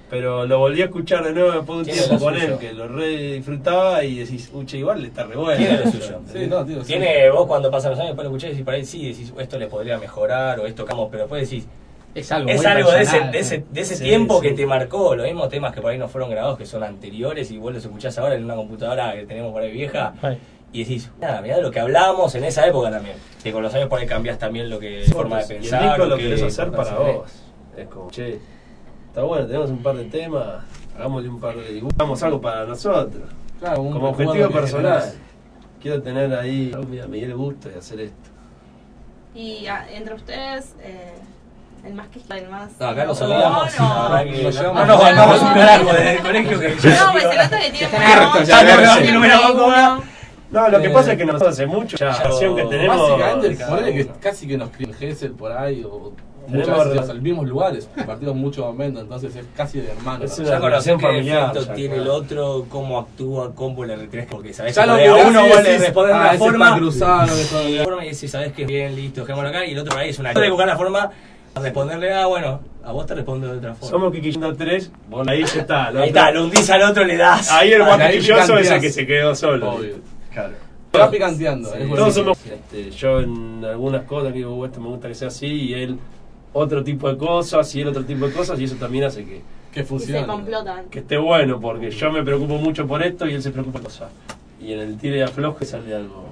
[0.10, 2.88] Pero lo volví a escuchar de nuevo después de un tiempo con él, que lo
[2.88, 5.58] re disfrutaba y decís, uche, igual está re bueno.
[5.58, 6.22] Tiene lo suyo.
[6.32, 6.88] Sí, no, tío, sí.
[6.88, 9.34] Tiene vos cuando pasan los años, después lo escuchás y decís por ahí sí, decís
[9.38, 11.68] esto le podría mejorar o esto tocamos, pero después decís
[12.16, 14.48] Es algo, es algo de ese, de ese, de ese Sí, tiempo sí.
[14.48, 17.52] que te marcó, los mismos temas que por ahí no fueron grabados, que son anteriores
[17.52, 20.38] y vos los escuchás ahora en una computadora que tenemos por ahí vieja Ay.
[20.72, 23.18] y decís, nada, mirá lo que hablábamos en esa época también.
[23.44, 25.84] Que con los años por ahí cambiás también lo que, forma de Y el pensar.
[25.84, 27.32] disco o lo qué querés hacer para le- vos.
[27.78, 28.40] Es como, che,
[29.18, 30.64] está bueno, tenemos un par de temas,
[30.95, 33.23] hagámosle un par de dibujos, hagamos algo para nosotros.
[33.60, 35.02] Claro, un Como objetivo personal.
[35.02, 35.18] generás.
[35.81, 38.30] Quiero tener ahí, oh, mira, me dio el gusto de hacer esto.
[39.34, 41.15] Y ah, entre ustedes, eh,
[41.84, 42.80] el más que el más.
[42.80, 43.80] No, acá nos No, olvidamos.
[43.80, 44.23] no.
[44.23, 47.72] que no, nos bancamos un carajo desde el colegio que No, pues que
[49.02, 49.19] tiene
[50.52, 53.19] No lo que Eh, pasa es que nosotros hace mucho, ya, la versión que tenemos.
[53.19, 56.14] Básicamente, que casi que nos crió Gessel por ahí o
[56.48, 60.26] muchas veces los mismos lugares, compartimos muchos momentos, entonces es casi de hermano.
[60.26, 60.45] Es ¿no?
[60.45, 62.03] una Ya conocés qué familiar, defecto ya, tiene claro.
[62.03, 65.49] el otro, cómo actúa, cómo le retenés, porque sabés Ya que lo a uno y
[65.49, 67.36] vos le decís, respondés de ah, una ese está forma, cruzado,
[67.68, 67.84] bien.
[67.84, 70.34] forma y decís, sabés que bien, listo, dejémoslo acá, y el otro ahí es una...
[70.34, 71.11] Que buscar la forma
[71.56, 73.90] de responderle, ah, bueno, a vos te respondo de otra forma.
[73.90, 75.88] Somos Kikillando 3, bueno, ahí ya está.
[75.88, 77.52] Ahí otro- está, lo hundís al otro, le das.
[77.52, 79.72] Ahí el Ah, más quisquilloso es el que se quedó solo.
[79.72, 79.95] Obvio.
[80.32, 80.53] Claro.
[80.95, 81.69] Va picanteando.
[81.74, 85.07] Sí, es todos somos, este, yo en algunas cosas que digo, "Uh, esto me gusta
[85.10, 85.99] que sea así, y él
[86.58, 89.42] otro tipo de cosas, y él otro tipo de cosas, y eso también hace que,
[89.72, 90.86] Que se complotan.
[90.90, 93.90] que esté bueno, porque yo me preocupo mucho por esto y él se preocupa por
[93.90, 94.10] cosas.
[94.60, 96.30] Y en el tire y afloje sale algo,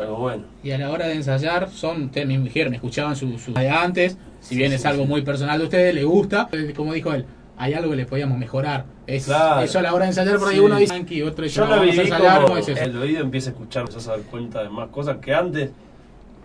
[0.00, 0.44] algo bueno.
[0.62, 3.68] Y a la hora de ensayar, son, ustedes me dijeron, me escuchaban su, su de
[3.68, 7.26] antes, si bien es algo muy personal de ustedes, les gusta, eh, como dijo él,
[7.58, 8.86] hay algo que le podíamos mejorar.
[9.06, 9.60] Es, Claro.
[9.62, 10.60] Eso a la hora de ensayar, por ahí Sí.
[10.60, 12.68] uno dice, "Tranqui", otro dice, Yo "No, lo vamos a viví ensayar, como no es
[12.68, 12.82] eso".
[12.84, 15.70] el oído empieza a escuchar, empiezas a dar cuenta de más cosas que antes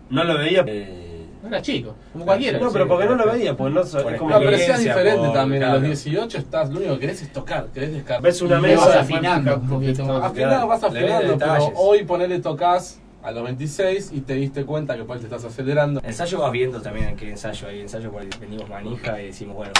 [0.09, 0.63] no lo veía.
[0.67, 1.12] eh,
[1.43, 2.57] No era chico, como cualquiera.
[2.57, 5.33] no, pero porque no lo veía, pues no Por como pero sea experiencia, diferente por-
[5.33, 5.63] también.
[5.63, 8.21] A los 18 estás, lo único que querés es tocar, querés descargar.
[8.21, 10.23] ves una Y mesa vas afinando un poquito más.
[10.23, 11.69] Afinado vas afinando, pero detalles.
[11.75, 15.99] hoy ponele tocas a los 26 y te diste cuenta que pues te estás acelerando.
[16.05, 19.57] Ensayo vas viendo también en qué ensayo hay ensayo por ahí venimos manija y decimos,
[19.57, 19.73] bueno,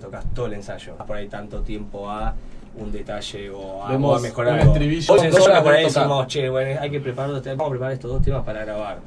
[0.00, 0.96] tocas todo el ensayo.
[0.96, 2.34] Por ahí tanto tiempo a
[2.76, 4.54] un detalle o a, Vemos o a mejorar.
[4.54, 4.72] un algo.
[4.72, 8.22] estribillo, que por ahí decimos, che, bueno, hay que preparar vamos a preparar estos dos
[8.22, 8.98] temas para grabar.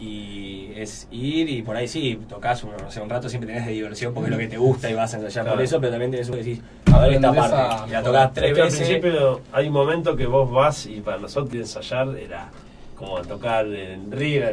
[0.00, 3.66] Y es ir y por ahí sí, tocas un, no sé, un rato siempre tenés
[3.66, 5.90] de diversión porque es lo que te gusta y vas a ensayar por eso, pero
[5.92, 6.60] también tenés un que decís,
[6.90, 7.56] a ver esta parte.
[7.56, 8.88] a- Y la tocas tres Es que al veces.
[8.88, 12.48] principio hay un momento que vos vas y para nosotros ensayar era
[12.96, 14.52] como tocar en River.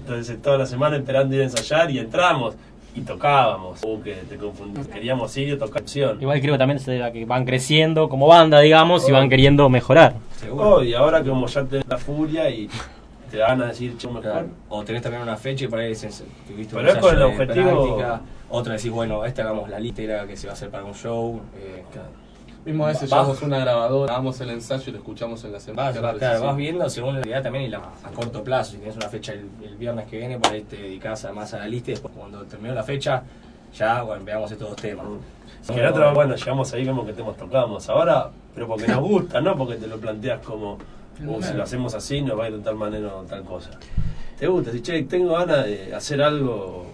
[0.00, 2.54] Entonces toda la semana esperando ir a ensayar y entramos
[2.94, 3.80] y tocábamos.
[3.84, 4.86] Uh, que te confundís.
[4.86, 6.18] Queríamos ir y tocar opción.
[6.20, 9.68] Igual creo que también se da que van creciendo como banda, digamos, y van queriendo
[9.68, 10.14] mejorar.
[10.40, 10.76] Seguro.
[10.76, 12.68] Oh, y ahora como ya tenés la furia y
[13.30, 14.22] te van a decir, che, mejor.
[14.22, 14.46] Claro.
[14.68, 17.22] O tenés también una fecha y por ahí dices, tuviste un Pero es con el
[17.22, 18.20] objetivo- práctica.
[18.50, 21.40] Otra decís, bueno, esta hagamos la litera que se va a hacer para un show.
[21.56, 21.84] Eh,
[22.64, 26.00] Mismo a veces llevamos una grabadora, grabamos el ensayo y lo escuchamos en la semana.
[26.00, 26.60] Vas, claro, vas sí.
[26.60, 28.72] viendo según la realidad también y la, a corto plazo.
[28.72, 31.58] Si tienes una fecha el, el viernes que viene, por ahí te dedicas más a
[31.58, 33.22] la lista y después cuando terminó la fecha,
[33.74, 35.06] ya, bueno, veamos estos dos temas.
[35.66, 37.88] Que la otra, bueno, llegamos ahí, vemos que temas tocamos.
[37.88, 40.78] Ahora, pero porque nos gusta, no porque te lo planteas como,
[41.26, 43.70] uh, si lo hacemos así, nos va a ir de tal manera o tal cosa.
[44.38, 46.86] Te gusta, si che, tengo ganas de hacer algo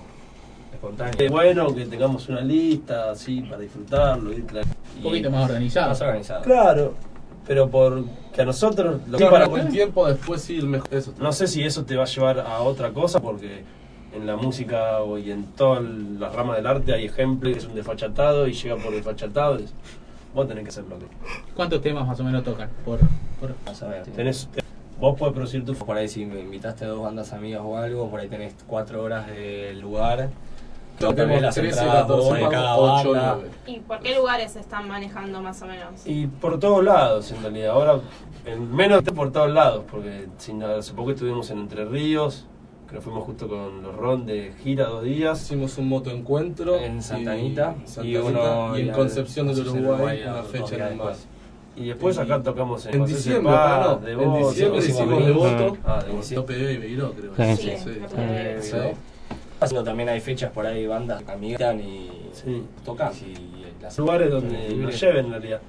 [0.73, 1.15] Espontáneo.
[1.19, 4.33] eh, bueno, que tengamos una lista así para disfrutarlo.
[4.33, 4.45] Ir
[4.97, 5.89] Un poquito más organizado.
[5.91, 6.43] Más organizado.
[6.43, 6.95] Claro,
[7.47, 10.89] pero porque a nosotros, lo que Sí, para con el tiempo después ir mejor.
[10.93, 11.13] Eso.
[11.19, 13.63] No sé si eso te va a llevar a otra cosa, porque
[14.15, 17.67] en la música o- y en todas las ramas del arte hay ejemplos que es
[17.67, 19.59] un desfachatado y llega por desfachatado.
[20.35, 21.07] Vos tenés que hacer lo que.
[21.55, 22.69] ¿Cuántos temas más o menos tocan?
[22.85, 22.99] Por,
[23.41, 23.55] por...
[23.65, 24.03] Vas a ver.
[24.05, 24.63] Tenés, te-
[25.01, 25.75] vos podés producir tu.
[25.75, 29.03] Por ahí si me invitaste a dos bandas amigas o algo, por ahí tenés cuatro
[29.03, 30.31] horas del lugar.
[30.99, 33.35] Tenemos Tenés las 13, entradas 14, vos de cada 8, banda.
[33.41, 33.51] 9.
[33.67, 36.07] ¿Y por qué lugares se están manejando más o menos?
[36.07, 37.71] Y por todos lados, en realidad.
[37.73, 37.99] Ahora,
[38.47, 42.47] en menos por todos lados, porque si hace poco estuvimos en Entre Ríos
[42.95, 45.43] que nos fuimos justo con los Ron de gira dos días.
[45.43, 49.61] Hicimos un motoencuentro En Santa Anita, y, Santa y uno y en en Concepción del
[49.67, 51.27] Uruguay, Uruguay, una fecha en más.
[51.77, 55.27] Y después acá tocamos en, En diciembre, pero no, Devoto, en diciembre hicimos.
[55.27, 56.35] Devoto, Ah, Devoto.
[56.37, 57.57] Tope y Beiró, creo.
[57.57, 57.63] Sí.
[57.63, 58.77] Sí, Eh, sí.
[59.61, 62.11] Haciendo también hay fechas por ahí, bandas que amigan y
[62.85, 63.11] tocan.
[63.13, 65.61] Y las lugares donde nos lleven en realidad.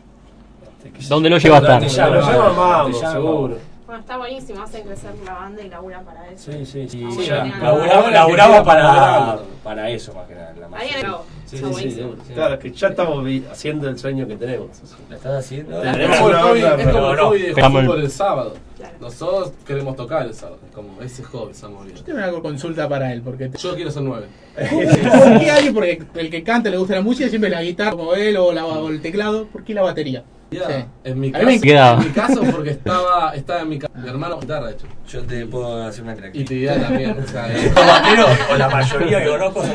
[0.78, 3.14] Este, que- ¿Dónde lo lleva llaman, vamos, te llaman.
[3.14, 3.75] seguro.
[3.86, 6.52] Bueno, está buenísimo, hacen crecer la banda y laburan para eso.
[6.52, 7.06] Sí, sí, sí.
[7.12, 7.46] Sí, ya.
[7.46, 7.58] ya.
[7.60, 10.54] Laburamos, laburamos para, para eso más que nada.
[10.60, 11.24] La Ahí en el cabo.
[11.46, 12.34] Sí, Está sí, sí, sí.
[12.34, 14.70] Claro, es que ya estamos haciendo el sueño que tenemos.
[15.08, 15.84] ¿La estás haciendo?
[15.84, 17.28] Es Tenemos como el una hobby, es como el no.
[17.28, 18.54] hobby de fútbol el sábado.
[19.00, 20.60] Nosotros queremos tocar el sábado.
[20.68, 22.04] Es como ese hobby, estamos bien.
[22.04, 24.26] Tengo una consulta para él, porque Yo quiero ser nueve.
[24.56, 28.16] ¿Por qué alguien, porque el que canta le gusta la música, siempre la guitarra como
[28.16, 30.24] él o, la, o el teclado, ¿por qué la batería?
[30.52, 30.60] Sí.
[31.04, 33.94] En mi caso, me en mi caso porque estaba, estaba en mi casa.
[33.98, 34.88] Mi hermano guitarra, de hecho.
[35.08, 36.48] Yo te puedo hacer una Y interactividad.
[36.48, 37.24] te dirá también.
[37.24, 37.42] O sea,
[37.76, 39.72] bateros, o la mayoría que conozco, son.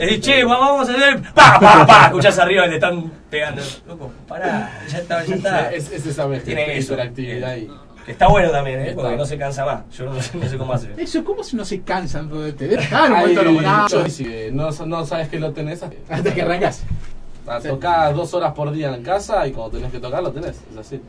[0.00, 1.22] Es che, vamos a hacer.
[1.34, 2.04] ¡Pa, pa, pa!
[2.06, 3.62] Escuchás arriba y le están pegando.
[3.86, 5.72] Loco, pará, ya está, ya está.
[5.74, 6.46] es, es esa mezcla.
[6.46, 6.92] Tiene eso.
[6.92, 7.70] hiperactividad y.
[8.04, 8.92] Que está bueno también, ¿eh?
[8.94, 9.80] Porque no se cansa más.
[9.90, 10.90] Yo no sé, no sé cómo hace.
[10.96, 12.30] Eso, ¿cómo si no se cansan?
[12.56, 12.78] Te
[13.90, 15.82] yo sí, no, no sabes que lo tenés.
[15.82, 16.84] Hasta que arrancas.
[17.46, 20.60] A tocar dos horas por día en casa y cuando tenés que tocar lo tenés.
[20.70, 21.00] Es así.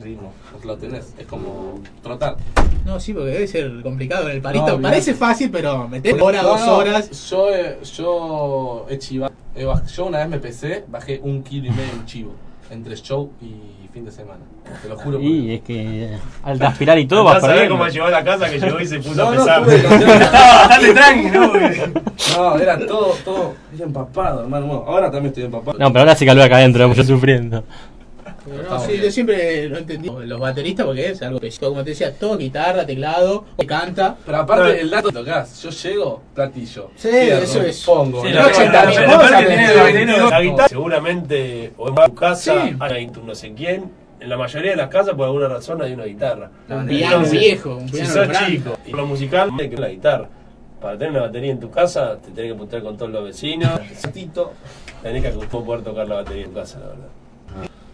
[0.00, 0.32] Ritmo.
[0.64, 1.14] Lo tenés.
[1.18, 2.36] Es como trotar.
[2.84, 4.76] No, sí, porque debe ser complicado en el palito.
[4.76, 7.30] No, Parece fácil, pero meter hora, No, dos no, horas.
[7.30, 9.32] Yo, eh, yo he chivado.
[9.56, 12.34] Yo una vez me pesé, bajé un kilo y medio en chivo.
[12.70, 14.40] Entre show y fin de semana.
[14.82, 15.18] Te lo juro.
[15.20, 16.10] Y es que
[16.44, 17.78] al transpirar y todo vas sabés perdiendo.
[17.78, 19.64] cómo llegó a la casa que llegó y se puso No, a no, pesar.
[19.64, 19.74] tuve-
[20.22, 21.52] Estaba bastante tranqui, ¿no?
[22.36, 23.54] No, era todo, todo.
[23.78, 24.66] Empapado, hermano.
[24.66, 25.78] Bueno, ahora también estoy empapado.
[25.78, 27.64] No, pero ahora hace calor acá adentro, yo sufriendo.
[28.48, 30.08] Pero no, sí, yo siempre lo entendí.
[30.24, 31.70] Los bateristas, porque es algo pesado.
[31.70, 34.16] Como te decía, todo guitarra, teclado, canta.
[34.24, 36.90] Pero aparte, el dato que tocas, yo llego, platillo.
[36.96, 37.84] Sí, cierro, eso es.
[37.84, 38.22] Pongo.
[38.22, 42.76] Sí, no, la, 80 la- que guitarra seguramente o en tu casa Sí.
[42.78, 43.90] hay tu no sé quién.
[44.18, 46.50] En la mayoría de las casas por alguna razón hay una guitarra.
[46.70, 48.50] Un piano viejo, un si piano sos grande.
[48.56, 50.28] chico y lo musical hay que la guitarra.
[50.80, 53.80] Para tener una batería en tu casa te tenés que putear con todos los vecinos.
[55.02, 57.08] Tenés que poder tocar la batería en tu casa, la verdad.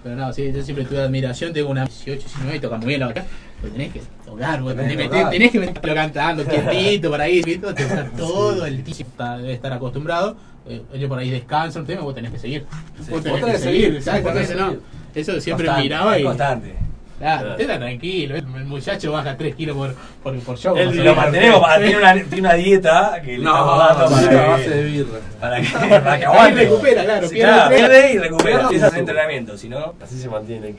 [0.02, 1.52] Pero no, sí, yo siempre tuve admiración.
[1.52, 3.28] Tengo una 18, 19 y toca muy bien la batería.
[3.60, 7.42] Pero tenés que tocar, vos, Tenés tenés, que tenés, que meterlo cantando, quietito, por ahí.
[7.42, 9.24] Te tocar todo el tiempo.
[9.36, 10.36] Debe estar acostumbrado.
[10.66, 12.66] Eh, ellos por ahí descansan, un tema, vos tenés que seguir.
[13.10, 14.22] vos tenés que seguir, exacto.
[14.22, 14.66] vos tenés Entonces, que no.
[14.68, 14.82] seguir.
[15.14, 16.24] Eso siempre Constante, miraba y.
[16.24, 16.74] constante.
[17.22, 19.94] Claro, usted está tranquilo, el muchacho baja 3 kilos por,
[20.24, 20.76] por, por show.
[20.76, 24.10] Él como lo mantenemos, para- tiene una, tiene una dieta que le No, estamos dando
[24.28, 25.18] para a base que, de birra.
[25.40, 25.68] para que,
[26.00, 26.60] para que aguante.
[26.64, 28.58] recupera, claro, Sí, pierde claro, pierde y recupera.
[28.58, 28.76] Pierde.
[28.76, 29.94] Ese es el entrenamiento, si no.
[30.02, 30.76] Así se mantiene el.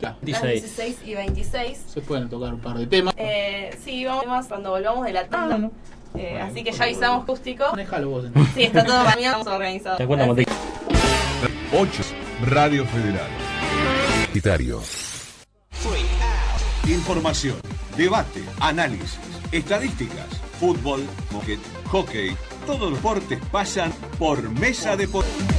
[0.00, 1.82] Claro, Las 16 y 26.
[1.86, 3.14] Se pueden tocar un par de temas.
[3.16, 5.56] Eh, sí, vamos más cuando volvamos de la Ah, tanda.
[5.56, 5.72] no.
[6.14, 7.64] Eh, así que ya avisamos acústico.
[7.74, 8.26] Déjalo vos.
[8.54, 9.96] Sí, está todo planeado, organizado.
[9.96, 10.44] ¿Te acuerdas, Monte?
[11.72, 12.02] 8.
[12.44, 13.28] Radio Federal.
[16.88, 17.56] Información,
[17.96, 19.18] debate, análisis,
[19.52, 20.26] estadísticas,
[20.58, 21.06] fútbol,
[21.86, 22.36] hockey,
[22.66, 25.54] todos los deportes pasan por Mesa Deportiva.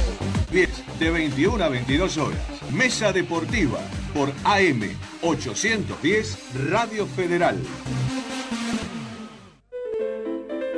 [0.50, 2.38] 10 de 21 a 22 horas.
[2.70, 3.80] Mesa Deportiva
[4.12, 4.82] por AM
[5.22, 6.38] 810
[6.70, 7.58] Radio Federal.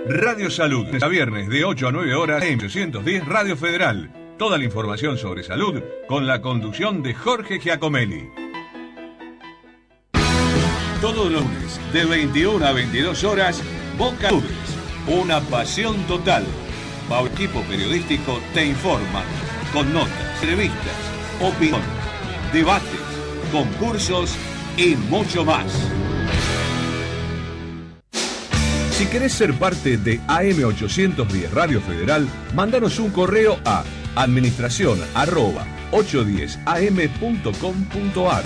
[0.07, 4.18] Radio Salud, a viernes de 8 a 9 horas en 810 Radio Federal.
[4.39, 8.31] Toda la información sobre salud con la conducción de Jorge Giacomelli.
[11.01, 13.61] Todos los lunes, de 21 a 22 horas,
[13.99, 14.53] Boca Nubes.
[15.09, 16.45] Una pasión total.
[17.09, 19.25] Bau equipo periodístico te informa
[19.73, 20.95] con notas, entrevistas,
[21.41, 21.83] opinión,
[22.53, 23.01] debates,
[23.51, 24.37] concursos
[24.77, 25.67] y mucho más.
[28.93, 33.83] Si querés ser parte de AM810 Radio Federal, mándanos un correo a
[34.23, 38.45] administración arroba 810am.com.ar.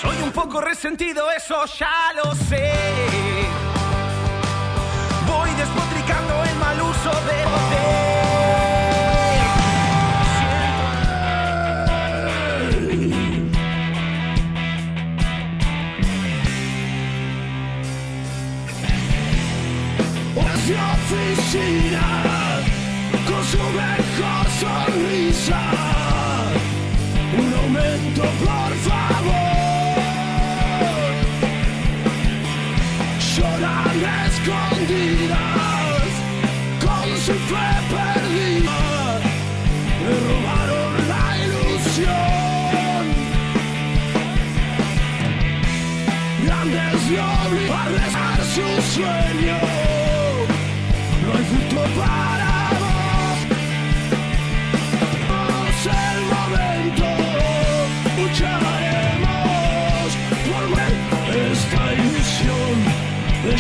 [0.01, 2.73] Soy un poco resentido, eso ya lo sé.
[5.27, 7.70] Voy despotricando el mal uso del
[20.71, 22.20] Hacia oficina con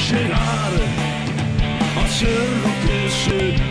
[0.08, 0.72] llegar
[1.96, 3.69] a ser lo que sé